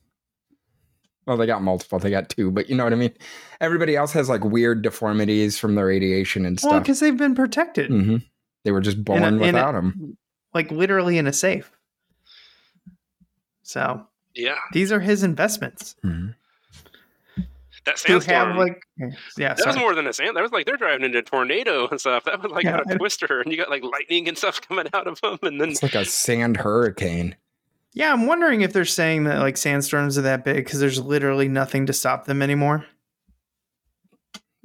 Well, 1.25 1.38
they 1.38 1.45
got 1.45 1.62
multiple. 1.62 1.99
They 1.99 2.09
got 2.09 2.29
two, 2.29 2.49
but 2.51 2.69
you 2.69 2.75
know 2.75 2.83
what 2.83 2.91
I 2.93 2.95
mean. 2.97 3.13
Everybody 3.62 3.95
else 3.95 4.12
has 4.13 4.29
like 4.29 4.43
weird 4.43 4.81
deformities 4.81 5.59
from 5.59 5.75
the 5.75 5.83
radiation 5.85 6.45
and 6.45 6.59
Well, 6.63 6.71
stuff. 6.73 6.83
because 6.83 6.99
they've 6.99 7.15
been 7.15 7.35
protected, 7.35 7.89
hmm 7.91 8.17
They 8.65 8.71
were 8.71 8.81
just 8.81 9.03
born 9.03 9.23
in 9.23 9.35
a- 9.35 9.39
without 9.39 9.73
them. 9.73 10.17
like 10.53 10.71
literally 10.71 11.17
in 11.19 11.27
a 11.27 11.33
safe. 11.33 11.71
So 13.63 14.05
Yeah, 14.34 14.57
these 14.74 14.91
are 14.91 14.99
his 14.99 15.21
investments 15.24 15.95
that 17.86 17.97
to 17.97 18.13
have 18.13 18.23
sandstorm. 18.23 18.57
like 18.57 18.82
eh, 19.01 19.09
yeah 19.38 19.53
that 19.53 19.65
was 19.67 19.77
more 19.77 19.95
than 19.95 20.07
a 20.07 20.13
sand. 20.13 20.36
That 20.36 20.41
was 20.43 20.51
like 20.51 20.65
they're 20.65 20.77
driving 20.77 21.05
into 21.05 21.19
a 21.19 21.21
tornado 21.21 21.88
and 21.91 21.99
stuff. 21.99 22.23
That 22.25 22.41
was 22.43 22.51
like 22.51 22.63
Yeah, 22.65 22.82
a 22.88 22.93
I- 22.93 22.97
twister, 22.97 23.41
and 23.41 23.51
you 23.51 23.57
got 23.57 23.69
like 23.69 23.84
lightning 23.84 24.27
and 24.27 24.38
stuff 24.38 24.59
coming 24.67 24.88
out 24.93 25.07
of 25.07 25.19
them, 25.21 25.38
and 25.43 25.59
then 25.59 25.69
It's 25.69 25.84
like 25.84 25.95
a 25.95 26.05
sand 26.05 26.57
hurricane. 26.57 27.36
yeah 27.93 28.13
i'm 28.13 28.27
wondering 28.27 28.61
if 28.61 28.71
they're 28.73 28.86
saying 28.86 29.23
that 29.23 29.39
like 29.39 29.57
sandstorms 29.57 30.17
are 30.17 30.21
that 30.21 30.43
big 30.45 30.57
because 30.63 30.80
there's 30.80 30.99
literally 31.01 31.47
nothing 31.47 31.86
to 31.88 31.93
stop 31.93 32.25
them 32.25 32.41
anymore 32.43 32.86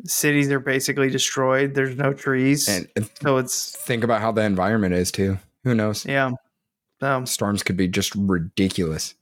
cities 0.04 0.50
are 0.50 0.60
basically 0.60 1.08
destroyed 1.08 1.74
there's 1.74 1.96
no 1.96 2.12
trees 2.12 2.68
And 2.68 2.86
and 2.96 3.08
so 3.22 3.38
it's 3.38 3.74
think 3.74 4.04
about 4.04 4.20
how 4.20 4.32
the 4.32 4.42
environment 4.42 4.92
is 4.94 5.10
too. 5.10 5.38
Who 5.64 5.74
knows? 5.74 6.04
yeah 6.04 6.32
so 7.00 7.24
Storms 7.24 7.62
could 7.62 7.76
be 7.76 7.88
just 7.88 8.14
ridiculous. 8.14 9.14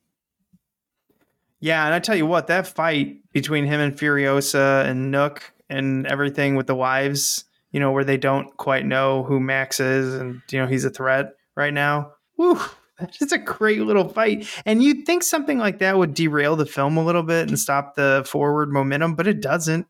Yeah 1.63 1.87
and 1.87 1.95
i 1.95 1.99
tell 1.99 2.17
you 2.17 2.27
what 2.27 2.49
that 2.49 2.67
fight 2.67 3.19
between 3.33 3.65
him 3.65 3.81
and 3.81 3.97
furiosa 3.97 4.85
and 4.85 5.11
nux 5.11 5.41
and 5.71 6.07
everything 6.07 6.57
with 6.57 6.67
the 6.67 6.75
wives 6.75 7.45
you 7.71 7.81
know 7.81 7.91
where 7.93 8.05
they 8.05 8.19
don't 8.19 8.55
quite 8.59 8.85
know 8.85 9.23
who 9.23 9.41
max 9.41 9.81
is 9.81 10.13
and 10.15 10.43
you 10.51 10.59
know 10.59 10.67
he's 10.67 10.85
a 10.85 10.91
threat 10.91 11.35
right 11.57 11.73
now 11.73 12.13
Woo, 12.37 12.61
that's 12.99 13.19
just 13.19 13.33
a 13.33 13.39
great 13.39 13.81
little 13.81 14.09
fight 14.09 14.47
and 14.67 14.83
you'd 14.83 15.07
think 15.07 15.23
something 15.23 15.57
like 15.59 15.79
that 15.79 15.97
would 15.97 16.13
derail 16.13 16.57
the 16.57 16.67
film 16.67 16.99
a 16.99 17.05
little 17.05 17.23
bit 17.23 17.49
and 17.49 17.59
stop 17.59 17.95
the 17.95 18.23
forward 18.27 18.71
momentum 18.71 19.15
but 19.15 19.27
it 19.27 19.41
doesn't 19.41 19.87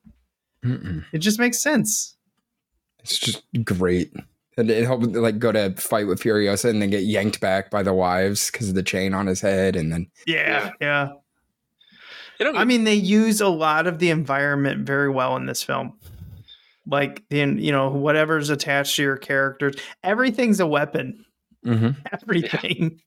Mm-mm. 0.65 1.05
it 1.13 1.19
just 1.19 1.41
makes 1.41 1.61
sense 1.61 2.17
It's 3.03 3.19
just 3.19 3.43
great. 3.65 4.13
And 4.57 4.69
he'll 4.69 5.01
like 5.01 5.39
go 5.39 5.51
to 5.51 5.75
fight 5.77 6.07
with 6.07 6.21
Furiosa 6.21 6.69
and 6.69 6.83
then 6.83 6.91
get 6.91 7.05
yanked 7.05 7.41
back 7.41 7.71
by 7.71 7.83
the 7.83 7.95
wives 7.95 8.51
because 8.51 8.69
of 8.69 8.75
the 8.75 8.83
chain 8.83 9.15
on 9.15 9.27
his 9.27 9.41
head, 9.41 9.77
and 9.77 9.91
then 9.91 10.09
Yeah, 10.27 10.73
yeah. 10.79 11.09
You 12.43 12.53
know, 12.53 12.59
I 12.59 12.65
mean, 12.65 12.85
they 12.85 12.95
use 12.95 13.41
a 13.41 13.49
lot 13.49 13.87
of 13.87 13.99
the 13.99 14.11
environment 14.11 14.87
very 14.87 15.09
well 15.09 15.37
in 15.37 15.47
this 15.47 15.63
film. 15.63 15.99
Like 16.87 17.23
the 17.29 17.39
you 17.39 17.71
know 17.71 17.89
whatever's 17.91 18.51
attached 18.51 18.97
to 18.97 19.03
your 19.03 19.17
characters, 19.17 19.77
everything's 20.03 20.59
a 20.59 20.67
weapon. 20.67 21.25
Everything. 21.65 23.01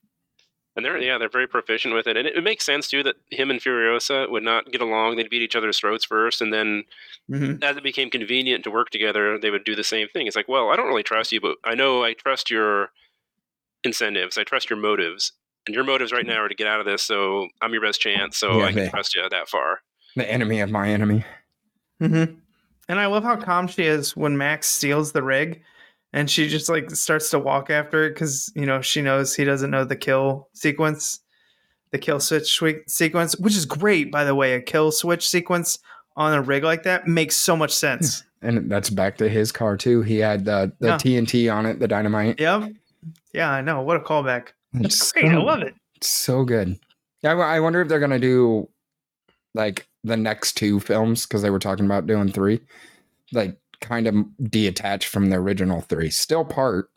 and 0.77 0.85
they're 0.85 0.97
yeah 0.97 1.17
they're 1.17 1.27
very 1.27 1.47
proficient 1.47 1.93
with 1.93 2.07
it, 2.07 2.15
and 2.15 2.25
it, 2.25 2.37
it 2.37 2.43
makes 2.43 2.65
sense 2.65 2.87
too 2.87 3.03
that 3.03 3.15
him 3.31 3.49
and 3.51 3.59
Furiosa 3.59 4.29
would 4.31 4.43
not 4.43 4.71
get 4.71 4.79
along. 4.79 5.17
They'd 5.17 5.29
beat 5.29 5.41
each 5.41 5.57
other's 5.57 5.77
throats 5.79 6.05
first, 6.05 6.41
and 6.41 6.53
then 6.53 6.83
Mhm. 7.29 7.61
as 7.61 7.75
it 7.75 7.83
became 7.83 8.09
convenient 8.09 8.63
to 8.63 8.71
work 8.71 8.91
together, 8.91 9.37
they 9.37 9.49
would 9.51 9.65
do 9.65 9.75
the 9.75 9.83
same 9.83 10.07
thing. 10.07 10.25
It's 10.27 10.35
like, 10.37 10.47
well, 10.47 10.69
I 10.69 10.77
don't 10.77 10.87
really 10.87 11.03
trust 11.03 11.33
you, 11.33 11.41
but 11.41 11.57
I 11.65 11.75
know 11.75 12.03
I 12.03 12.13
trust 12.13 12.49
your 12.49 12.91
incentives. 13.83 14.37
I 14.37 14.43
trust 14.45 14.69
your 14.69 14.79
motives, 14.79 15.33
and 15.65 15.75
your 15.75 15.83
motives 15.83 16.11
right 16.11 16.25
now 16.25 16.41
are 16.41 16.47
to 16.49 16.55
get 16.55 16.67
out 16.67 16.79
of 16.79 16.85
this. 16.85 17.01
So 17.03 17.47
I'm 17.61 17.71
your 17.73 17.81
best 17.81 17.99
chance. 18.01 18.37
So 18.37 18.59
Yeah, 18.59 18.65
I 18.65 18.71
can 18.71 18.75
they- 18.83 18.89
trust 18.89 19.15
you 19.15 19.27
that 19.29 19.47
far. 19.49 19.79
the 20.15 20.29
enemy 20.31 20.59
of 20.61 20.69
my 20.71 20.89
enemy. 20.89 21.25
hmm 21.99 22.23
And 22.87 22.99
I 22.99 23.05
love 23.07 23.23
how 23.23 23.35
calm 23.35 23.67
she 23.67 23.83
is 23.83 24.15
when 24.15 24.37
Max 24.37 24.67
steals 24.67 25.11
the 25.11 25.23
rig, 25.23 25.61
and 26.13 26.29
she 26.29 26.47
just 26.47 26.69
like 26.69 26.89
starts 26.91 27.29
to 27.31 27.39
walk 27.39 27.69
after 27.69 28.05
it 28.05 28.11
because 28.13 28.51
you 28.55 28.65
know 28.65 28.81
she 28.81 29.01
knows 29.01 29.35
he 29.35 29.43
doesn't 29.43 29.71
know 29.71 29.83
the 29.83 29.95
kill 29.95 30.47
sequence, 30.53 31.19
the 31.91 31.97
kill 31.97 32.19
switch 32.19 32.61
sequence, 32.87 33.35
which 33.37 33.55
is 33.57 33.65
great 33.65 34.11
by 34.11 34.23
the 34.23 34.35
way. 34.35 34.53
A 34.53 34.61
kill 34.61 34.91
switch 34.91 35.27
sequence 35.27 35.79
on 36.15 36.33
a 36.33 36.41
rig 36.41 36.63
like 36.63 36.83
that 36.83 37.07
makes 37.07 37.35
so 37.37 37.55
much 37.57 37.71
sense. 37.73 38.23
And 38.41 38.69
that's 38.69 38.91
back 38.91 39.17
to 39.17 39.27
his 39.27 39.51
car 39.51 39.75
too. 39.75 40.03
He 40.03 40.17
had 40.19 40.45
the 40.45 40.71
the 40.79 40.89
Yeah. 40.89 40.97
TNT 40.97 41.51
on 41.51 41.65
it, 41.65 41.79
the 41.79 41.87
dynamite. 41.87 42.39
yep. 42.39 42.69
Yeah, 43.33 43.49
I 43.49 43.61
know. 43.61 43.81
What 43.81 43.97
a 43.97 43.99
callback. 44.01 44.49
That's 44.81 44.95
It's 44.95 45.11
great. 45.11 45.25
I 45.31 45.37
love 45.37 45.61
it. 45.61 45.75
So 46.01 46.43
good. 46.43 46.79
Yeah, 47.21 47.33
I 47.33 47.55
I 47.55 47.59
wonder 47.59 47.81
if 47.81 47.87
they're 47.87 47.99
gonna 47.99 48.19
do 48.19 48.69
like 49.53 49.87
the 50.03 50.17
next 50.17 50.53
two 50.57 50.79
films 50.79 51.25
because 51.25 51.41
they 51.41 51.49
were 51.49 51.59
talking 51.59 51.85
about 51.85 52.05
doing 52.07 52.31
three, 52.31 52.61
like 53.31 53.57
kind 53.81 54.07
of 54.07 54.15
detached 54.51 55.07
from 55.07 55.29
the 55.29 55.37
original 55.37 55.81
three. 55.81 56.09
Still 56.09 56.45
part, 56.45 56.89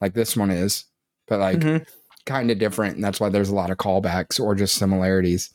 like 0.00 0.14
this 0.14 0.36
one 0.36 0.50
is, 0.50 0.84
but 1.26 1.40
like 1.40 1.58
Mhm. 1.58 1.86
kind 2.26 2.50
of 2.50 2.58
different, 2.58 2.94
and 2.96 3.04
that's 3.04 3.20
why 3.20 3.28
there's 3.28 3.48
a 3.50 3.54
lot 3.54 3.70
of 3.70 3.78
callbacks 3.78 4.38
or 4.40 4.54
just 4.54 4.74
similarities. 4.76 5.50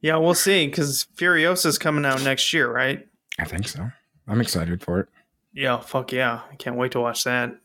Yeah, 0.00 0.16
we'll 0.16 0.34
see 0.34 0.66
because 0.66 1.06
Furiosa's 1.16 1.78
coming 1.78 2.04
out 2.06 2.22
next 2.22 2.52
year, 2.52 2.70
right? 2.72 3.06
I 3.38 3.44
think 3.44 3.68
so. 3.68 3.90
I'm 4.28 4.40
excited 4.40 4.82
for 4.82 5.00
it. 5.00 5.08
Yeah, 5.52 5.80
fuck 5.80 6.12
yeah. 6.12 6.40
I 6.50 6.54
can't 6.56 6.76
wait 6.76 6.92
to 6.92 7.00
watch 7.00 7.24
that. 7.24 7.56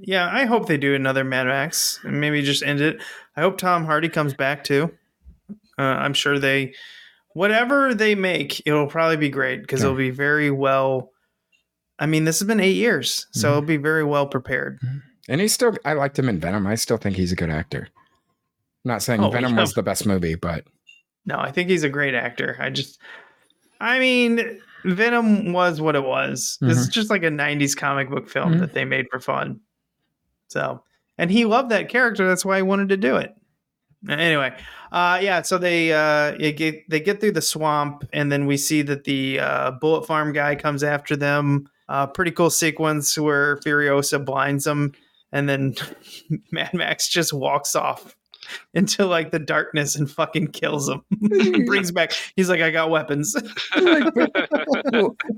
Yeah, 0.00 0.28
I 0.32 0.44
hope 0.44 0.66
they 0.68 0.76
do 0.76 0.94
another 0.94 1.24
Mad 1.24 1.46
Max 1.46 2.00
and 2.04 2.20
maybe 2.20 2.42
just 2.42 2.62
end 2.62 2.80
it. 2.80 3.00
I 3.36 3.40
hope 3.40 3.58
Tom 3.58 3.84
Hardy 3.84 4.08
comes 4.08 4.32
back 4.34 4.62
too. 4.64 4.92
Uh, 5.78 5.82
I'm 5.82 6.14
sure 6.14 6.38
they, 6.38 6.74
whatever 7.34 7.94
they 7.94 8.14
make, 8.14 8.62
it'll 8.66 8.86
probably 8.86 9.16
be 9.16 9.28
great 9.28 9.60
because 9.62 9.82
it'll 9.82 9.96
be 9.96 10.10
very 10.10 10.50
well. 10.50 11.12
I 11.98 12.06
mean, 12.06 12.24
this 12.24 12.38
has 12.38 12.46
been 12.46 12.60
eight 12.60 12.76
years, 12.76 13.26
so 13.32 13.48
it'll 13.50 13.62
be 13.62 13.76
very 13.76 14.04
well 14.04 14.26
prepared. 14.26 14.78
And 15.28 15.40
he's 15.40 15.52
still, 15.52 15.76
I 15.84 15.94
liked 15.94 16.18
him 16.18 16.28
in 16.28 16.38
Venom. 16.38 16.66
I 16.66 16.76
still 16.76 16.96
think 16.96 17.16
he's 17.16 17.32
a 17.32 17.36
good 17.36 17.50
actor. 17.50 17.88
I'm 18.84 18.88
not 18.88 19.02
saying 19.02 19.22
Oh, 19.22 19.30
Venom 19.30 19.54
yeah. 19.54 19.60
was 19.60 19.74
the 19.74 19.82
best 19.82 20.06
movie, 20.06 20.36
but 20.36 20.64
No, 21.26 21.38
I 21.38 21.50
think 21.50 21.68
he's 21.70 21.82
a 21.84 21.88
great 21.88 22.14
actor. 22.14 22.56
I 22.60 22.70
just, 22.70 23.00
I 23.80 23.98
mean, 23.98 24.60
Venom 24.84 25.52
was 25.52 25.80
what 25.80 25.96
it 25.96 26.04
was. 26.04 26.56
This 26.60 26.78
is 26.78 26.88
just 26.88 27.10
like 27.10 27.24
a 27.24 27.30
90s 27.30 27.76
comic 27.76 28.08
book 28.10 28.28
film 28.28 28.54
Mhm. 28.54 28.60
that 28.60 28.74
they 28.74 28.84
made 28.84 29.06
for 29.10 29.18
fun. 29.20 29.60
So, 30.48 30.82
and 31.16 31.30
he 31.30 31.44
loved 31.44 31.70
that 31.70 31.88
character. 31.88 32.26
That's 32.26 32.44
why 32.44 32.56
he 32.56 32.62
wanted 32.62 32.88
to 32.90 32.96
do 32.96 33.16
it. 33.16 33.34
Anyway, 34.08 34.54
uh, 34.92 35.18
yeah, 35.20 35.42
so 35.42 35.58
they 35.58 35.92
uh, 35.92 36.32
get 36.52 36.88
they 36.88 37.00
get 37.00 37.20
through 37.20 37.32
the 37.32 37.42
swamp, 37.42 38.04
and 38.12 38.30
then 38.30 38.46
we 38.46 38.56
see 38.56 38.82
that 38.82 39.04
the 39.04 39.40
uh, 39.40 39.72
bullet 39.72 40.06
farm 40.06 40.32
guy 40.32 40.54
comes 40.54 40.84
after 40.84 41.16
them. 41.16 41.68
Uh, 41.88 42.06
pretty 42.06 42.30
cool 42.30 42.50
sequence 42.50 43.18
where 43.18 43.56
Furiosa 43.56 44.24
blinds 44.24 44.64
them, 44.64 44.92
and 45.32 45.48
then 45.48 45.74
Mad 46.52 46.74
Max 46.74 47.08
just 47.08 47.32
walks 47.32 47.74
off 47.74 48.16
into 48.74 49.04
like 49.06 49.30
the 49.30 49.38
darkness 49.38 49.96
and 49.96 50.10
fucking 50.10 50.48
kills 50.48 50.88
him. 50.88 51.02
Brings 51.66 51.90
back. 51.90 52.12
He's 52.36 52.48
like, 52.48 52.60
I 52.60 52.70
got 52.70 52.90
weapons. 52.90 53.34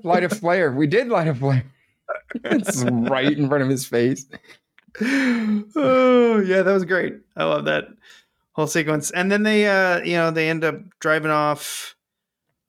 light 0.05 0.25
a 0.25 0.29
flare. 0.29 0.73
We 0.73 0.87
did 0.87 1.09
light 1.09 1.29
a 1.29 1.35
flare. 1.35 1.65
it's 2.45 2.85
right 2.85 3.31
in 3.31 3.49
front 3.49 3.63
of 3.63 3.69
his 3.71 3.87
face. 3.87 4.27
Oh 5.03 6.41
yeah, 6.47 6.63
that 6.63 6.73
was 6.73 6.85
great. 6.85 7.17
I 7.37 7.45
love 7.45 7.65
that 7.67 7.89
whole 8.53 8.67
sequence. 8.67 9.11
And 9.11 9.31
then 9.31 9.43
they, 9.43 9.67
uh, 9.67 10.01
you 10.03 10.15
know, 10.15 10.31
they 10.31 10.49
end 10.49 10.65
up 10.65 10.77
driving 11.01 11.31
off. 11.31 11.97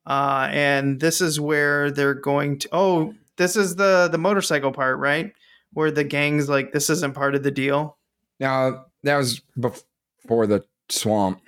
Uh, 0.05 0.47
and 0.51 0.99
this 0.99 1.21
is 1.21 1.39
where 1.39 1.91
they're 1.91 2.13
going 2.15 2.59
to. 2.59 2.69
Oh, 2.71 3.13
this 3.37 3.55
is 3.55 3.75
the 3.75 4.09
the 4.11 4.17
motorcycle 4.17 4.71
part, 4.71 4.97
right? 4.99 5.33
Where 5.73 5.91
the 5.91 6.03
gang's 6.03 6.49
like, 6.49 6.71
this 6.73 6.89
isn't 6.89 7.13
part 7.15 7.35
of 7.35 7.43
the 7.43 7.51
deal. 7.51 7.97
Now 8.39 8.85
that 9.03 9.17
was 9.17 9.41
before 9.59 10.47
the 10.47 10.63
swamp. 10.89 11.41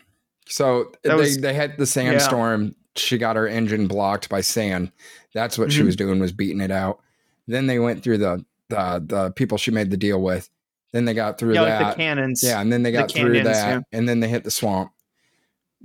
So 0.47 0.91
That 1.03 1.09
they 1.09 1.15
was- 1.15 1.41
they 1.41 1.53
had 1.53 1.77
the 1.77 1.85
sandstorm. 1.85 2.75
She 2.95 3.17
got 3.17 3.35
her 3.35 3.47
engine 3.47 3.87
blocked 3.87 4.29
by 4.29 4.41
sand. 4.41 4.91
That's 5.33 5.57
what 5.57 5.71
she 5.71 5.81
Mhm. 5.81 5.85
was 5.87 5.95
doing 5.95 6.19
was 6.19 6.31
beating 6.31 6.61
it 6.61 6.69
out. 6.69 6.99
Then 7.47 7.65
they 7.65 7.79
went 7.79 8.03
through 8.03 8.19
the 8.19 8.45
the 8.69 9.03
the 9.05 9.31
people 9.31 9.57
she 9.57 9.71
made 9.71 9.89
the 9.89 9.97
deal 9.97 10.21
with. 10.21 10.49
Then 10.93 11.05
they 11.05 11.13
got 11.13 11.37
through 11.37 11.55
Yeah, 11.55 11.65
that. 11.65 11.81
like 11.81 11.95
the 11.97 12.03
cannons. 12.03 12.41
yeah, 12.43 12.61
and 12.61 12.71
then 12.71 12.83
they 12.83 12.91
the 12.91 12.99
got 12.99 13.11
through 13.11 13.33
canyons, 13.33 13.47
that, 13.47 13.67
yeah. 13.69 13.97
and 13.97 14.07
then 14.07 14.19
they 14.21 14.29
hit 14.29 14.43
the 14.45 14.51
swamp. 14.51 14.91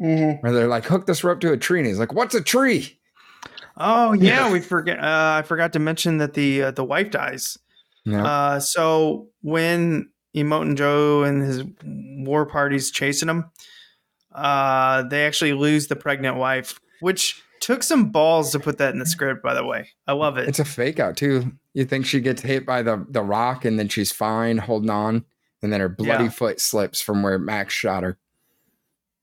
Mhm. 0.00 0.40
Where 0.42 0.52
they're 0.52 0.68
like, 0.68 0.84
hook 0.84 1.06
this 1.06 1.24
rope 1.24 1.40
to 1.40 1.52
a 1.52 1.56
tree, 1.56 1.80
and 1.80 1.88
he's 1.88 1.98
like, 1.98 2.12
"What's 2.14 2.34
a 2.36 2.40
tree?" 2.42 3.00
Oh 3.76 4.12
yeah, 4.20 4.52
we 4.52 4.60
forget. 4.60 4.98
Uh, 5.00 5.38
I 5.38 5.42
forgot 5.42 5.72
to 5.72 5.78
mention 5.80 6.18
that 6.18 6.34
the 6.34 6.62
uh, 6.64 6.70
the 6.70 6.84
wife 6.84 7.10
dies. 7.10 7.58
No, 8.04 8.24
Uh, 8.24 8.60
so 8.60 9.28
when 9.42 10.08
Immortan 10.36 10.76
Joe 10.76 11.24
and 11.24 11.42
his 11.42 11.64
war 11.84 12.46
party's 12.46 12.90
chasing 12.90 13.28
him, 13.28 13.46
uh, 14.34 15.02
they 15.04 15.26
actually 15.26 15.52
lose 15.52 15.88
the 15.88 15.96
pregnant 15.96 16.36
wife, 16.36 16.78
which 17.00 17.42
took 17.60 17.82
some 17.82 18.10
balls 18.10 18.52
to 18.52 18.60
put 18.60 18.78
that 18.78 18.92
in 18.92 18.98
the 19.00 19.06
script. 19.06 19.42
By 19.42 19.54
the 19.54 19.64
way, 19.64 19.88
I 20.06 20.12
love 20.12 20.38
it. 20.38 20.48
it's 20.48 20.58
a 20.60 20.64
fake 20.64 21.00
out 21.00 21.16
too. 21.16 21.52
You 21.78 21.84
think 21.84 22.06
she 22.06 22.20
gets 22.20 22.42
hit 22.42 22.66
by 22.66 22.82
the 22.82 23.06
the 23.08 23.22
rock, 23.22 23.64
and 23.64 23.78
then 23.78 23.86
she's 23.88 24.10
fine, 24.10 24.58
holding 24.58 24.90
on, 24.90 25.24
and 25.62 25.72
then 25.72 25.78
her 25.78 25.88
bloody 25.88 26.24
Yeah. 26.24 26.30
foot 26.30 26.60
slips 26.60 27.00
from 27.00 27.22
where 27.22 27.38
Max 27.38 27.72
shot 27.72 28.02
her. 28.02 28.18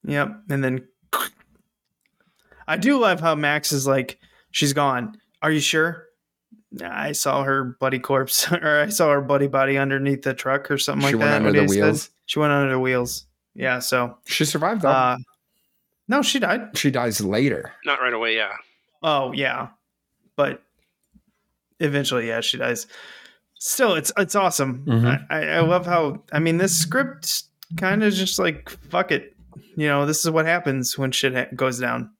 Yep, 0.06 0.44
and 0.50 0.64
then 0.64 0.88
I 2.68 2.78
do 2.78 2.98
love 3.00 3.20
how 3.20 3.36
Max 3.36 3.72
is 3.72 3.86
like, 3.86 4.20
"She's 4.52 4.74
gone. 4.74 5.18
Are 5.42 5.52
you 5.52 5.60
sure?" 5.60 6.06
I 6.84 7.12
saw 7.12 7.44
her 7.44 7.76
buddy 7.80 8.00
corpse, 8.00 8.52
or 8.52 8.82
I 8.82 8.90
saw 8.90 9.12
her 9.12 9.22
buddy 9.22 9.48
body 9.48 9.78
underneath 9.78 10.24
the 10.24 10.34
truck, 10.34 10.70
or 10.72 10.78
something 10.78 11.08
She 11.10 11.16
like 11.16 11.20
went 11.26 11.32
that. 11.32 11.48
under 11.48 11.52
the 11.52 11.62
he 11.64 11.68
said. 11.68 11.84
wheels. 11.84 12.10
She 12.26 12.40
went 12.40 12.52
under 12.54 12.72
the 12.72 12.80
wheels. 12.80 13.26
Yeah. 13.54 13.80
So, 13.80 14.18
She 14.28 14.46
survived 14.46 14.82
though. 14.82 14.90
uh, 14.90 15.18
no, 16.08 16.22
she 16.22 16.40
died. 16.40 16.78
she 16.78 16.90
dies 16.92 17.22
later. 17.22 17.74
Not 17.86 18.00
right 18.02 18.14
away, 18.14 18.36
yeah. 18.36 18.54
Oh 19.04 19.32
yeah, 19.34 19.70
but 20.36 20.62
eventually, 21.80 22.28
yeah, 22.28 22.42
she 22.42 22.58
dies. 22.58 22.88
Still, 23.60 23.94
it's 23.96 24.12
it's 24.18 24.36
awesome. 24.36 24.86
Mhm. 24.86 25.26
I, 25.30 25.44
I 25.48 25.60
love 25.62 25.86
how 25.86 26.24
I 26.32 26.40
mean 26.40 26.58
this 26.58 26.78
script 26.78 27.44
kind 27.78 28.04
of 28.04 28.14
just 28.14 28.38
like 28.38 28.70
fuck 28.90 29.12
it, 29.12 29.36
you 29.76 29.88
know. 29.88 30.06
This 30.06 30.24
is 30.26 30.30
what 30.32 30.46
happens 30.46 30.98
when 30.98 31.12
shit 31.12 31.34
ha- 31.34 31.48
goes 31.56 31.80
down. 31.80 32.12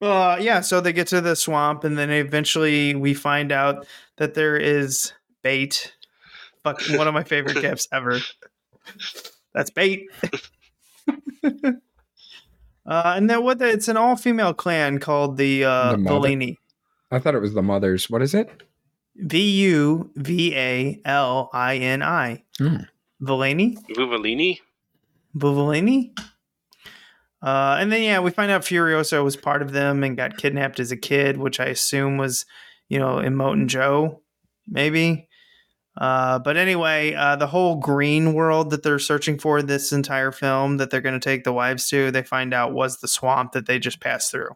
Uh, 0.00 0.36
yeah. 0.40 0.60
So 0.60 0.80
they 0.80 0.92
get 0.92 1.06
to 1.08 1.20
the 1.20 1.36
swamp, 1.36 1.84
and 1.84 1.96
then 1.98 2.10
eventually 2.10 2.94
we 2.94 3.14
find 3.14 3.52
out 3.52 3.86
that 4.16 4.34
there 4.34 4.56
is 4.56 5.12
bait. 5.42 5.94
Fuck, 6.64 6.82
one 6.90 7.06
of 7.06 7.14
my 7.14 7.22
favorite 7.24 7.60
gifts 7.60 7.86
ever. 7.92 8.18
That's 9.54 9.70
bait. 9.70 10.06
Uh, 12.88 13.14
and 13.16 13.28
then 13.28 13.42
what? 13.42 13.58
The, 13.58 13.68
it's 13.68 13.88
an 13.88 13.96
all-female 13.96 14.54
clan 14.54 15.00
called 15.00 15.36
the 15.38 15.64
uh, 15.64 15.90
The 15.92 15.96
Mother? 15.98 16.14
Valini. 17.10 17.16
I 17.16 17.18
thought 17.18 17.34
it 17.34 17.40
was 17.40 17.54
the 17.54 17.62
mother's. 17.62 18.10
What 18.10 18.22
is 18.22 18.34
it? 18.34 18.62
V 19.16 19.50
U 19.62 20.10
V 20.16 20.54
A 20.54 21.00
L 21.04 21.50
I 21.52 21.76
N 21.76 22.02
I. 22.02 22.44
Hmm. 22.58 22.76
Valini. 23.22 23.76
Vuvalini? 23.96 24.60
Vuvalini. 25.36 26.18
Uh, 27.42 27.76
and 27.78 27.92
then 27.92 28.02
yeah, 28.02 28.20
we 28.20 28.30
find 28.30 28.50
out 28.50 28.62
Furiosa 28.62 29.22
was 29.22 29.36
part 29.36 29.62
of 29.62 29.72
them 29.72 30.02
and 30.02 30.16
got 30.16 30.36
kidnapped 30.36 30.80
as 30.80 30.90
a 30.90 30.96
kid, 30.96 31.36
which 31.36 31.60
I 31.60 31.66
assume 31.66 32.16
was, 32.16 32.44
you 32.88 32.98
know, 32.98 33.16
Immortan 33.16 33.68
Joe, 33.68 34.22
maybe. 34.66 35.28
Uh, 35.96 36.38
but 36.38 36.56
anyway, 36.56 37.14
uh, 37.14 37.36
the 37.36 37.46
whole 37.46 37.76
green 37.76 38.34
world 38.34 38.70
that 38.70 38.82
they're 38.82 38.98
searching 38.98 39.38
for 39.38 39.62
this 39.62 39.92
entire 39.92 40.32
film 40.32 40.76
that 40.76 40.90
they're 40.90 41.00
going 41.00 41.18
to 41.18 41.24
take 41.24 41.44
the 41.44 41.52
wives 41.52 41.88
to, 41.88 42.10
they 42.10 42.22
find 42.22 42.52
out 42.52 42.72
was 42.72 42.98
the 42.98 43.08
swamp 43.08 43.52
that 43.52 43.66
they 43.66 43.78
just 43.78 44.00
passed 44.00 44.30
through. 44.30 44.50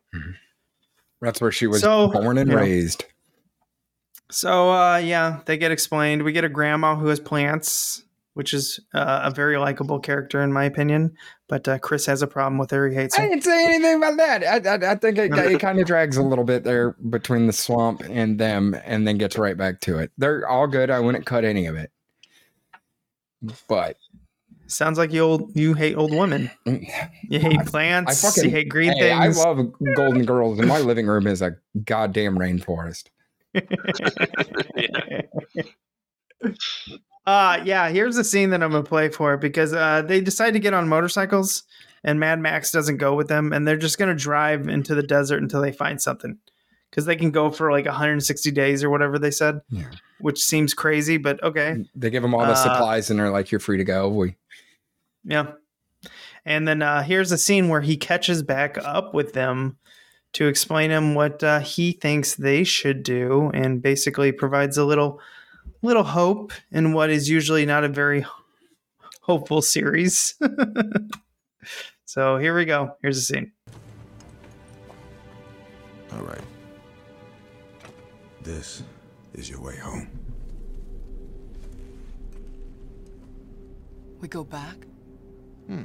That's 1.21 1.41
where 1.41 1.53
she 1.53 1.67
was 1.67 1.81
So, 1.81 2.09
born 2.09 2.39
and 2.39 2.51
yeah. 2.51 2.57
raised. 2.57 3.05
So 4.31 4.71
uh, 4.71 4.97
yeah, 4.99 5.41
they 5.47 5.59
get 5.59 5.73
explained. 5.73 6.23
We 6.23 6.33
get 6.33 6.45
a 6.45 6.49
grandma 6.49 6.97
who 6.97 7.09
has 7.09 7.21
plants, 7.21 8.05
which 8.35 8.55
is 8.55 8.81
uh, 8.95 9.23
a 9.25 9.31
very 9.31 9.59
likable 9.59 9.99
character 9.99 10.41
in 10.43 10.53
my 10.53 10.65
opinion. 10.65 11.17
But 11.49 11.67
uh, 11.67 11.79
Chris 11.79 12.07
has 12.07 12.23
a 12.23 12.29
problem 12.29 12.59
with 12.59 12.71
her. 12.71 12.89
He 12.89 12.95
hates 12.95 13.19
I 13.19 13.29
didn't 13.29 13.43
say 13.43 13.67
anything 13.67 13.97
about 13.97 14.17
that. 14.19 14.67
I, 14.67 14.71
I, 14.71 14.93
I 14.93 14.95
think 14.95 15.19
it, 15.19 15.33
it 15.37 15.61
kind 15.61 15.81
of 15.81 15.87
drags 15.87 16.17
a 16.17 16.23
little 16.23 16.45
bit 16.45 16.63
there 16.63 16.93
between 16.93 17.49
the 17.49 17.53
swamp 17.53 18.03
and 18.09 18.39
them, 18.39 18.77
and 18.85 19.07
then 19.07 19.19
gets 19.19 19.37
right 19.37 19.57
back 19.57 19.81
to 19.81 19.99
it. 19.99 20.13
They're 20.17 20.47
all 20.49 20.69
good. 20.69 20.91
I 20.91 21.01
wouldn't 21.01 21.27
cut 21.27 21.45
any 21.45 21.67
of 21.67 21.75
it, 21.75 21.91
but 23.67 23.97
Sounds 24.71 24.99
like 24.99 25.13
you 25.13 25.21
old 25.23 25.51
you 25.57 25.75
hate 25.75 25.97
old 25.97 26.15
women. 26.15 26.51
You 26.65 27.39
hate 27.41 27.67
plants. 27.67 28.25
I 28.25 28.29
fucking 28.29 28.45
you 28.45 28.51
hate 28.51 28.69
green 28.69 28.93
hey, 28.93 29.11
I 29.13 29.29
love 29.29 29.73
Golden 29.97 30.25
Girls, 30.25 30.59
and 30.59 30.69
my 30.69 30.79
living 30.91 31.07
room 31.07 31.27
is 31.27 31.43
a 31.43 31.57
goddamn 31.85 32.39
rainforest. 32.39 33.05
Uh 37.27 37.61
yeah, 37.65 37.91
here's 37.91 38.17
the 38.17 38.25
scene 38.25 38.49
that 38.51 38.63
I'm 38.63 38.71
gonna 38.71 38.83
play 38.83 39.11
for 39.11 39.37
because 39.37 39.75
uh 39.75 40.01
they 40.03 40.21
decide 40.23 40.53
to 40.53 40.59
get 40.59 40.73
on 40.73 40.89
motorcycles 40.89 41.65
and 42.03 42.19
Mad 42.19 42.41
Max 42.41 42.73
doesn't 42.73 42.97
go 42.97 43.15
with 43.15 43.29
them 43.29 43.53
and 43.53 43.69
they're 43.69 43.77
just 43.77 43.99
gonna 43.99 44.15
drive 44.15 44.69
into 44.69 44.95
the 44.95 45.03
desert 45.03 45.43
until 45.43 45.61
they 45.61 45.71
find 45.71 46.01
something. 46.01 46.39
Because 46.89 47.05
they 47.05 47.15
can 47.17 47.31
go 47.31 47.51
for 47.51 47.71
like 47.71 47.85
160 47.85 48.51
days 48.53 48.83
or 48.83 48.89
whatever 48.91 49.17
they 49.19 49.31
said, 49.31 49.61
Yeah. 49.69 49.91
which 50.19 50.41
seems 50.43 50.73
crazy, 50.75 51.19
but 51.19 51.41
okay. 51.45 51.85
They 51.95 52.09
give 52.11 52.23
them 52.23 52.35
all 52.35 52.41
the 52.41 52.53
Uh, 52.53 52.55
supplies, 52.57 53.11
and 53.11 53.21
they're 53.21 53.31
like, 53.31 53.53
"You're 53.53 53.61
free 53.61 53.77
to 53.77 53.85
go." 53.85 54.09
We 54.09 54.35
Yeah. 55.25 55.53
And 56.45 56.67
then 56.67 56.83
uh, 56.83 57.03
here's 57.03 57.33
a 57.33 57.39
scene 57.39 57.69
where 57.69 57.81
he 57.81 57.97
catches 57.97 58.43
back 58.43 58.79
up 58.79 59.15
with 59.15 59.33
them 59.33 59.77
to 60.33 60.47
explain 60.47 60.91
him 60.91 61.15
what 61.15 61.43
uh, 61.43 61.61
he 61.61 61.93
thinks 61.93 62.37
they 62.37 62.65
should 62.65 63.03
do, 63.03 63.51
and 63.53 63.83
basically 63.83 64.33
provides 64.33 64.79
a 64.79 64.85
little 64.85 65.21
little 65.83 66.05
hope 66.05 66.53
in 66.71 66.93
what 66.93 67.11
is 67.11 67.29
usually 67.29 67.67
not 67.67 67.85
a 67.85 67.89
very 67.89 68.25
hopeful 69.23 69.63
series. 69.63 70.35
so 72.05 72.37
here 72.37 72.55
we 72.55 72.65
go. 72.65 72.97
Here's 73.03 73.17
the 73.17 73.35
scene. 73.35 73.53
All 76.13 76.23
right. 76.23 76.41
This 78.43 78.83
is 79.35 79.49
your 79.49 79.61
way 79.61 79.77
home. 79.77 80.09
We 84.21 84.29
go 84.29 84.45
back? 84.45 84.77
Hmm. 85.71 85.85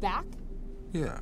Back? 0.00 0.24
Yeah. 0.92 1.20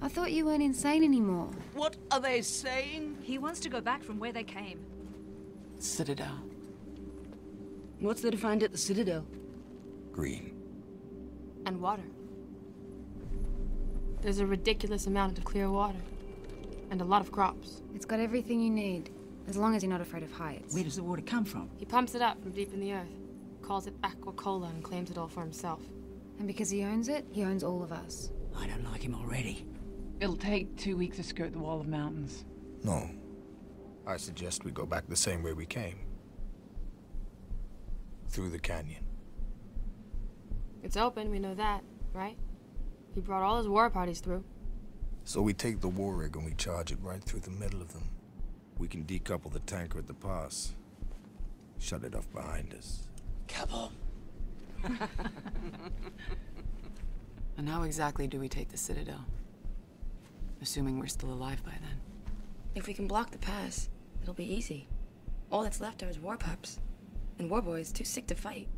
I 0.00 0.08
thought 0.08 0.30
you 0.30 0.46
weren't 0.46 0.62
insane 0.62 1.02
anymore. 1.02 1.50
What 1.72 1.96
are 2.12 2.20
they 2.20 2.40
saying? 2.40 3.18
He 3.20 3.36
wants 3.36 3.58
to 3.60 3.68
go 3.68 3.80
back 3.80 4.04
from 4.04 4.20
where 4.20 4.32
they 4.32 4.44
came. 4.44 4.78
Citadel. 5.80 6.38
What's 7.98 8.22
there 8.22 8.30
to 8.30 8.36
find 8.36 8.62
at 8.62 8.70
the 8.70 8.78
Citadel? 8.78 9.26
Green. 10.12 10.54
And 11.66 11.80
water. 11.80 12.04
There's 14.20 14.38
a 14.38 14.46
ridiculous 14.46 15.08
amount 15.08 15.38
of 15.38 15.44
clear 15.44 15.68
water. 15.68 15.98
And 16.92 17.00
a 17.00 17.04
lot 17.04 17.22
of 17.22 17.32
crops. 17.32 17.82
It's 17.92 18.04
got 18.04 18.20
everything 18.20 18.60
you 18.60 18.70
need, 18.70 19.10
as 19.48 19.56
long 19.56 19.74
as 19.74 19.82
you're 19.82 19.90
not 19.90 20.00
afraid 20.00 20.22
of 20.22 20.30
heights. 20.30 20.74
Where 20.74 20.84
does 20.84 20.94
the 20.94 21.02
water 21.02 21.22
come 21.22 21.44
from? 21.44 21.70
He 21.76 21.84
pumps 21.84 22.14
it 22.14 22.22
up 22.22 22.40
from 22.40 22.52
deep 22.52 22.72
in 22.72 22.78
the 22.78 22.92
earth, 22.92 23.18
calls 23.62 23.88
it 23.88 24.00
aquacola, 24.02 24.70
and 24.70 24.84
claims 24.84 25.10
it 25.10 25.18
all 25.18 25.26
for 25.26 25.40
himself. 25.40 25.80
And 26.38 26.46
because 26.46 26.70
he 26.70 26.82
owns 26.82 27.08
it, 27.08 27.24
he 27.30 27.44
owns 27.44 27.62
all 27.62 27.82
of 27.82 27.92
us. 27.92 28.30
I 28.56 28.66
don't 28.66 28.84
like 28.84 29.02
him 29.02 29.14
already. 29.14 29.66
It'll 30.20 30.36
take 30.36 30.76
two 30.76 30.96
weeks 30.96 31.16
to 31.16 31.22
skirt 31.22 31.52
the 31.52 31.58
wall 31.58 31.80
of 31.80 31.88
mountains. 31.88 32.44
No. 32.82 33.08
I 34.06 34.16
suggest 34.16 34.64
we 34.64 34.70
go 34.70 34.86
back 34.86 35.06
the 35.08 35.16
same 35.16 35.42
way 35.42 35.52
we 35.52 35.66
came. 35.66 35.98
Through 38.28 38.50
the 38.50 38.58
canyon. 38.58 39.04
It's 40.82 40.96
open, 40.96 41.30
we 41.30 41.38
know 41.38 41.54
that, 41.54 41.82
right? 42.12 42.36
He 43.14 43.20
brought 43.20 43.42
all 43.42 43.56
his 43.58 43.68
war 43.68 43.88
parties 43.88 44.20
through. 44.20 44.44
So 45.24 45.40
we 45.40 45.54
take 45.54 45.80
the 45.80 45.88
war 45.88 46.16
rig 46.16 46.36
and 46.36 46.44
we 46.44 46.52
charge 46.54 46.92
it 46.92 46.98
right 47.00 47.22
through 47.22 47.40
the 47.40 47.50
middle 47.50 47.80
of 47.80 47.92
them. 47.92 48.10
We 48.76 48.88
can 48.88 49.04
decouple 49.04 49.52
the 49.52 49.60
tanker 49.60 49.98
at 49.98 50.06
the 50.06 50.14
pass. 50.14 50.74
Shut 51.78 52.04
it 52.04 52.14
off 52.14 52.30
behind 52.32 52.74
us. 52.74 53.08
Kaboom. 53.48 53.92
and 57.56 57.68
how 57.68 57.82
exactly 57.82 58.26
do 58.26 58.38
we 58.38 58.48
take 58.48 58.68
the 58.68 58.76
Citadel? 58.76 59.24
Assuming 60.62 60.98
we're 60.98 61.06
still 61.06 61.32
alive 61.32 61.62
by 61.64 61.72
then. 61.72 62.00
If 62.74 62.86
we 62.86 62.94
can 62.94 63.06
block 63.06 63.30
the 63.30 63.38
pass, 63.38 63.88
it'll 64.22 64.34
be 64.34 64.52
easy. 64.52 64.88
All 65.50 65.62
that's 65.62 65.80
left 65.80 66.02
are 66.02 66.06
his 66.06 66.18
war 66.18 66.36
pups. 66.36 66.80
And 67.38 67.50
war 67.50 67.62
boys 67.62 67.92
too 67.92 68.04
sick 68.04 68.26
to 68.28 68.34
fight. 68.34 68.68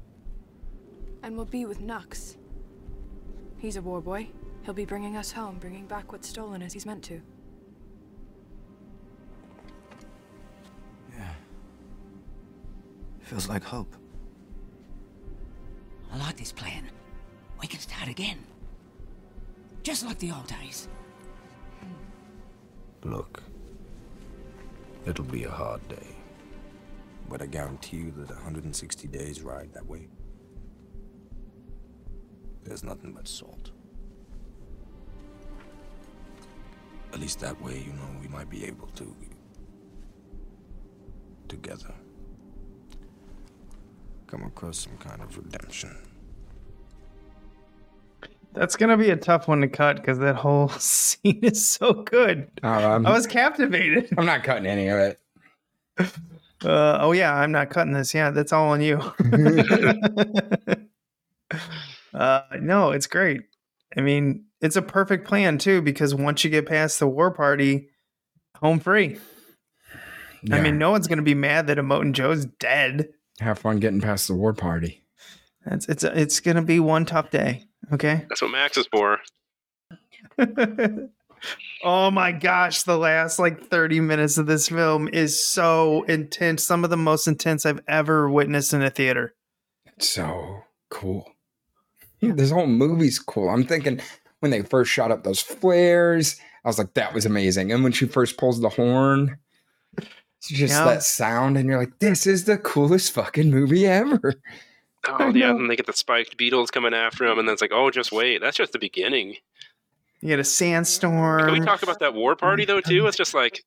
And 1.23 1.37
we'll 1.37 1.47
be 1.47 1.65
with 1.65 1.81
Nux. 1.81 2.37
He's 3.59 3.77
a 3.77 3.83
war 3.83 4.01
boy. 4.01 4.29
He'll 4.65 4.75
be 4.75 4.85
bringing 4.85 5.17
us 5.17 5.33
home, 5.33 5.59
bringing 5.59 5.87
back 5.87 6.13
what's 6.13 6.29
stolen 6.29 6.63
as 6.63 6.73
he's 6.73 6.87
meant 6.87 7.05
to. 7.05 7.21
Yeah. 11.17 11.33
Feels 13.21 13.49
like 13.49 13.65
hope. 13.65 13.95
I 16.17 16.19
like 16.19 16.39
this 16.39 16.53
plan. 16.53 16.89
We 17.61 17.67
can 17.67 17.79
start 17.79 18.09
again. 18.09 18.39
Just 19.83 20.03
like 20.03 20.19
the 20.19 20.31
old 20.31 20.47
days. 20.47 20.89
Look. 23.05 23.43
It'll 25.05 25.27
be 25.27 25.45
a 25.45 25.51
hard 25.51 25.87
day. 25.89 26.17
But 27.29 27.43
I 27.43 27.47
guarantee 27.47 27.99
you 27.99 28.13
that 28.13 28.31
160 28.31 29.09
days 29.09 29.43
ride 29.43 29.75
that 29.75 29.87
way. 29.87 30.09
There's 32.65 32.83
nothing 32.83 33.13
but 33.13 33.29
salt. 33.29 33.73
At 37.13 37.21
least 37.21 37.41
that 37.41 37.61
way, 37.61 37.77
you 37.79 37.93
know, 37.93 38.09
we 38.23 38.29
might 38.29 38.49
be 38.49 38.65
able 38.65 38.87
to. 38.89 39.15
Together. 41.47 41.93
Come 44.27 44.43
across 44.45 44.79
some 44.79 44.97
kind 44.99 45.23
of 45.23 45.37
redemption. 45.37 45.97
That's 48.57 48.75
gonna 48.75 48.97
be 48.97 49.11
a 49.11 49.17
tough 49.17 49.49
one 49.49 49.61
to 49.61 49.69
cut 49.69 49.97
because 49.97 50.19
that 50.19 50.37
whole 50.37 50.69
scene 50.79 51.41
is 51.43 51.67
so 51.67 51.93
good. 51.93 52.51
Um, 52.63 53.07
I 53.07 53.13
was 53.13 53.27
captivated. 53.27 54.09
I'm 54.17 54.25
not 54.25 54.45
cutting 54.45 54.67
any 54.67 54.89
of 54.89 54.99
it. 54.99 55.21
Uh, 56.65 56.99
oh 57.01 57.13
yeah, 57.13 57.35
I'm 57.35 57.53
not 57.53 57.69
cutting 57.69 57.93
this. 57.93 58.15
Yeah, 58.15 58.31
that's 58.31 58.53
all 58.53 58.71
on 58.71 58.81
you. 58.81 58.97
uh, 62.15 62.41
no, 62.61 62.93
it's 62.93 63.07
great. 63.07 63.43
I 63.95 64.01
mean, 64.01 64.47
it's 64.63 64.77
a 64.77 64.83
perfect 64.83 65.29
plan 65.29 65.59
too 65.59 65.83
because 65.83 66.15
once 66.15 66.43
you 66.43 66.51
get 66.51 66.67
past 66.67 66.99
the 66.99 67.07
war 67.07 67.31
party, 67.31 67.91
home 68.61 68.81
free. 68.81 69.19
I 70.51 70.61
mean, 70.61 70.79
no 70.79 70.91
one's 70.91 71.09
gonna 71.09 71.23
be 71.23 71.35
mad 71.35 71.67
that 71.67 71.77
Immortan 71.77 72.13
Joe's 72.13 72.47
dead. 72.47 73.11
Have 73.41 73.59
fun 73.59 73.81
getting 73.81 74.01
past 74.01 74.29
the 74.29 74.35
war 74.35 74.55
party. 74.55 75.05
It's 75.67 75.89
it's 75.89 76.05
it's 76.05 76.41
gonna 76.41 76.63
be 76.63 76.81
one 76.81 77.05
tough 77.05 77.31
day. 77.31 77.65
Okay. 77.93 78.25
That's 78.29 78.43
what 78.43 78.51
Max 78.51 78.77
is 78.77 78.89
for. 78.91 79.19
oh 81.85 82.11
my 82.11 82.33
gosh, 82.33 82.83
the 82.83 82.99
last 82.99 83.39
like 83.39 83.69
30 83.69 84.01
minutes 84.01 84.39
of 84.39 84.47
this 84.47 84.69
film 84.69 85.09
is 85.09 85.45
so 85.45 86.03
intense. 86.05 86.65
Some 86.65 86.85
of 86.85 86.91
the 86.91 86.97
most 86.97 87.27
intense 87.27 87.67
I've 87.67 87.81
ever 87.89 88.31
witnessed 88.31 88.73
in 88.73 88.83
a 88.83 88.91
theater. 88.91 89.35
It's 89.97 90.09
so 90.09 90.63
cool. 90.91 91.31
This 92.21 92.51
whole 92.51 92.67
movie's 92.67 93.19
cool. 93.19 93.49
I'm 93.49 93.65
thinking 93.65 94.01
when 94.41 94.51
they 94.51 94.63
first 94.63 94.91
shot 94.91 95.11
up 95.11 95.25
those 95.25 95.41
flares, 95.41 96.41
I 96.65 96.69
was 96.69 96.79
like, 96.79 96.95
that 96.95 97.15
was 97.15 97.27
amazing. 97.27 97.73
And 97.73 97.83
when 97.83 97.93
she 97.93 98.07
first 98.07 98.37
pulls 98.37 98.61
the 98.61 98.69
horn, 98.69 99.39
it's 100.39 100.49
just 100.49 100.73
Yeah. 100.75 100.85
that 100.85 101.03
sound, 101.03 101.59
and 101.59 101.69
you're 101.69 101.79
like, 101.79 101.99
this 101.99 102.27
is 102.27 102.45
the 102.45 102.57
coolest 102.59 103.13
fucking 103.13 103.51
movie 103.51 103.87
ever. 103.87 104.35
Oh 105.09 105.29
yeah, 105.29 105.51
and 105.51 105.71
they 105.71 105.77
get 105.77 105.87
the 105.87 105.93
spiked 105.93 106.37
beetles 106.37 106.73
coming 106.73 106.93
after 106.93 107.25
him, 107.25 107.39
and 107.39 107.47
then 107.47 107.53
it's 107.53 107.63
like, 107.63 107.71
oh, 107.73 107.93
just 107.93 108.11
wait, 108.11 108.41
that's 108.41 108.57
just 108.57 108.73
the 108.73 108.79
beginning. 108.81 109.37
You 110.21 110.31
get 110.31 110.41
a 110.41 110.45
sandstorm. 110.45 111.45
Can 111.45 111.53
we 111.53 111.61
talk 111.65 111.85
about 111.85 112.01
that 112.01 112.13
war 112.13 112.35
party 112.35 112.65
though 112.65 112.81
too? 112.81 113.07
It's 113.07 113.17
just 113.17 113.33
like 113.33 113.63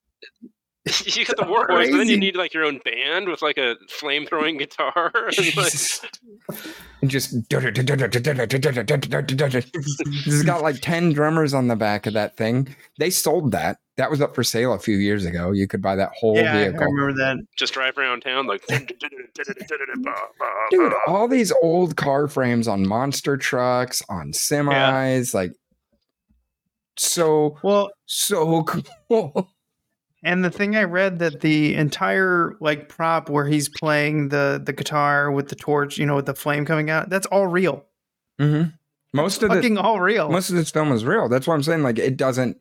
you 1.05 1.23
get 1.25 1.37
the 1.37 1.45
war 1.47 1.65
boys, 1.65 1.87
and 1.89 1.97
then 1.99 2.09
you 2.09 2.17
need 2.17 2.35
like 2.35 2.53
your 2.53 2.65
own 2.65 2.79
band 2.83 3.29
with 3.29 3.41
like 3.41 3.57
a 3.57 3.77
flame 3.89 4.25
throwing 4.25 4.57
guitar. 4.57 5.11
and, 5.37 5.55
like, 5.55 5.73
And 7.01 7.09
just 7.09 7.33
it's 7.51 7.83
got 10.43 10.61
like 10.61 10.81
10 10.81 11.13
drummers 11.13 11.53
on 11.53 11.69
the 11.69 11.77
back 11.77 12.05
of 12.05 12.11
that 12.13 12.35
thing. 12.35 12.75
They 12.97 13.11
sold 13.11 13.53
that. 13.53 13.77
That 13.99 14.09
was 14.09 14.21
up 14.21 14.33
for 14.33 14.45
sale 14.45 14.71
a 14.71 14.79
few 14.79 14.95
years 14.95 15.25
ago. 15.25 15.51
You 15.51 15.67
could 15.67 15.81
buy 15.81 15.97
that 15.97 16.11
whole 16.17 16.37
yeah, 16.37 16.53
I 16.53 16.67
remember 16.67 17.11
that. 17.15 17.35
just 17.57 17.73
drive 17.73 17.97
around 17.97 18.21
town 18.21 18.47
like. 18.47 18.65
Dude, 20.71 20.93
all 21.05 21.27
these 21.29 21.51
old 21.61 21.97
car 21.97 22.29
frames 22.29 22.69
on 22.69 22.87
monster 22.87 23.35
trucks, 23.35 24.01
on 24.07 24.31
semis, 24.31 25.33
like 25.33 25.51
so 26.95 27.57
Well, 27.61 27.91
so 28.05 28.63
cool. 28.63 29.51
And 30.23 30.45
the 30.45 30.49
thing 30.49 30.77
I 30.77 30.83
read 30.83 31.19
that 31.19 31.41
the 31.41 31.75
entire 31.75 32.55
like 32.61 32.87
prop 32.87 33.29
where 33.29 33.47
he's 33.47 33.67
playing 33.67 34.29
the 34.29 34.61
the 34.63 34.71
guitar 34.71 35.29
with 35.29 35.49
the 35.49 35.55
torch, 35.55 35.97
you 35.97 36.05
know, 36.05 36.15
with 36.15 36.25
the 36.25 36.35
flame 36.35 36.65
coming 36.65 36.89
out, 36.89 37.09
that's 37.09 37.27
all 37.27 37.47
real. 37.47 37.83
Mm-hmm. 38.39 38.69
Most 39.11 39.43
of 39.43 39.49
Fucking 39.49 39.73
the 39.73 39.81
all 39.81 39.99
real. 39.99 40.29
most 40.29 40.49
of 40.49 40.55
this 40.55 40.71
film 40.71 40.93
is 40.93 41.03
real. 41.03 41.27
That's 41.27 41.47
what 41.47 41.55
I'm 41.55 41.63
saying. 41.63 41.83
Like 41.83 41.99
it 41.99 42.15
doesn't 42.15 42.57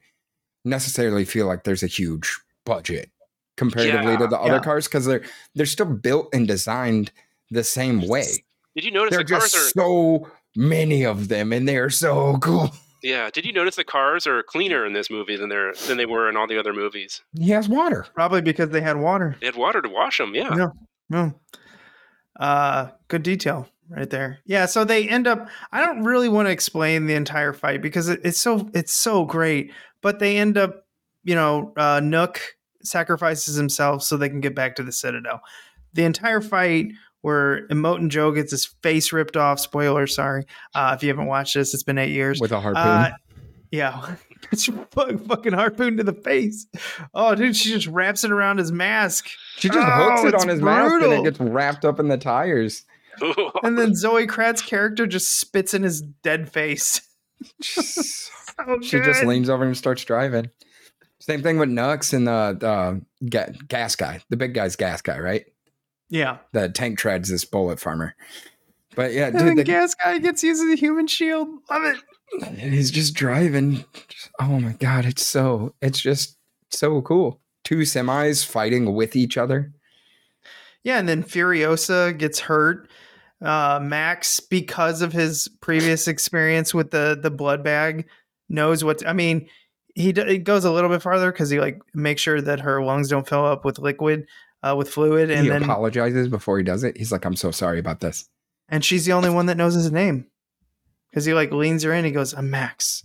necessarily 0.69 1.25
feel 1.25 1.47
like 1.47 1.65
there's 1.65 1.83
a 1.83 1.87
huge 1.89 2.39
budget 2.65 3.11
comparatively 3.57 4.17
to 4.17 4.23
Yeah, 4.25 4.29
the 4.29 4.39
other 4.39 4.61
cars 4.61 4.87
because 4.87 5.05
they're 5.07 5.23
they're 5.55 5.67
still 5.67 5.87
built 5.87 6.29
and 6.33 6.47
designed 6.47 7.11
the 7.51 7.65
same 7.65 8.07
way. 8.07 8.27
Did 8.75 8.85
you 8.85 8.91
notice 8.91 9.11
There 9.13 9.21
are 9.21 9.25
the 9.25 9.31
cars 9.35 9.53
just 9.53 9.77
are? 9.77 9.81
so 9.81 10.31
many 10.57 11.05
of 11.05 11.29
them, 11.29 11.53
and 11.53 11.69
they 11.69 11.77
are 11.79 11.91
so 11.91 12.39
cool. 12.43 12.71
Yeah. 13.03 13.31
Did 13.31 13.47
you 13.47 13.53
notice 13.53 13.77
the 13.77 13.85
cars 13.85 14.27
are 14.27 14.43
cleaner 14.43 14.85
in 14.85 14.93
this 14.93 15.09
movie 15.11 15.37
than 15.37 15.49
they're 15.49 15.73
than 15.87 15.97
they 15.97 16.07
were 16.07 16.29
in 16.29 16.37
all 16.37 16.47
the 16.47 16.59
other 16.59 16.73
movies? 16.73 17.23
He 17.39 17.51
has 17.51 17.69
water. 17.69 18.07
Probably 18.15 18.43
because 18.43 18.71
they 18.71 18.81
had 18.81 18.97
water. 18.99 19.37
They 19.41 19.47
had 19.47 19.57
water 19.57 19.81
to 19.83 19.89
wash 19.89 20.19
them. 20.19 20.35
Yeah. 20.35 20.55
Yeah. 20.57 20.69
No. 21.09 21.35
Uh 22.39 22.89
good 23.09 23.23
detail 23.23 23.69
right 23.89 24.11
there. 24.11 24.39
Yeah, 24.45 24.67
so 24.67 24.85
they 24.85 25.09
end 25.09 25.27
up 25.27 25.49
I 25.73 25.85
don't 25.85 26.05
really 26.05 26.29
want 26.29 26.47
to 26.47 26.53
explain 26.53 27.07
the 27.07 27.15
entire 27.15 27.53
fight 27.53 27.83
because 27.83 28.09
it, 28.09 28.21
it's 28.23 28.39
so 28.39 28.71
it's 28.75 28.95
so 28.95 29.25
great, 29.25 29.73
but 30.03 30.19
they 30.19 30.37
end 30.39 30.57
up, 30.59 30.85
you 31.25 31.35
know, 31.35 31.73
uh 31.77 32.01
Nux 32.03 32.33
sacrifices 32.83 33.57
himself 33.57 34.03
so 34.03 34.17
they 34.17 34.29
can 34.29 34.41
get 34.41 34.55
back 34.55 34.77
to 34.77 34.83
the 34.83 34.93
Citadel. 34.93 35.41
The 35.95 36.05
entire 36.05 36.41
fight 36.41 36.89
where 37.23 37.67
Immortan 37.69 38.09
Joe 38.09 38.31
gets 38.33 38.51
his 38.53 38.67
face 38.83 39.13
ripped 39.13 39.37
off, 39.37 39.59
spoiler, 39.61 40.07
sorry. 40.07 40.45
Uh 40.75 40.93
if 40.97 41.03
you 41.03 41.09
haven't 41.09 41.27
watched 41.27 41.55
this, 41.55 41.75
it's 41.75 41.83
been 41.83 41.99
8 41.99 42.11
years. 42.11 42.41
with 42.41 42.53
a 42.53 42.61
harpoon. 42.61 42.83
Uh, 42.83 43.11
yeah. 43.71 44.15
It's 44.53 44.67
fu- 44.67 45.19
fucking 45.19 45.53
harpoon 45.53 45.97
to 45.97 46.05
the 46.05 46.13
face. 46.13 46.69
Oh, 47.13 47.35
dude, 47.35 47.57
she 47.57 47.71
just 47.71 47.89
wraps 47.89 48.23
it 48.23 48.31
around 48.31 48.59
his 48.59 48.71
mask. 48.71 49.29
she 49.57 49.69
just 49.69 49.81
Oh, 49.81 50.11
hooks 50.13 50.25
it 50.29 50.35
on 50.41 50.47
his 50.49 50.63
mask, 50.63 51.03
and 51.03 51.13
it 51.13 51.25
gets 51.25 51.41
wrapped 51.41 51.85
up 51.85 51.99
in 51.99 52.07
the 52.07 52.17
tires. 52.17 52.85
And 53.65 53.77
then 53.77 53.97
Zoe 53.97 54.29
Kravitz' 54.29 54.65
character 54.65 55.09
just 55.09 55.41
spits 55.41 55.75
in 55.75 55.83
his 55.83 56.03
dead 56.23 56.51
face. 56.53 57.01
she 58.83 58.99
So 58.99 59.03
just 59.05 59.25
leans 59.25 59.49
over 59.51 59.65
and 59.65 59.77
starts 59.77 60.05
driving. 60.05 60.51
Same 61.21 61.43
thing 61.43 61.59
with 61.59 61.69
Nux 61.69 61.99
and 62.13 62.27
the 62.27 62.57
the 63.21 63.27
ga- 63.29 63.53
gas 63.69 63.97
guy. 63.97 64.21
The 64.29 64.37
big 64.37 64.55
guy's 64.55 64.77
gas 64.77 65.03
guy, 65.03 65.19
right? 65.19 65.45
Yeah. 66.11 66.39
The 66.53 66.69
tank 66.69 66.99
treads 66.99 67.29
this 67.29 67.45
bullet 67.45 67.81
farmer. 67.81 68.15
But 68.95 69.13
yeah, 69.13 69.27
And 69.29 69.39
dude, 69.39 69.59
the, 69.59 69.65
gas 69.65 69.95
guy 69.95 70.19
gets 70.19 70.43
used 70.43 70.63
as 70.63 70.73
a 70.73 70.77
human 70.77 71.07
shield. 71.07 71.49
Love 71.71 71.85
it. 71.85 72.47
and 72.47 72.73
he's 72.75 72.91
just 72.91 73.15
driving. 73.15 73.85
Just- 74.09 74.31
oh 74.41 74.61
my 74.61 74.73
god, 74.73 75.05
it's 75.07 75.27
so 75.27 75.75
it's 75.83 76.01
just 76.01 76.37
so 76.71 77.01
cool. 77.03 77.41
Two 77.65 77.81
semis 77.81 78.45
fighting 78.47 78.95
with 78.95 79.15
each 79.17 79.37
other. 79.37 79.73
Yeah, 80.85 80.99
and 80.99 81.09
then 81.09 81.23
Furiosa 81.23 82.17
gets 82.17 82.41
hurt. 82.41 82.89
Uh, 83.43 83.79
Max, 83.83 84.41
because 84.41 85.03
of 85.03 85.13
his 85.13 85.49
previous 85.61 86.09
experience 86.09 86.73
with 86.73 86.91
the 86.91 87.19
the 87.21 87.31
blood 87.31 87.63
bag, 87.63 88.07
knows 88.49 88.85
what. 88.85 89.07
I 89.07 89.13
mean, 89.13 89.49
he 89.95 90.13
d- 90.13 90.21
it 90.23 90.45
goes 90.45 90.65
a 90.65 90.73
little 90.73 90.91
bit 90.91 91.03
farther 91.03 91.33
because 91.33 91.51
he 91.51 91.61
like 91.61 91.81
makes 91.95 92.23
sure 92.23 92.41
that 92.41 92.61
her 92.61 92.83
lungs 92.83 93.09
don't 93.09 93.29
fill 93.29 93.45
up 93.45 93.65
with 93.65 93.79
liquid, 93.79 94.27
uh, 94.63 94.75
with 94.77 94.89
fluid, 94.89 95.31
and 95.31 95.43
he 95.43 95.49
then 95.49 95.63
apologizes 95.63 96.29
before 96.29 96.59
he 96.59 96.65
does 96.65 96.85
it. 96.85 96.97
He's 96.97 97.13
like, 97.13 97.25
"I'm 97.25 97.37
so 97.37 97.51
sorry 97.51 97.79
about 97.79 98.01
this." 98.01 98.29
and 98.69 98.85
she's 98.85 99.07
the 99.07 99.13
only 99.13 99.31
one 99.31 99.47
that 99.47 99.57
knows 99.57 99.75
his 99.75 99.91
name 99.91 100.27
because 101.11 101.25
he 101.25 101.35
like 101.35 101.53
leans 101.53 101.83
her 101.83 101.93
in. 101.93 102.05
He 102.05 102.11
goes, 102.11 102.35
"I'm 102.35 102.51
Max. 102.51 103.05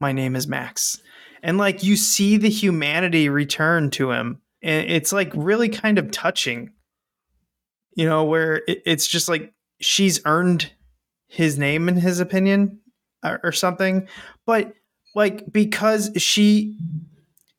My 0.00 0.12
name 0.12 0.36
is 0.36 0.46
Max," 0.46 1.00
and 1.42 1.58
like 1.58 1.82
you 1.82 1.96
see 1.96 2.36
the 2.36 2.50
humanity 2.50 3.28
return 3.28 3.90
to 3.92 4.10
him, 4.12 4.40
and 4.62 4.90
it's 4.90 5.12
like 5.12 5.32
really 5.34 5.68
kind 5.68 5.98
of 5.98 6.10
touching. 6.10 6.72
You 7.96 8.06
know, 8.06 8.24
where 8.24 8.62
it, 8.68 8.82
it's 8.86 9.06
just 9.06 9.28
like 9.28 9.52
she's 9.80 10.20
earned 10.24 10.70
his 11.26 11.58
name 11.58 11.88
in 11.88 11.96
his 11.96 12.20
opinion 12.20 12.80
or, 13.24 13.40
or 13.42 13.52
something, 13.52 14.08
but 14.46 14.72
like 15.14 15.50
because 15.52 16.10
she, 16.16 16.78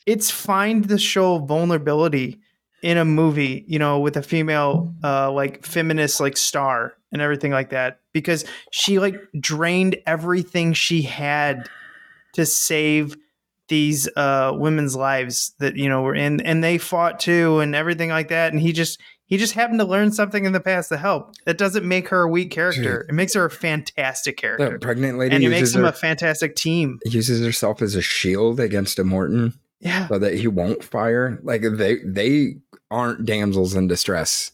it's 0.06 0.32
fine 0.32 0.84
to 0.84 0.98
show 0.98 1.40
vulnerability 1.40 2.40
in 2.82 2.98
a 2.98 3.06
movie, 3.06 3.64
you 3.68 3.78
know, 3.78 4.00
with 4.00 4.18
a 4.18 4.24
female 4.24 4.94
uh 5.04 5.32
like 5.32 5.66
feminist 5.66 6.20
like 6.20 6.38
star 6.38 6.94
and 7.12 7.22
everything 7.22 7.52
like 7.52 7.70
that 7.70 8.00
because 8.14 8.46
she 8.72 9.00
like 9.00 9.16
drained 9.40 9.98
everything 10.06 10.74
she 10.74 11.02
had 11.02 11.70
to 12.34 12.46
save 12.46 13.16
these 13.68 14.10
uh 14.18 14.52
women's 14.56 14.96
lives 14.96 15.54
that 15.60 15.78
you 15.78 15.88
know 15.88 16.02
were 16.02 16.16
in 16.16 16.42
and 16.42 16.62
they 16.64 16.78
fought 16.78 17.20
too 17.20 17.60
and 17.60 17.74
everything 17.74 18.10
like 18.10 18.28
that 18.28 18.52
and 18.52 18.62
he 18.62 18.74
just 18.74 19.00
he 19.32 19.38
just 19.38 19.54
happened 19.54 19.80
to 19.80 19.86
learn 19.86 20.12
something 20.12 20.46
in 20.46 20.52
the 20.52 20.60
past 20.60 20.90
to 20.90 20.98
help. 20.98 21.34
That 21.46 21.58
doesn't 21.58 21.88
make 21.88 22.10
her 22.10 22.22
a 22.22 22.28
weak 22.28 22.52
character. 22.52 23.08
It 23.10 23.14
makes 23.14 23.34
her 23.34 23.46
a 23.46 23.50
fantastic 23.50 24.36
The 24.36 24.42
character. 24.42 24.78
pregnant 24.78 25.18
lady 25.18 25.34
And 25.36 25.44
it 25.44 25.50
makes 25.50 25.72
them 25.74 25.82
her, 25.84 25.88
a 25.90 25.94
fantastic 25.94 26.56
team. 26.56 27.00
uses 27.06 27.44
herself 27.44 27.82
as 27.82 27.96
a 27.96 28.02
shield 28.02 28.60
against 28.60 28.98
Immortan 29.00 29.54
Yeah. 29.80 30.08
so 30.10 30.20
that 30.20 30.34
he 30.36 30.48
won't 30.48 30.84
fire. 30.84 31.40
Like 31.44 31.62
they 31.64 32.00
they 32.06 32.58
aren't 32.92 33.26
damsels 33.26 33.74
in 33.74 33.88
distress. 33.88 34.52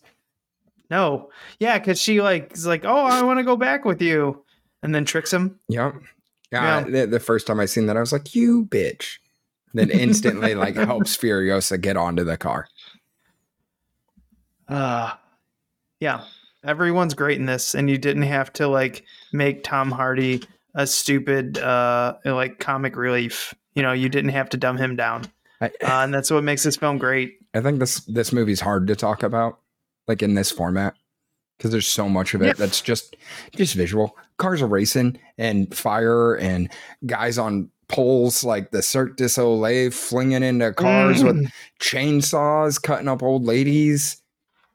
No. 0.89 1.31
Yeah, 1.59 1.79
because 1.79 1.99
she 2.01 2.21
like 2.21 2.53
is 2.53 2.65
like, 2.67 2.85
oh, 2.85 3.05
I 3.05 3.21
want 3.23 3.39
to 3.39 3.43
go 3.43 3.57
back 3.57 3.83
with 3.83 4.01
you. 4.01 4.43
And 4.83 4.93
then 4.93 5.05
tricks 5.05 5.33
him. 5.33 5.59
Yep. 5.69 5.95
Yeah. 6.51 6.79
Yeah. 6.85 6.89
The, 6.89 7.07
the 7.07 7.19
first 7.19 7.47
time 7.47 7.59
I 7.59 7.65
seen 7.65 7.87
that, 7.87 7.97
I 7.97 7.99
was 7.99 8.13
like, 8.13 8.35
"You 8.35 8.65
bitch!" 8.65 9.17
Then 9.73 9.89
instantly, 10.05 10.53
like, 10.55 10.75
helps 10.75 11.17
Furiosa 11.17 11.81
get 11.81 11.97
onto 11.97 12.23
the 12.23 12.37
car. 12.37 12.67
Uh 14.67 15.13
yeah. 15.99 16.23
Everyone's 16.63 17.13
great 17.13 17.37
in 17.39 17.45
this, 17.45 17.75
and 17.75 17.89
you 17.89 17.97
didn't 17.97 18.23
have 18.23 18.51
to 18.53 18.67
like 18.67 19.03
make 19.31 19.63
Tom 19.63 19.91
Hardy 19.91 20.43
a 20.75 20.85
stupid 20.85 21.57
uh 21.57 22.15
like 22.25 22.59
comic 22.59 22.95
relief. 22.95 23.53
You 23.75 23.83
know, 23.83 23.93
you 23.93 24.09
didn't 24.09 24.31
have 24.31 24.49
to 24.49 24.57
dumb 24.57 24.77
him 24.77 24.95
down. 24.95 25.25
I, 25.61 25.67
Uh, 25.67 25.69
and 26.03 26.13
that's 26.13 26.29
what 26.31 26.43
makes 26.43 26.63
this 26.63 26.75
film 26.75 26.97
great. 26.97 27.39
I 27.53 27.61
think 27.61 27.79
this 27.79 28.01
this 28.01 28.31
movie's 28.33 28.59
hard 28.61 28.87
to 28.87 28.95
talk 28.95 29.23
about, 29.23 29.59
like 30.07 30.21
in 30.21 30.33
this 30.35 30.51
format, 30.51 30.95
because 31.57 31.71
there's 31.71 31.87
so 31.87 32.09
much 32.09 32.33
of 32.33 32.41
it 32.41 32.47
Yeah. 32.47 32.53
that's 32.53 32.81
just 32.81 33.15
just 33.55 33.75
visual. 33.75 34.15
Cars 34.37 34.61
are 34.61 34.67
racing 34.67 35.17
and 35.37 35.73
fire 35.75 36.35
and 36.35 36.69
guys 37.05 37.37
on 37.37 37.71
poles 37.87 38.43
like 38.43 38.71
the 38.71 38.81
Cirque 38.83 39.15
du 39.15 39.29
Soleil 39.29 39.89
flinging 39.91 40.43
into 40.43 40.73
cars 40.73 41.23
with 41.23 41.37
Mm. 41.37 41.51
chainsaws, 41.79 42.81
cutting 42.81 43.07
up 43.07 43.23
old 43.23 43.45
ladies. 43.45 44.21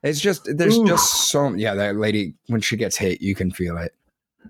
It's 0.03 0.20
just 0.20 0.48
there's 0.57 0.76
Ooh. 0.78 0.86
just 0.86 1.28
so 1.30 1.55
yeah. 1.55 1.74
That 1.74 1.96
lady 1.96 2.34
when 2.48 2.61
she 2.61 2.76
gets 2.76 2.96
hit, 2.96 3.20
you 3.22 3.34
can 3.34 3.50
feel 3.50 3.76
it. 3.78 3.94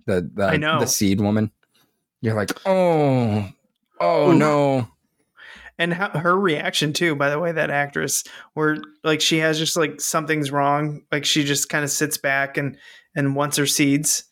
The 0.07 0.29
the 0.35 0.45
I 0.47 0.57
know. 0.57 0.81
the 0.81 0.87
seed 0.87 1.21
woman. 1.21 1.51
You're 2.21 2.35
like, 2.35 2.51
oh, 2.67 3.49
oh 4.01 4.31
Ooh. 4.31 4.39
no. 4.39 4.89
and 5.79 5.93
how, 5.93 6.11
her 6.11 6.39
reaction 6.39 6.93
too 6.93 7.17
by 7.17 7.29
the 7.31 7.39
way 7.41 7.51
that 7.51 7.71
actress 7.71 8.23
where 8.55 8.77
like 9.03 9.21
she 9.21 9.39
has 9.39 9.59
just 9.59 9.77
like 9.77 10.01
something's 10.01 10.51
wrong 10.53 11.03
like 11.11 11.25
she 11.25 11.43
just 11.45 11.69
kind 11.69 11.83
of 11.83 11.91
sits 11.91 12.17
back 12.19 12.57
and 12.57 12.77
and 13.17 13.35
wants 13.35 13.57
her 13.57 13.67
seeds 13.67 14.25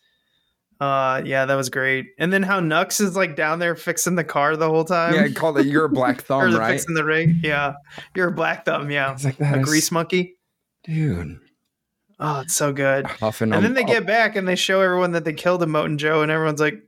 uh 0.79 1.21
yeah 1.25 1.45
that 1.45 1.55
was 1.55 1.69
great 1.69 2.05
and 2.19 2.31
then 2.31 2.43
how 2.43 2.59
nux 2.59 2.99
is 3.01 3.15
like 3.15 3.35
down 3.35 3.59
there 3.59 3.75
fixing 3.75 4.15
the 4.15 4.23
car 4.23 4.55
the 4.55 4.69
whole 4.69 4.85
time 4.85 5.13
Yeah, 5.15 5.23
I 5.23 5.31
call 5.31 5.57
it 5.57 5.65
you're 5.65 5.85
a 5.85 5.89
black 6.01 6.21
thumb, 6.21 6.53
right? 6.55 6.71
fixing 6.73 6.93
the 6.95 7.03
rig 7.03 7.43
yeah 7.43 7.73
you're 8.15 8.29
a 8.29 8.31
black 8.33 8.63
thumb 8.65 8.89
yeah 8.91 9.11
It's 9.11 9.25
like 9.25 9.37
that 9.37 9.57
a 9.57 9.59
is- 9.61 9.65
grease 9.65 9.91
monkey 9.91 10.35
dude. 10.83 11.39
oh 12.19 12.39
it's 12.41 12.53
so 12.55 12.71
good 12.73 13.05
and 13.21 13.51
then 13.63 13.73
they 13.73 13.83
get 13.83 14.05
back 14.05 14.35
and 14.35 14.47
they 14.47 14.55
show 14.55 14.81
everyone 14.81 15.11
that 15.11 15.25
they 15.25 15.33
killed 15.33 15.61
Immortan 15.61 15.97
Joe 15.97 16.21
and 16.21 16.31
everyone's 16.31 16.59
like 16.61 16.81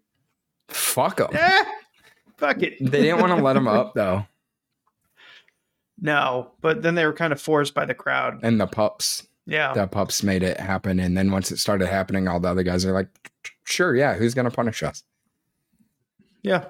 fuck 0.70 1.18
them. 1.18 1.30
eh, 1.34 1.64
fuck 2.38 2.62
it 2.64 2.78
They 2.80 3.02
didn't 3.04 3.22
want 3.22 3.36
to 3.38 3.44
let 3.44 3.56
him 3.56 3.68
up 3.68 3.94
though, 3.96 4.26
no 6.02 6.52
but 6.62 6.82
then 6.82 6.96
they 6.96 7.06
were 7.06 7.14
kind 7.14 7.34
of 7.34 7.42
forced 7.42 7.74
by 7.74 7.86
the 7.86 7.94
crowd 7.94 8.40
and 8.44 8.60
the 8.60 8.68
pups. 8.68 9.28
yeah 9.46 9.74
The 9.74 9.88
pups 9.88 10.24
made 10.24 10.44
it 10.44 10.60
happen, 10.60 11.00
and 11.00 11.18
then 11.18 11.32
once 11.32 11.52
it 11.52 11.58
started 11.58 11.88
happening, 11.88 12.28
all 12.28 12.40
the 12.40 12.48
other 12.50 12.64
guys 12.64 12.86
are 12.86 12.94
like, 12.94 13.10
"Sure, 13.64 13.96
yeah, 13.96 14.16
who's 14.16 14.34
gonna 14.34 14.52
punish 14.52 14.82
us?" 14.84 15.04
yeah 16.42 16.66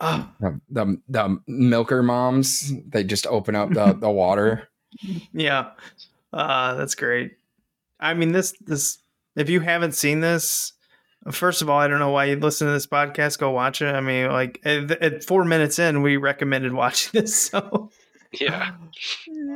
oh, 0.00 0.28
The 0.40 0.60
the, 0.70 1.00
the 1.08 1.38
milker 1.46 2.02
moms, 2.02 2.72
they 2.88 3.04
just 3.04 3.26
open 3.26 3.54
up 3.56 3.70
the 3.72 3.92
the 3.94 4.10
water. 4.10 4.68
Yeah. 5.32 5.70
Uh 6.32 6.74
that's 6.74 6.94
great. 6.94 7.32
I 8.00 8.14
mean 8.14 8.32
this 8.32 8.52
this 8.60 8.98
if 9.36 9.48
you 9.50 9.60
haven't 9.60 9.92
seen 9.92 10.20
this, 10.20 10.72
first 11.30 11.60
of 11.62 11.68
all, 11.68 11.78
I 11.78 11.88
don't 11.88 11.98
know 11.98 12.10
why 12.10 12.24
you'd 12.26 12.42
listen 12.42 12.66
to 12.66 12.72
this 12.72 12.86
podcast, 12.86 13.38
go 13.38 13.50
watch 13.50 13.82
it. 13.82 13.94
I 13.94 14.00
mean, 14.00 14.30
like 14.30 14.60
at, 14.64 14.90
at 15.02 15.24
4 15.24 15.44
minutes 15.44 15.78
in, 15.78 16.00
we 16.02 16.16
recommended 16.16 16.72
watching 16.72 17.20
this. 17.20 17.50
So 17.50 17.90
Yeah. 18.32 18.72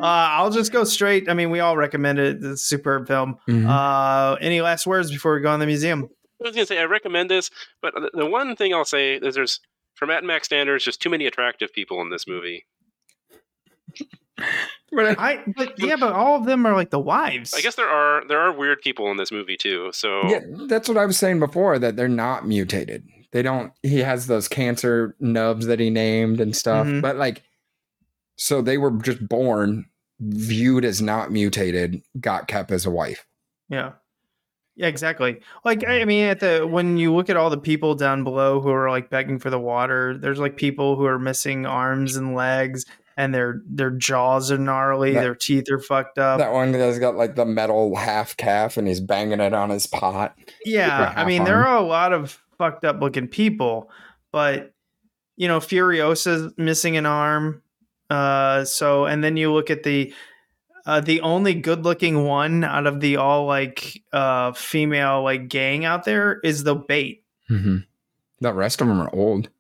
uh 0.01 0.05
I'll 0.05 0.51
just 0.51 0.72
go 0.72 0.84
straight. 0.84 1.28
I 1.28 1.34
mean, 1.34 1.51
we 1.51 1.61
all 1.61 1.76
recommended 1.76 2.36
it. 2.36 2.47
It's 2.47 2.62
a 2.62 2.64
superb 2.64 3.09
film. 3.09 3.36
Mhm. 3.49 3.66
Uh 3.68 4.34
any 4.41 4.61
last 4.61 4.86
words 4.86 5.11
before 5.11 5.34
we 5.34 5.41
go 5.41 5.53
in 5.55 5.61
the 5.61 5.66
museum? 5.66 6.09
I 6.43 6.47
was 6.49 6.55
gonna 6.55 6.66
say 6.66 6.78
I 6.78 6.84
recommend 6.84 7.30
this, 7.30 7.51
but 7.82 7.95
the- 7.95 8.11
the 8.14 8.26
one 8.26 8.57
thing 8.57 8.72
I'll 8.72 8.84
say 8.84 9.14
is 9.16 9.34
there's 9.34 9.61
for 9.97 10.07
Matt 10.07 10.18
and 10.18 10.26
Max 10.28 10.47
standards, 10.47 10.84
just 10.84 11.03
too 11.03 11.11
many 11.11 11.26
attractive 11.26 11.72
people 11.74 12.01
in 12.01 12.09
this 12.11 12.26
movie. 12.26 12.64
I 14.98 15.42
but 15.56 15.78
yeah, 15.78 15.96
but 15.96 16.12
all 16.12 16.36
of 16.36 16.46
them 16.46 16.66
are 16.66 16.74
like 16.74 16.90
the 16.90 16.98
wives. 16.98 17.54
I 17.54 17.60
guess 17.60 17.76
there 17.76 17.88
are 17.88 18.26
there 18.26 18.40
are 18.40 18.52
weird 18.52 18.80
people 18.82 19.10
in 19.10 19.16
this 19.16 19.30
movie 19.30 19.56
too. 19.56 19.90
So 19.92 20.28
Yeah, 20.28 20.40
that's 20.66 20.88
what 20.88 20.98
I 20.98 21.06
was 21.06 21.16
saying 21.16 21.38
before 21.38 21.78
that 21.78 21.96
they're 21.96 22.08
not 22.08 22.46
mutated. 22.46 23.06
They 23.32 23.42
don't. 23.42 23.72
He 23.82 23.98
has 23.98 24.26
those 24.26 24.48
cancer 24.48 25.14
nubs 25.20 25.66
that 25.66 25.78
he 25.78 25.90
named 25.90 26.40
and 26.40 26.56
stuff, 26.56 26.86
Mhm. 26.86 27.02
but 27.02 27.16
like, 27.16 27.42
so 28.36 28.60
they 28.62 28.78
were 28.78 28.90
just 28.90 29.26
born 29.28 29.86
viewed 30.18 30.84
as 30.84 31.00
not 31.00 31.30
mutated, 31.30 32.02
got 32.18 32.48
kept 32.48 32.72
as 32.72 32.84
a 32.84 32.90
wife. 32.90 33.26
Yeah. 33.68 33.92
Yeah, 34.76 34.86
exactly. 34.88 35.40
Like 35.64 35.86
I 35.86 36.00
I 36.00 36.04
mean 36.06 36.24
at 36.24 36.40
the 36.40 36.66
when 36.66 36.96
you 36.96 37.14
look 37.14 37.30
at 37.30 37.36
all 37.36 37.50
the 37.50 37.58
people 37.58 37.94
down 37.94 38.24
below 38.24 38.60
who 38.60 38.70
are 38.70 38.90
like 38.90 39.10
begging 39.10 39.38
for 39.38 39.50
the 39.50 39.58
water, 39.60 40.16
there's 40.18 40.38
like 40.40 40.56
people 40.56 40.96
who 40.96 41.04
are 41.04 41.18
missing 41.18 41.66
arms 41.66 42.16
and 42.16 42.34
legs 42.34 42.86
and 43.20 43.34
their 43.34 43.62
their 43.66 43.90
jaws 43.90 44.50
are 44.50 44.58
gnarly, 44.58 45.12
That- 45.12 45.20
their 45.20 45.34
teeth 45.34 45.70
are 45.70 45.78
fucked 45.78 46.18
up. 46.18 46.38
that 46.38 46.52
one 46.52 46.72
guy's 46.72 46.98
got 46.98 47.16
like 47.16 47.34
the 47.36 47.44
metal 47.44 47.94
half 47.96 48.36
calf 48.36 48.76
and 48.76 48.88
he's 48.88 49.00
banging 49.00 49.40
it 49.40 49.52
on 49.54 49.70
his 49.70 49.86
pot. 49.86 50.36
yeah, 50.64 51.12
I 51.16 51.24
mean 51.24 51.44
there 51.44 51.66
are 51.66 51.76
a 51.76 51.82
lot 51.86 52.12
of 52.12 52.40
fucked 52.58 52.84
up 52.84 53.00
looking 53.00 53.28
people, 53.28 53.90
but 54.32 54.72
you 55.36 55.48
know 55.48 55.60
Furiosa's 55.60 56.52
missing 56.56 56.96
an 56.96 57.06
arm. 57.06 57.62
Uh 58.08 58.64
so 58.64 59.04
and 59.06 59.22
then 59.22 59.36
you 59.36 59.52
look 59.52 59.70
at 59.70 59.82
the 59.84 60.12
uh, 60.86 61.00
the 61.00 61.20
only 61.20 61.52
good 61.54 61.84
looking 61.84 62.24
one 62.24 62.64
out 62.64 62.86
of 62.86 63.00
the 63.00 63.16
all 63.16 63.44
like 63.46 64.02
uh 64.12 64.50
female 64.52 65.22
like 65.22 65.48
gang 65.48 65.84
out 65.84 66.04
there 66.04 66.40
is 66.42 66.64
the 66.64 66.74
bait. 66.74 67.22
Mm-hmm. 67.50 67.76
The 68.40 68.52
rest 68.54 68.80
of 68.80 68.88
them 68.88 68.98
are 69.00 69.14
old. 69.14 69.50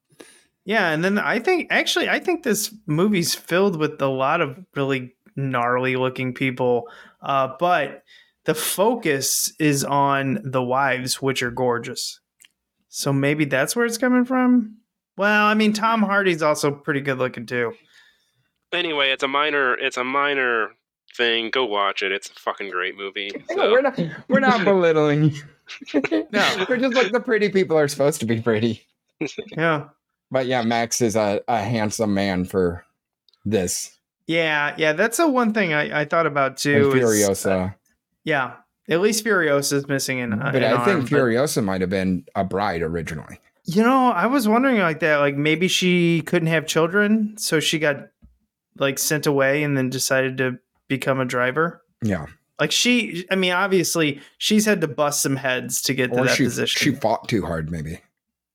Yeah, 0.70 0.90
and 0.90 1.02
then 1.02 1.18
I 1.18 1.40
think 1.40 1.66
actually 1.70 2.08
I 2.08 2.20
think 2.20 2.44
this 2.44 2.72
movie's 2.86 3.34
filled 3.34 3.74
with 3.74 4.00
a 4.00 4.06
lot 4.06 4.40
of 4.40 4.56
really 4.76 5.12
gnarly 5.34 5.96
looking 5.96 6.32
people, 6.32 6.86
uh, 7.22 7.54
but 7.58 8.04
the 8.44 8.54
focus 8.54 9.52
is 9.58 9.82
on 9.82 10.38
the 10.44 10.62
wives, 10.62 11.20
which 11.20 11.42
are 11.42 11.50
gorgeous. 11.50 12.20
So 12.88 13.12
maybe 13.12 13.46
that's 13.46 13.74
where 13.74 13.84
it's 13.84 13.98
coming 13.98 14.24
from. 14.24 14.76
Well, 15.16 15.44
I 15.46 15.54
mean, 15.54 15.72
Tom 15.72 16.02
Hardy's 16.02 16.40
also 16.40 16.70
pretty 16.70 17.00
good 17.00 17.18
looking 17.18 17.46
too. 17.46 17.72
anyway, 18.72 19.10
it's 19.10 19.24
a 19.24 19.28
minor 19.28 19.74
it's 19.74 19.96
a 19.96 20.04
minor 20.04 20.68
thing. 21.16 21.50
Go 21.50 21.64
watch 21.64 22.04
it. 22.04 22.12
It's 22.12 22.30
a 22.30 22.34
fucking 22.34 22.70
great 22.70 22.96
movie. 22.96 23.32
No, 23.50 23.56
So, 23.56 23.70
we're 23.72 23.82
not. 23.82 24.00
We're 24.28 24.38
not 24.38 24.64
belittling. 24.64 25.34
no, 25.94 26.64
we're 26.68 26.76
just 26.76 26.94
like 26.94 27.10
the 27.10 27.18
pretty 27.18 27.48
people 27.48 27.76
are 27.76 27.88
supposed 27.88 28.20
to 28.20 28.26
be 28.26 28.40
pretty. 28.40 28.86
Yeah, 29.56 29.88
But 30.30 30.46
yeah, 30.46 30.62
Max 30.62 31.00
is 31.00 31.16
a, 31.16 31.40
a 31.48 31.60
handsome 31.62 32.14
man 32.14 32.44
for 32.44 32.84
this. 33.44 33.98
yeah, 34.26 34.74
yeah. 34.78 34.92
That's 34.92 35.16
the 35.16 35.28
one 35.28 35.52
thing 35.52 35.72
I, 35.72 36.00
I 36.00 36.04
thought 36.04 36.26
about 36.26 36.50
And 36.50 36.58
too. 36.58 36.92
is- 36.92 37.04
Furiosa. 37.04 37.70
Uh, 37.70 37.70
yeah, 38.24 38.54
at 38.88 39.00
least 39.00 39.24
Furiosa's 39.24 39.88
missing 39.88 40.20
an. 40.20 40.34
Uh, 40.34 40.50
but 40.52 40.62
an 40.62 40.74
I 40.74 40.84
think 40.84 40.88
arm, 40.88 41.00
but- 41.02 41.10
Furiosa 41.10 41.64
might 41.64 41.80
have 41.80 41.90
been 41.90 42.24
a 42.34 42.44
bride 42.44 42.82
originally. 42.82 43.40
You 43.64 43.82
know, 43.82 44.10
I 44.10 44.26
was 44.26 44.48
wondering 44.48 44.78
like 44.78 45.00
that. 45.00 45.18
Like 45.18 45.36
maybe 45.36 45.68
she 45.68 46.22
couldn't 46.22 46.48
have 46.48 46.66
children, 46.66 47.34
so 47.36 47.60
she 47.60 47.78
got 47.78 48.08
like 48.78 48.98
sent 48.98 49.26
away 49.26 49.62
and 49.62 49.76
then 49.76 49.90
decided 49.90 50.38
to 50.38 50.58
become 50.88 51.20
a 51.20 51.24
driver. 51.24 51.82
Yeah. 52.02 52.26
Like 52.58 52.72
she, 52.72 53.26
I 53.30 53.36
mean, 53.36 53.52
obviously 53.52 54.20
she's 54.38 54.64
had 54.66 54.80
to 54.82 54.88
bust 54.88 55.22
some 55.22 55.36
heads 55.36 55.82
to 55.82 55.94
get 55.94 56.12
to 56.12 56.24
that 56.24 56.36
she, 56.36 56.44
position 56.44 56.78
she 56.80 56.98
fought 56.98 57.28
too 57.28 57.44
hard, 57.44 57.70
maybe. 57.70 58.00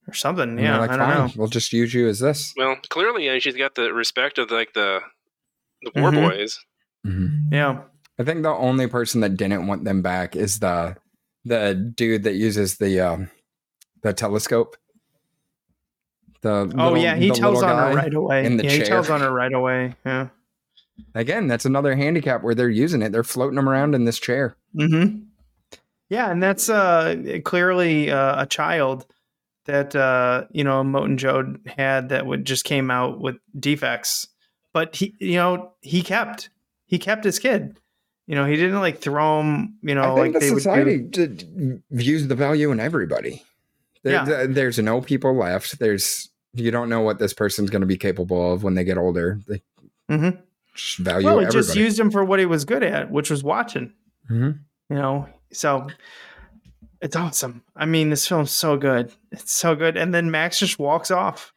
Or 0.08 0.14
something. 0.14 0.50
And 0.50 0.60
Yeah, 0.60 0.80
like, 0.80 0.92
I 0.92 0.98
don't 0.98 1.08
"Fine, 1.08 1.18
know. 1.28 1.34
We'll 1.36 1.48
just 1.48 1.74
use 1.74 1.94
you 1.94 2.08
as 2.08 2.20
this. 2.20 2.54
well, 2.58 2.76
clearly, 2.90 3.28
and 3.28 3.42
she's 3.42 3.56
got 3.56 3.76
the 3.76 3.94
respect 3.94 4.38
of 4.38 4.52
like 4.52 4.74
the 4.74 5.00
the 5.84 6.02
war 6.02 6.12
Mhm. 6.12 6.30
boys. 6.30 6.60
Yeah, 7.52 7.82
I 8.20 8.24
think 8.24 8.42
the 8.44 8.50
only 8.50 8.88
person 8.88 9.22
that 9.22 9.38
didn't 9.38 9.68
want 9.68 9.84
them 9.84 10.02
back 10.02 10.36
is 10.36 10.60
the 10.60 10.98
the 11.44 11.76
dude 11.76 12.24
that 12.24 12.34
uses 12.34 12.78
the 12.78 13.00
um, 13.00 13.30
the 14.02 14.12
telescope. 14.14 14.76
The 16.42 16.50
oh 16.52 16.64
little- 16.66 16.98
yeah, 16.98 17.16
he 17.16 17.30
tells 17.32 17.62
on 17.64 17.78
her 17.78 17.96
right 17.96 18.14
away. 18.14 18.46
in 18.46 18.58
the 18.58 18.64
yeah, 18.66 18.72
he 18.72 18.82
tells 18.84 19.10
on 19.10 19.22
her 19.22 19.32
right 19.32 19.54
away. 19.54 19.96
Yeah. 20.06 20.28
Again, 21.14 21.48
that's 21.48 21.66
another 21.66 21.96
handicap 21.96 22.42
where 22.42 22.56
they're 22.56 22.70
using 22.70 23.02
it. 23.02 23.12
They're 23.12 23.24
floating 23.24 23.56
them 23.58 23.68
around 23.68 23.96
in 23.96 24.06
this 24.06 24.18
chair. 24.20 24.56
Mm-hmm. 24.76 25.24
Yeah, 26.10 26.32
and 26.32 26.42
that's 26.42 26.70
uh 26.70 27.40
clearly 27.44 28.12
uh, 28.12 28.44
a 28.44 28.46
child 28.46 29.06
that 29.66 29.96
uh 29.96 30.46
you 30.52 30.64
know 30.64 30.82
Immortan 30.84 31.18
Joe 31.18 31.56
had 31.66 32.10
that 32.10 32.26
would 32.26 32.46
just 32.46 32.64
came 32.66 32.90
out 32.92 33.20
with 33.20 33.36
defects, 33.60 34.28
but 34.74 34.96
he 34.96 35.16
you 35.20 35.36
know 35.36 35.74
he 35.82 36.02
kept 36.02 36.50
he 36.86 36.98
kept 37.00 37.24
his 37.24 37.40
kid. 37.40 37.78
You 38.28 38.36
know 38.36 38.46
he 38.46 38.56
didn't 38.56 38.80
like 38.80 39.00
throw 39.00 39.42
him. 39.42 39.76
You 39.82 39.96
know 39.96 40.14
I 40.18 40.22
think 40.22 40.34
like 40.36 40.42
they 40.42 40.48
the 40.50 40.54
would 40.56 40.64
society 40.64 40.98
do. 41.00 41.82
views 41.92 42.28
the 42.28 42.36
value 42.36 42.72
in 42.72 42.80
everybody. 42.80 43.44
There, 44.04 44.14
Yeah. 44.14 44.26
th- 44.26 44.50
there's 44.56 44.78
no 44.80 45.02
people 45.02 45.36
left. 45.36 45.80
There's 45.80 46.30
you 46.54 46.72
don't 46.72 46.90
know 46.90 47.02
what 47.02 47.20
this 47.20 47.34
person's 47.34 47.70
going 47.70 47.82
to 47.82 47.88
be 47.88 47.98
capable 47.98 48.54
of 48.54 48.64
when 48.64 48.76
they 48.76 48.84
get 48.84 48.98
older. 48.98 49.40
They 49.48 49.62
Mhm. 50.10 50.40
just 50.76 51.00
value 51.00 51.26
Well, 51.26 51.40
it 51.40 51.48
everybody. 51.48 51.66
just 51.68 51.76
used 51.76 52.00
him 52.00 52.12
for 52.12 52.24
what 52.24 52.40
he 52.40 52.46
was 52.46 52.66
good 52.66 52.84
at, 52.84 53.12
which 53.12 53.30
was 53.30 53.44
watching. 53.44 53.94
Mhm. 54.32 54.60
You 54.90 54.96
know, 54.96 55.28
so 55.52 55.88
it's 57.06 57.16
awesome. 57.16 57.62
I 57.76 57.86
mean, 57.86 58.10
this 58.10 58.28
film's 58.28 58.50
so 58.50 58.78
good. 58.78 59.12
It's 59.32 59.54
so 59.54 59.76
good. 59.76 59.96
And 59.96 60.12
then 60.12 60.32
Max 60.32 60.58
just 60.58 60.80
walks 60.80 61.12
off. 61.12 61.54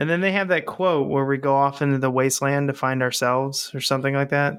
And 0.00 0.08
then 0.08 0.22
they 0.22 0.32
have 0.32 0.48
that 0.48 0.64
quote 0.64 1.10
where 1.10 1.26
we 1.26 1.36
go 1.36 1.54
off 1.54 1.82
into 1.82 1.98
the 1.98 2.10
wasteland 2.10 2.68
to 2.68 2.72
find 2.72 3.02
ourselves 3.02 3.70
or 3.74 3.82
something 3.82 4.14
like 4.14 4.30
that. 4.30 4.54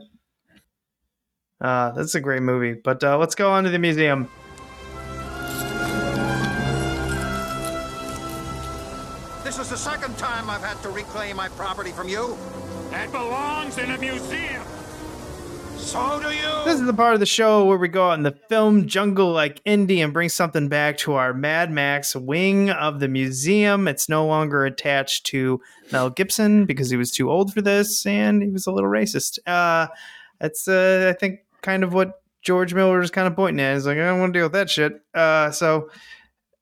Uh, 1.59 1.89
that's 1.93 2.13
a 2.13 2.21
great 2.21 2.43
movie. 2.43 2.73
But 2.73 3.03
uh, 3.03 3.17
let's 3.17 3.33
go 3.33 3.49
on 3.49 3.63
to 3.63 3.71
the 3.71 3.79
museum. 3.79 4.29
This 9.43 9.57
is 9.57 9.69
the 9.69 9.75
second 9.75 10.15
time 10.19 10.51
I've 10.51 10.61
had 10.61 10.79
to 10.83 10.89
reclaim 10.89 11.37
my 11.37 11.49
property 11.49 11.91
from 11.91 12.09
you. 12.09 12.37
That 12.91 13.11
belongs 13.11 13.79
in 13.79 13.89
a 13.89 13.97
museum. 13.97 14.61
So 15.85 16.19
do 16.19 16.31
you. 16.31 16.63
This 16.65 16.79
is 16.79 16.87
the 16.87 16.93
part 16.95 17.13
of 17.13 17.19
the 17.19 17.27
show 17.27 17.63
where 17.65 17.77
we 17.77 17.87
go 17.87 18.09
out 18.09 18.17
in 18.17 18.23
the 18.23 18.35
film 18.49 18.87
jungle 18.87 19.31
like 19.31 19.61
Indy 19.65 20.01
and 20.01 20.11
bring 20.11 20.29
something 20.29 20.67
back 20.67 20.97
to 20.97 21.13
our 21.13 21.31
Mad 21.31 21.69
Max 21.71 22.15
wing 22.15 22.71
of 22.71 22.99
the 22.99 23.07
museum. 23.07 23.87
It's 23.87 24.09
no 24.09 24.25
longer 24.25 24.65
attached 24.65 25.27
to 25.27 25.61
Mel 25.91 26.09
Gibson 26.09 26.65
because 26.65 26.89
he 26.89 26.97
was 26.97 27.11
too 27.11 27.29
old 27.29 27.53
for 27.53 27.61
this 27.61 28.03
and 28.07 28.41
he 28.41 28.49
was 28.49 28.65
a 28.65 28.71
little 28.71 28.89
racist. 28.89 29.37
Uh, 29.45 29.85
that's, 30.39 30.67
uh, 30.67 31.13
I 31.15 31.19
think, 31.19 31.41
kind 31.61 31.83
of 31.83 31.93
what 31.93 32.19
George 32.41 32.73
Miller 32.73 32.99
is 32.99 33.11
kind 33.11 33.27
of 33.27 33.35
pointing 33.35 33.63
at. 33.63 33.75
He's 33.75 33.85
like, 33.85 33.99
I 33.99 34.05
don't 34.05 34.19
want 34.19 34.33
to 34.33 34.39
deal 34.39 34.45
with 34.47 34.53
that 34.53 34.71
shit. 34.71 34.99
Uh, 35.13 35.51
so, 35.51 35.91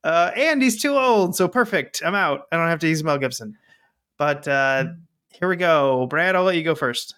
uh, 0.04 0.32
and 0.36 0.62
he's 0.62 0.82
too 0.82 0.98
old. 0.98 1.34
So 1.34 1.48
perfect. 1.48 2.02
I'm 2.04 2.14
out. 2.14 2.42
I 2.52 2.58
don't 2.58 2.68
have 2.68 2.80
to 2.80 2.88
use 2.88 3.02
Mel 3.02 3.16
Gibson. 3.16 3.56
But 4.18 4.46
uh, 4.46 4.84
here 5.30 5.48
we 5.48 5.56
go. 5.56 6.06
Brad, 6.08 6.36
I'll 6.36 6.44
let 6.44 6.56
you 6.56 6.62
go 6.62 6.74
first. 6.74 7.14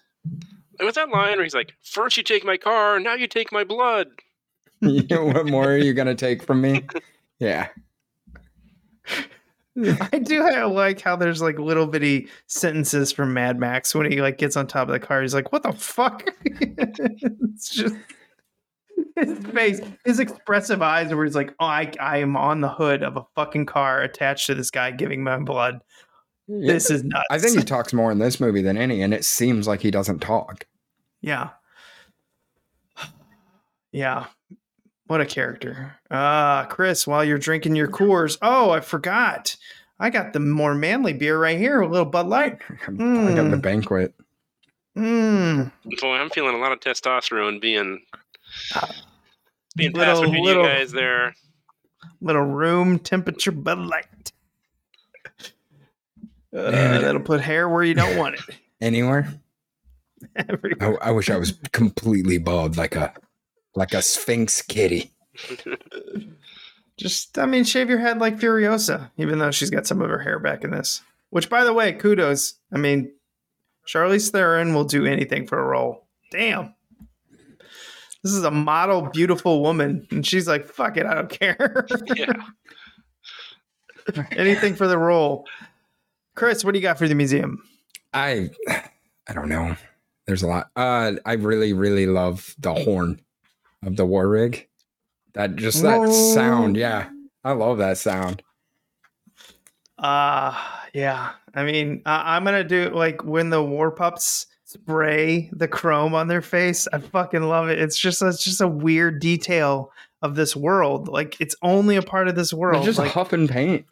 And 0.79 0.85
with 0.85 0.95
that 0.95 1.09
line 1.09 1.37
where 1.37 1.43
he's 1.43 1.55
like, 1.55 1.73
first 1.81 2.17
you 2.17 2.23
take 2.23 2.45
my 2.45 2.57
car, 2.57 2.99
now 2.99 3.13
you 3.13 3.27
take 3.27 3.51
my 3.51 3.63
blood. 3.63 4.07
you 4.81 5.03
know, 5.09 5.25
what 5.25 5.47
more 5.47 5.71
are 5.71 5.77
you 5.77 5.93
going 5.93 6.07
to 6.07 6.15
take 6.15 6.43
from 6.43 6.61
me? 6.61 6.85
Yeah. 7.39 7.67
I 10.11 10.17
do 10.17 10.41
like 10.71 11.01
how 11.01 11.15
there's 11.15 11.39
like 11.39 11.59
little 11.59 11.85
bitty 11.85 12.29
sentences 12.47 13.11
from 13.11 13.31
Mad 13.31 13.59
Max 13.59 13.93
when 13.93 14.11
he 14.11 14.21
like 14.23 14.39
gets 14.39 14.57
on 14.57 14.65
top 14.65 14.87
of 14.87 14.93
the 14.93 14.99
car. 14.99 15.21
He's 15.21 15.35
like, 15.35 15.51
"What 15.51 15.61
the 15.61 15.71
fuck?" 15.73 16.23
it's 16.45 17.69
just 17.69 17.95
his 19.15 19.37
face, 19.53 19.81
his 20.03 20.19
expressive 20.19 20.81
eyes, 20.81 21.13
where 21.13 21.25
he's 21.25 21.35
like, 21.35 21.53
"Oh, 21.59 21.65
I, 21.65 21.91
I 21.99 22.17
am 22.17 22.35
on 22.35 22.61
the 22.61 22.69
hood 22.69 23.03
of 23.03 23.17
a 23.17 23.25
fucking 23.35 23.67
car 23.67 24.01
attached 24.01 24.47
to 24.47 24.55
this 24.55 24.71
guy 24.71 24.89
giving 24.89 25.23
my 25.23 25.37
blood. 25.37 25.81
This 26.47 26.89
is 26.89 27.03
nuts." 27.03 27.25
I 27.29 27.37
think 27.39 27.57
he 27.57 27.63
talks 27.63 27.93
more 27.93 28.11
in 28.11 28.19
this 28.19 28.39
movie 28.39 28.61
than 28.61 28.77
any, 28.77 29.01
and 29.01 29.13
it 29.13 29.25
seems 29.25 29.67
like 29.67 29.81
he 29.81 29.91
doesn't 29.91 30.19
talk. 30.19 30.65
Yeah. 31.21 31.49
Yeah. 33.91 34.25
What 35.07 35.21
a 35.21 35.25
character. 35.25 35.95
Ah, 36.11 36.67
Chris, 36.69 37.07
while 37.07 37.23
you're 37.23 37.37
drinking 37.37 37.75
your 37.75 37.87
Coors. 37.87 38.37
Oh, 38.41 38.69
I 38.71 38.81
forgot. 38.81 39.55
I 39.99 40.09
got 40.09 40.33
the 40.33 40.39
more 40.39 40.75
manly 40.75 41.13
beer 41.13 41.39
right 41.39 41.57
here, 41.57 41.81
a 41.81 41.87
little 41.87 42.05
Bud 42.05 42.27
Light. 42.27 42.59
I 42.69 42.75
got 42.75 42.97
the 42.97 43.03
Mm. 43.57 43.61
banquet. 43.61 44.13
Mm. 44.97 45.71
Boy, 46.01 46.15
I'm 46.15 46.29
feeling 46.29 46.55
a 46.55 46.59
lot 46.59 46.71
of 46.71 46.79
testosterone 46.79 47.61
being 47.61 48.01
being 49.75 49.91
Little- 49.93 50.05
passed 50.05 50.21
between 50.23 50.43
little- 50.43 50.63
you 50.63 50.69
guys 50.69 50.91
there. 50.91 51.33
Little 52.21 52.43
room 52.45 52.99
temperature 52.99 53.51
Bud 53.51 53.79
Light. 53.79 54.31
Uh, 56.55 56.71
Man. 56.71 57.01
that'll 57.01 57.21
put 57.21 57.41
hair 57.41 57.67
where 57.67 57.83
you 57.83 57.93
don't 57.93 58.17
want 58.17 58.35
it. 58.35 58.41
Anywhere? 58.81 59.33
I, 60.37 60.95
I 61.01 61.11
wish 61.11 61.29
I 61.29 61.37
was 61.37 61.53
completely 61.73 62.37
bald, 62.37 62.77
like 62.77 62.95
a 62.95 63.13
like 63.75 63.93
a 63.93 64.01
Sphinx 64.01 64.61
kitty. 64.61 65.13
Just, 66.97 67.37
I 67.37 67.45
mean, 67.45 67.63
shave 67.63 67.89
your 67.89 67.99
head 67.99 68.17
like 68.17 68.39
Furiosa, 68.39 69.11
even 69.17 69.37
though 69.37 69.51
she's 69.51 69.69
got 69.69 69.85
some 69.85 70.01
of 70.01 70.09
her 70.09 70.17
hair 70.17 70.39
back 70.39 70.63
in 70.63 70.71
this. 70.71 71.01
Which, 71.29 71.49
by 71.49 71.63
the 71.63 71.73
way, 71.73 71.93
kudos. 71.93 72.55
I 72.71 72.77
mean, 72.77 73.11
Charlize 73.87 74.31
Theron 74.31 74.73
will 74.73 74.83
do 74.83 75.05
anything 75.05 75.45
for 75.45 75.59
a 75.59 75.63
role. 75.63 76.07
Damn. 76.31 76.73
This 78.23 78.33
is 78.33 78.43
a 78.43 78.51
model, 78.51 79.03
beautiful 79.13 79.61
woman, 79.61 80.07
and 80.09 80.25
she's 80.25 80.47
like, 80.47 80.67
"Fuck 80.67 80.97
it, 80.97 81.05
I 81.05 81.13
don't 81.13 81.29
care." 81.29 81.85
Yeah. 82.15 82.33
anything 84.31 84.73
for 84.73 84.87
the 84.87 84.97
role. 84.97 85.45
Chris, 86.37 86.63
what 86.63 86.73
do 86.73 86.77
you 86.77 86.83
got 86.83 86.99
for 86.99 87.07
the 87.07 87.15
museum? 87.15 87.63
I 88.13 88.51
I 89.27 89.33
don't 89.33 89.49
know. 89.49 89.75
There's 90.27 90.43
a 90.43 90.47
lot. 90.47 90.69
Uh 90.75 91.13
I 91.25 91.33
really, 91.33 91.73
really 91.73 92.05
love 92.05 92.53
the 92.59 92.75
horn 92.75 93.19
of 93.83 93.95
the 93.95 94.05
war 94.05 94.29
rig. 94.29 94.67
That 95.33 95.55
just 95.55 95.81
that 95.81 95.97
Whoa. 95.97 96.33
sound, 96.35 96.77
yeah. 96.77 97.09
I 97.43 97.53
love 97.53 97.79
that 97.79 97.97
sound. 97.97 98.43
Uh 99.97 100.55
yeah. 100.93 101.31
I 101.55 101.63
mean, 101.63 102.03
I, 102.05 102.35
I'm 102.35 102.43
gonna 102.43 102.63
do 102.63 102.91
like 102.91 103.23
when 103.23 103.49
the 103.49 103.63
war 103.63 103.89
pups 103.89 104.45
spray 104.65 105.49
the 105.53 105.67
chrome 105.67 106.13
on 106.13 106.27
their 106.27 106.43
face. 106.43 106.87
I 106.93 106.99
fucking 106.99 107.41
love 107.43 107.69
it. 107.69 107.79
It's 107.79 107.97
just 107.97 108.21
it's 108.21 108.43
just 108.43 108.61
a 108.61 108.67
weird 108.67 109.19
detail 109.19 109.91
of 110.21 110.35
this 110.35 110.55
world. 110.55 111.07
Like 111.07 111.41
it's 111.41 111.55
only 111.63 111.95
a 111.95 112.03
part 112.03 112.27
of 112.27 112.35
this 112.35 112.51
They're 112.51 112.59
world. 112.59 112.85
just 112.85 112.99
like, 112.99 113.11
huffing 113.11 113.47
paint. 113.47 113.87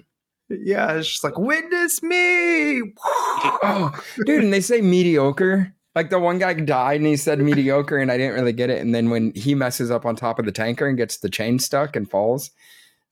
Yeah, 0.49 0.93
it's 0.93 1.07
just 1.07 1.23
like 1.23 1.37
witness 1.37 2.01
me. 2.03 2.81
Oh, 3.03 3.91
dude, 4.25 4.43
and 4.43 4.53
they 4.53 4.61
say 4.61 4.81
mediocre. 4.81 5.73
Like 5.95 6.09
the 6.09 6.19
one 6.19 6.39
guy 6.39 6.53
died 6.53 6.99
and 6.99 7.07
he 7.07 7.15
said 7.15 7.39
mediocre, 7.39 7.97
and 7.97 8.11
I 8.11 8.17
didn't 8.17 8.35
really 8.35 8.51
get 8.53 8.69
it. 8.69 8.81
And 8.81 8.93
then 8.93 9.09
when 9.09 9.31
he 9.33 9.55
messes 9.55 9.89
up 9.89 10.05
on 10.05 10.15
top 10.15 10.39
of 10.39 10.45
the 10.45 10.51
tanker 10.51 10.87
and 10.87 10.97
gets 10.97 11.17
the 11.17 11.29
chain 11.29 11.57
stuck 11.57 11.95
and 11.95 12.09
falls, 12.09 12.51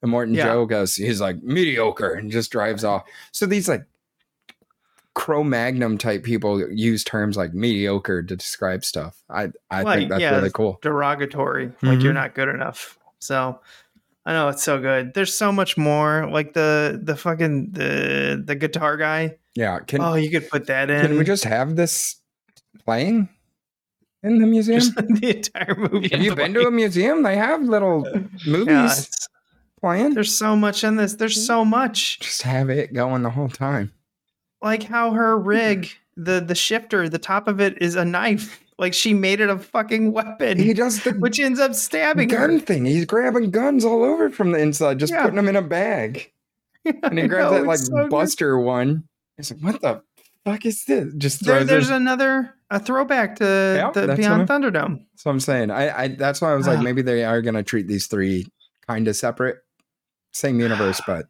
and 0.02 0.10
Morton 0.10 0.34
Yeah. 0.34 0.44
Joe 0.44 0.66
goes, 0.66 0.94
he's 0.96 1.20
like 1.20 1.42
mediocre 1.42 2.12
and 2.12 2.30
just 2.30 2.52
drives 2.52 2.84
off. 2.84 3.04
So 3.32 3.46
these 3.46 3.68
like 3.70 3.86
Cro 5.14 5.44
Magnum 5.44 5.96
type 5.96 6.24
people 6.24 6.68
use 6.70 7.04
terms 7.04 7.36
like 7.36 7.54
mediocre 7.54 8.22
to 8.22 8.36
describe 8.36 8.84
stuff. 8.84 9.22
I 9.30 9.50
I 9.70 9.82
Like, 9.82 9.98
think 9.98 10.10
that's 10.10 10.20
yeah, 10.20 10.34
really 10.36 10.50
cool. 10.50 10.78
derogatory 10.82 11.72
like 11.82 12.00
you're 12.02 12.10
Mhm. 12.12 12.14
not 12.16 12.34
good 12.34 12.48
enough 12.48 12.98
so 13.20 13.60
i 14.26 14.32
know 14.32 14.48
it's 14.48 14.62
so 14.62 14.80
good 14.80 15.12
there's 15.14 15.36
so 15.36 15.50
much 15.52 15.76
more 15.76 16.28
like 16.30 16.52
the 16.54 16.98
the 17.02 17.16
fucking 17.16 17.70
the 17.72 18.42
the 18.44 18.54
guitar 18.54 18.96
guy 18.96 19.36
Yeah. 19.56 19.78
Can 19.80 20.00
oh 20.00 20.14
you 20.14 20.30
could 20.30 20.48
put 20.48 20.66
that 20.66 20.90
in 20.90 21.00
can 21.06 21.18
we 21.18 21.24
just 21.24 21.44
have 21.44 21.76
this 21.76 22.16
playing 22.84 23.28
in 24.22 24.38
the 24.38 24.46
museum? 24.46 24.80
just 24.80 24.96
the 24.96 25.36
entire 25.36 25.74
movie 25.76 26.08
have 26.08 26.22
you 26.22 26.34
been 26.34 26.54
to 26.54 26.66
a 26.66 26.70
museum? 26.70 27.22
They 27.22 27.36
have 27.36 27.62
little 27.62 28.02
movies 28.46 28.66
yeah, 28.66 28.94
playing. 29.80 30.14
there's 30.14 30.34
so 30.36 30.56
much 30.56 30.82
in 30.84 30.96
this 30.96 31.14
there's 31.14 31.46
so 31.46 31.64
much 31.64 32.18
Just 32.20 32.42
have 32.42 32.70
it 32.70 32.92
going 32.94 33.22
the 33.22 33.30
whole 33.30 33.48
time. 33.50 33.92
like 34.62 34.82
how 34.84 35.12
her 35.12 35.38
rig 35.38 35.90
the 36.16 36.40
the 36.40 36.54
shifter 36.54 37.08
the 37.08 37.18
top 37.18 37.46
of 37.48 37.60
it 37.60 37.80
is 37.82 37.94
a 37.96 38.04
knife 38.04 38.60
like 38.84 38.94
she 38.94 39.14
made 39.14 39.40
it 39.40 39.48
a 39.48 39.58
fucking 39.58 40.12
weapon 40.12 40.58
He 40.58 40.74
does 40.74 41.02
the 41.02 41.12
which 41.12 41.40
ends 41.40 41.58
up 41.58 41.74
stabbing 41.74 42.28
her 42.30 42.36
gun 42.48 42.60
thing. 42.60 42.84
He's 42.84 43.06
grabbing 43.06 43.50
guns 43.50 43.84
all 43.84 44.04
over 44.04 44.28
from 44.30 44.52
the 44.52 44.58
inside, 44.58 44.98
just 44.98 45.12
Yeah. 45.12 45.22
putting 45.22 45.36
them 45.36 45.48
in 45.48 45.56
a 45.56 45.62
bag. 45.62 46.30
And 47.02 47.18
he 47.18 47.26
grabs 47.26 47.50
know, 47.52 47.58
that 47.58 47.66
like 47.66 47.78
so 47.78 47.94
good. 47.94 48.10
Buster 48.10 48.58
one. 48.60 49.04
He's 49.38 49.50
like, 49.50 49.60
"What 49.60 49.80
the 49.80 50.02
fuck 50.44 50.66
is 50.66 50.84
this?" 50.84 51.14
Just 51.16 51.44
there, 51.46 51.64
there's 51.64 51.88
it. 51.88 51.96
another 51.96 52.54
a 52.70 52.78
throwback 52.78 53.36
to 53.36 53.44
Yeah, 53.44 53.90
the 54.06 54.14
Beyond 54.14 54.48
Thunderdome. 54.48 55.06
So 55.16 55.30
I'm 55.30 55.40
saying, 55.40 55.70
I, 55.70 56.02
I 56.02 56.08
that's 56.08 56.40
why 56.42 56.52
I 56.52 56.54
was 56.54 56.66
like, 56.66 56.80
Ah. 56.80 56.82
maybe 56.82 57.00
they 57.00 57.24
are 57.24 57.40
gonna 57.40 57.62
treat 57.62 57.88
these 57.88 58.06
three 58.06 58.46
kind 58.86 59.08
of 59.08 59.16
separate, 59.16 59.56
same 60.32 60.60
universe, 60.60 61.00
but 61.06 61.24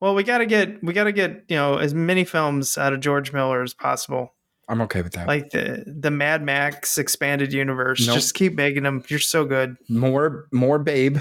Well, 0.00 0.14
we 0.14 0.22
gotta 0.22 0.46
get 0.46 0.82
we 0.84 0.92
gotta 0.92 1.12
get 1.12 1.44
you 1.48 1.56
know 1.56 1.78
as 1.78 1.92
many 1.94 2.24
films 2.24 2.78
out 2.78 2.92
of 2.92 3.00
George 3.00 3.32
Miller 3.32 3.62
as 3.62 3.74
possible. 3.74 4.34
I'm 4.68 4.80
okay 4.82 5.02
with 5.02 5.12
that. 5.12 5.26
Like 5.28 5.50
the 5.50 5.84
the 5.86 6.10
Mad 6.10 6.42
Max 6.42 6.96
expanded 6.98 7.52
universe. 7.52 8.06
Nope. 8.06 8.14
Just 8.16 8.34
keep 8.34 8.54
making 8.54 8.82
them. 8.84 9.02
You're 9.08 9.18
so 9.18 9.44
good. 9.44 9.76
more, 9.88 10.46
more 10.52 10.78
Babe, 10.78 11.18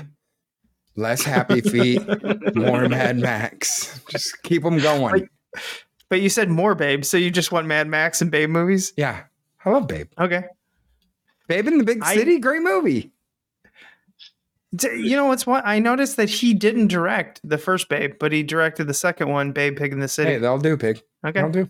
less 0.96 1.24
Happy 1.24 1.60
Feet, 1.62 2.02
more 2.56 2.88
Mad 2.88 3.18
Max. 3.18 4.00
Just 4.10 4.42
keep 4.44 4.64
them 4.64 4.80
going. 4.80 5.12
Like- 5.22 5.30
But 6.10 6.22
you 6.22 6.30
said 6.30 6.50
more 6.50 6.76
Babe, 6.76 7.04
so 7.04 7.18
you 7.18 7.32
just 7.32 7.52
want 7.52 7.68
Mad 7.68 7.88
Max 7.88 8.22
and 8.22 8.30
Babe 8.32 8.50
movies? 8.50 8.94
yeah, 8.98 9.24
I 9.66 9.70
love 9.72 9.88
Babe. 9.88 10.08
Okay. 10.20 10.44
Babe 11.48 11.68
in 11.68 11.78
the 11.80 11.84
Big 11.84 12.00
I- 12.02 12.16
City, 12.16 12.40
great 12.40 12.62
movie. 12.62 13.12
You 14.82 15.16
know 15.16 15.26
what's 15.26 15.46
what? 15.46 15.64
I 15.68 15.78
noticed 15.78 16.18
that 16.18 16.30
he 16.30 16.54
didn't 16.56 16.88
direct 16.88 17.40
the 17.44 17.60
first 17.60 17.90
Babe, 17.90 18.14
but 18.20 18.32
he 18.32 18.42
directed 18.42 18.86
the 18.88 18.94
second 18.94 19.30
one, 19.30 19.52
Babe 19.52 19.78
Pig 19.78 19.92
in 19.94 20.00
the 20.00 20.08
City. 20.08 20.32
Hey, 20.32 20.38
that'll 20.40 20.58
do, 20.58 20.76
pig. 20.78 20.98
okay. 21.24 21.34
That'll 21.34 21.52
do. 21.52 21.70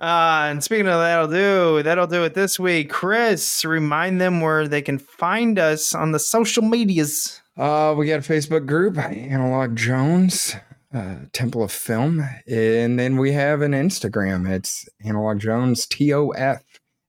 Uh, 0.00 0.46
and 0.50 0.62
speaking 0.62 0.86
of 0.86 1.00
that'll 1.00 1.26
do, 1.26 1.82
that'll 1.82 2.06
do 2.06 2.22
it 2.22 2.34
this 2.34 2.58
week. 2.58 2.88
Chris, 2.88 3.64
remind 3.64 4.20
them 4.20 4.40
where 4.40 4.68
they 4.68 4.80
can 4.80 4.98
find 4.98 5.58
us 5.58 5.92
on 5.92 6.12
the 6.12 6.20
social 6.20 6.62
medias. 6.62 7.40
Uh, 7.56 7.94
we 7.98 8.06
got 8.06 8.20
a 8.20 8.22
Facebook 8.22 8.64
group, 8.64 8.96
Analog 8.96 9.74
Jones, 9.74 10.54
uh, 10.94 11.16
Temple 11.32 11.64
of 11.64 11.72
Film, 11.72 12.24
and 12.46 12.96
then 12.96 13.16
we 13.16 13.32
have 13.32 13.60
an 13.60 13.72
Instagram. 13.72 14.48
It's 14.48 14.88
Analog 15.04 15.40
Jones 15.40 15.84
TOF, 15.86 16.60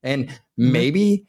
and 0.01 0.39
maybe 0.57 1.27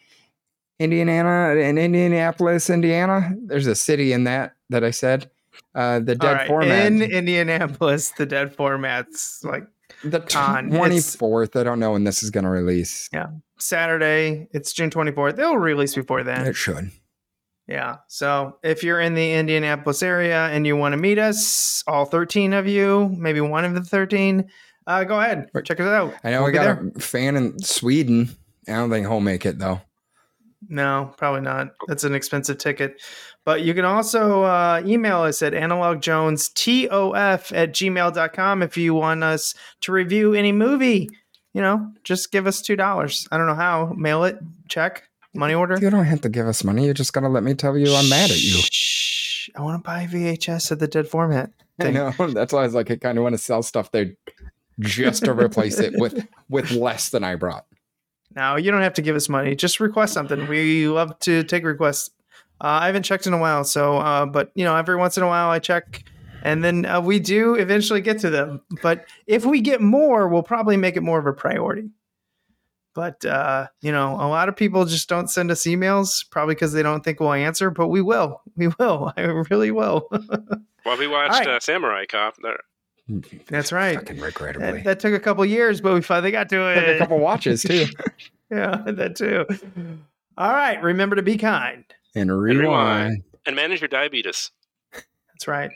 Indiana 0.79 1.61
in 1.61 1.77
Indianapolis, 1.77 2.71
Indiana. 2.71 3.35
There's 3.45 3.67
a 3.67 3.75
city 3.75 4.15
in 4.15 4.25
that 4.25 4.55
that 4.71 4.83
I 4.83 4.93
said. 4.93 5.31
Uh, 5.75 5.99
the 5.99 6.15
dead 6.15 6.33
right, 6.33 6.49
format. 6.49 6.87
in 6.87 7.03
Indianapolis, 7.03 8.13
the 8.17 8.25
dead 8.25 8.57
formats 8.57 9.45
like 9.45 9.65
the 10.05 10.21
twenty 10.21 11.01
fourth. 11.01 11.57
I 11.57 11.63
don't 11.63 11.79
know 11.81 11.93
when 11.93 12.05
this 12.05 12.23
is 12.23 12.31
going 12.31 12.45
to 12.45 12.51
release. 12.51 13.09
Yeah, 13.13 13.27
Saturday. 13.59 14.49
It's 14.53 14.73
June 14.73 14.91
24th. 14.91 15.37
They'll 15.37 15.57
release 15.57 15.95
before 15.95 16.23
then. 16.23 16.47
It 16.47 16.57
should. 16.57 16.91
Yeah. 17.69 17.99
So 18.09 18.59
if 18.65 18.83
you're 18.83 19.01
in 19.01 19.15
the 19.15 19.33
Indianapolis 19.35 20.03
area 20.03 20.47
and 20.49 20.67
you 20.67 20.77
want 20.77 20.93
to 20.93 20.97
meet 20.97 21.19
us, 21.19 21.85
all 21.87 22.05
13 22.05 22.53
of 22.53 22.67
you, 22.67 23.15
maybe 23.17 23.41
one 23.41 23.65
of 23.65 23.75
the 23.75 23.83
13, 23.83 24.51
uh, 24.89 25.05
go 25.05 25.21
ahead. 25.21 25.49
Check 25.65 25.79
us 25.79 25.87
out. 25.87 26.15
I 26.25 26.31
know 26.33 26.39
We'll 26.41 26.47
we 26.51 26.53
got 26.53 26.65
there. 26.65 26.91
a 26.97 27.01
fan 27.01 27.37
in 27.37 27.59
Sweden. 27.63 28.31
I 28.67 28.73
don't 28.73 28.91
think 28.91 29.07
he'll 29.07 29.21
make 29.21 29.47
it 29.47 29.59
though. 29.59 29.81
No, 30.69 31.13
probably 31.17 31.41
not. 31.41 31.71
That's 31.89 32.05
an 32.05 32.15
expensive 32.15 32.59
ticket. 32.59 33.01
But 33.45 33.63
you 33.63 33.75
can 33.75 33.85
also 33.85 34.43
uh, 34.43 34.83
email 34.85 35.23
us 35.23 35.43
at 35.43 35.53
analogjonestof 35.53 37.57
at 37.57 37.73
gmail.com 37.73 38.63
if 38.63 38.77
you 38.77 38.95
want 38.95 39.25
us 39.25 39.55
to 39.81 39.93
review 39.93 40.35
any 40.35 40.53
movie. 40.53 41.09
You 41.55 41.63
know, 41.63 41.91
just 42.05 42.31
give 42.31 42.47
us 42.47 42.63
$2. 42.63 43.29
I 43.33 43.37
don't 43.37 43.47
know 43.47 43.55
how. 43.55 43.93
Mail 43.97 44.25
it, 44.25 44.39
check, 44.69 45.09
money 45.35 45.55
order. 45.55 45.79
You 45.81 45.91
don't 45.91 46.05
have 46.05 46.21
to 46.21 46.29
give 46.29 46.47
us 46.47 46.63
money. 46.63 46.85
You're 46.85 46.95
just 46.95 47.13
got 47.13 47.21
to 47.21 47.29
let 47.29 47.43
me 47.43 47.55
tell 47.55 47.77
you 47.77 47.93
I'm 47.93 48.09
mad 48.09 48.31
at 48.31 48.41
you. 48.41 48.61
Shh. 48.71 49.49
I 49.57 49.63
want 49.63 49.83
to 49.83 49.89
buy 49.89 50.07
VHS 50.07 50.71
of 50.71 50.79
the 50.79 50.87
dead 50.87 51.09
format. 51.09 51.51
I 51.81 51.91
know. 51.91 52.11
That's 52.29 52.53
why 52.53 52.61
I 52.61 52.65
was 52.65 52.75
like, 52.75 52.91
I 52.91 52.97
kind 52.97 53.19
of 53.19 53.25
want 53.25 53.35
to 53.35 53.39
sell 53.39 53.63
stuff 53.63 53.91
there 53.91 54.13
just 54.79 55.25
to 55.25 55.33
replace 55.33 55.79
it 55.79 55.95
with 55.99 56.27
with 56.49 56.71
less 56.71 57.11
than 57.11 57.25
I 57.25 57.35
brought. 57.35 57.67
Now 58.35 58.57
you 58.57 58.71
don't 58.71 58.83
have 58.83 58.95
to 58.95 59.03
give 59.03 59.17
us 59.17 59.29
money. 59.29 59.55
Just 59.55 59.81
request 59.81 60.15
something. 60.15 60.47
We 60.47 60.89
love 60.89 61.19
to 61.21 61.43
take 61.45 61.65
requests. 61.65 62.11
Uh, 62.61 62.79
I 62.83 62.87
haven't 62.87 63.05
checked 63.05 63.27
in 63.27 63.33
a 63.33 63.39
while, 63.39 63.65
so 63.65 63.99
uh, 63.99 64.27
but 64.27 64.53
you 64.55 64.65
know, 64.65 64.77
every 64.77 64.97
once 64.97 65.17
in 65.17 65.23
a 65.23 65.27
while 65.27 65.49
I 65.49 65.59
check, 65.59 66.05
and 66.43 66.63
then 66.63 66.87
uh, 66.87 67.01
we 67.01 67.19
do 67.19 67.55
eventually 67.55 68.01
get 68.01 68.19
to 68.21 68.31
them. 68.31 68.61
But 68.83 69.07
if 69.27 69.45
we 69.45 69.61
get 69.61 69.81
more, 69.81 70.29
we'll 70.29 70.43
probably 70.43 70.77
make 70.77 70.97
it 70.97 71.03
more 71.03 71.19
of 71.19 71.27
a 71.27 71.33
priority. 71.33 71.91
But 72.95 73.25
uh, 73.25 73.69
you 73.81 73.93
know, 73.93 74.15
a 74.15 74.29
lot 74.29 74.49
of 74.49 74.57
people 74.57 74.85
just 74.85 75.09
don't 75.09 75.31
send 75.31 75.51
us 75.51 75.63
emails, 75.63 76.29
probably 76.31 76.55
because 76.55 76.73
they 76.73 76.83
don't 76.83 77.03
think 77.03 77.19
we'll 77.19 77.33
answer. 77.33 77.71
But 77.71 77.89
we 77.89 78.03
will. 78.03 78.43
We 78.57 78.69
will. 78.79 79.13
I 79.17 79.23
really 79.23 79.71
will. 79.71 80.09
Well, 80.87 80.97
we 80.97 81.07
watched 81.07 81.41
right. 81.41 81.47
uh, 81.47 81.61
Samurai 81.61 82.07
Cop. 82.07 82.37
There- 83.11 83.41
That's 83.49 83.73
right. 83.73 83.97
Fucking 83.97 84.21
regrettably. 84.21 84.73
That, 84.73 84.85
that 84.85 85.01
took 85.01 85.13
a 85.15 85.21
couple 85.21 85.45
years, 85.45 85.81
but 85.81 85.95
we 85.95 86.01
finally 86.03 86.31
got 86.31 86.49
to 86.51 86.69
it. 86.71 86.75
Took 86.75 86.89
a 86.97 86.99
couple 86.99 87.19
watches 87.19 87.63
too. 87.63 87.87
yeah, 88.51 88.83
that 88.87 89.17
too. 89.17 89.45
All 90.39 90.53
right. 90.53 90.81
Remember 90.83 91.17
to 91.17 91.23
be 91.23 91.37
kind. 91.37 91.85
And 92.15 92.31
and 92.31 92.41
rewind. 92.43 92.61
rewind. 92.61 93.23
And 93.47 93.57
manage 93.57 93.81
your 93.81 93.89
diabetes. 93.89 94.51
That's 94.93 95.49
right. 95.49 95.71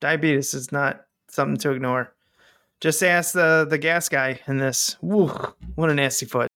Diabetes 0.00 0.54
is 0.54 0.72
not 0.72 1.04
something 1.28 1.56
to 1.58 1.70
ignore. 1.72 2.12
Just 2.80 3.02
ask 3.02 3.32
the 3.32 3.66
the 3.68 3.78
gas 3.78 4.08
guy 4.08 4.40
in 4.46 4.58
this. 4.58 4.96
Woo, 5.00 5.28
what 5.74 5.90
a 5.90 5.94
nasty 5.94 6.26
foot. 6.26 6.48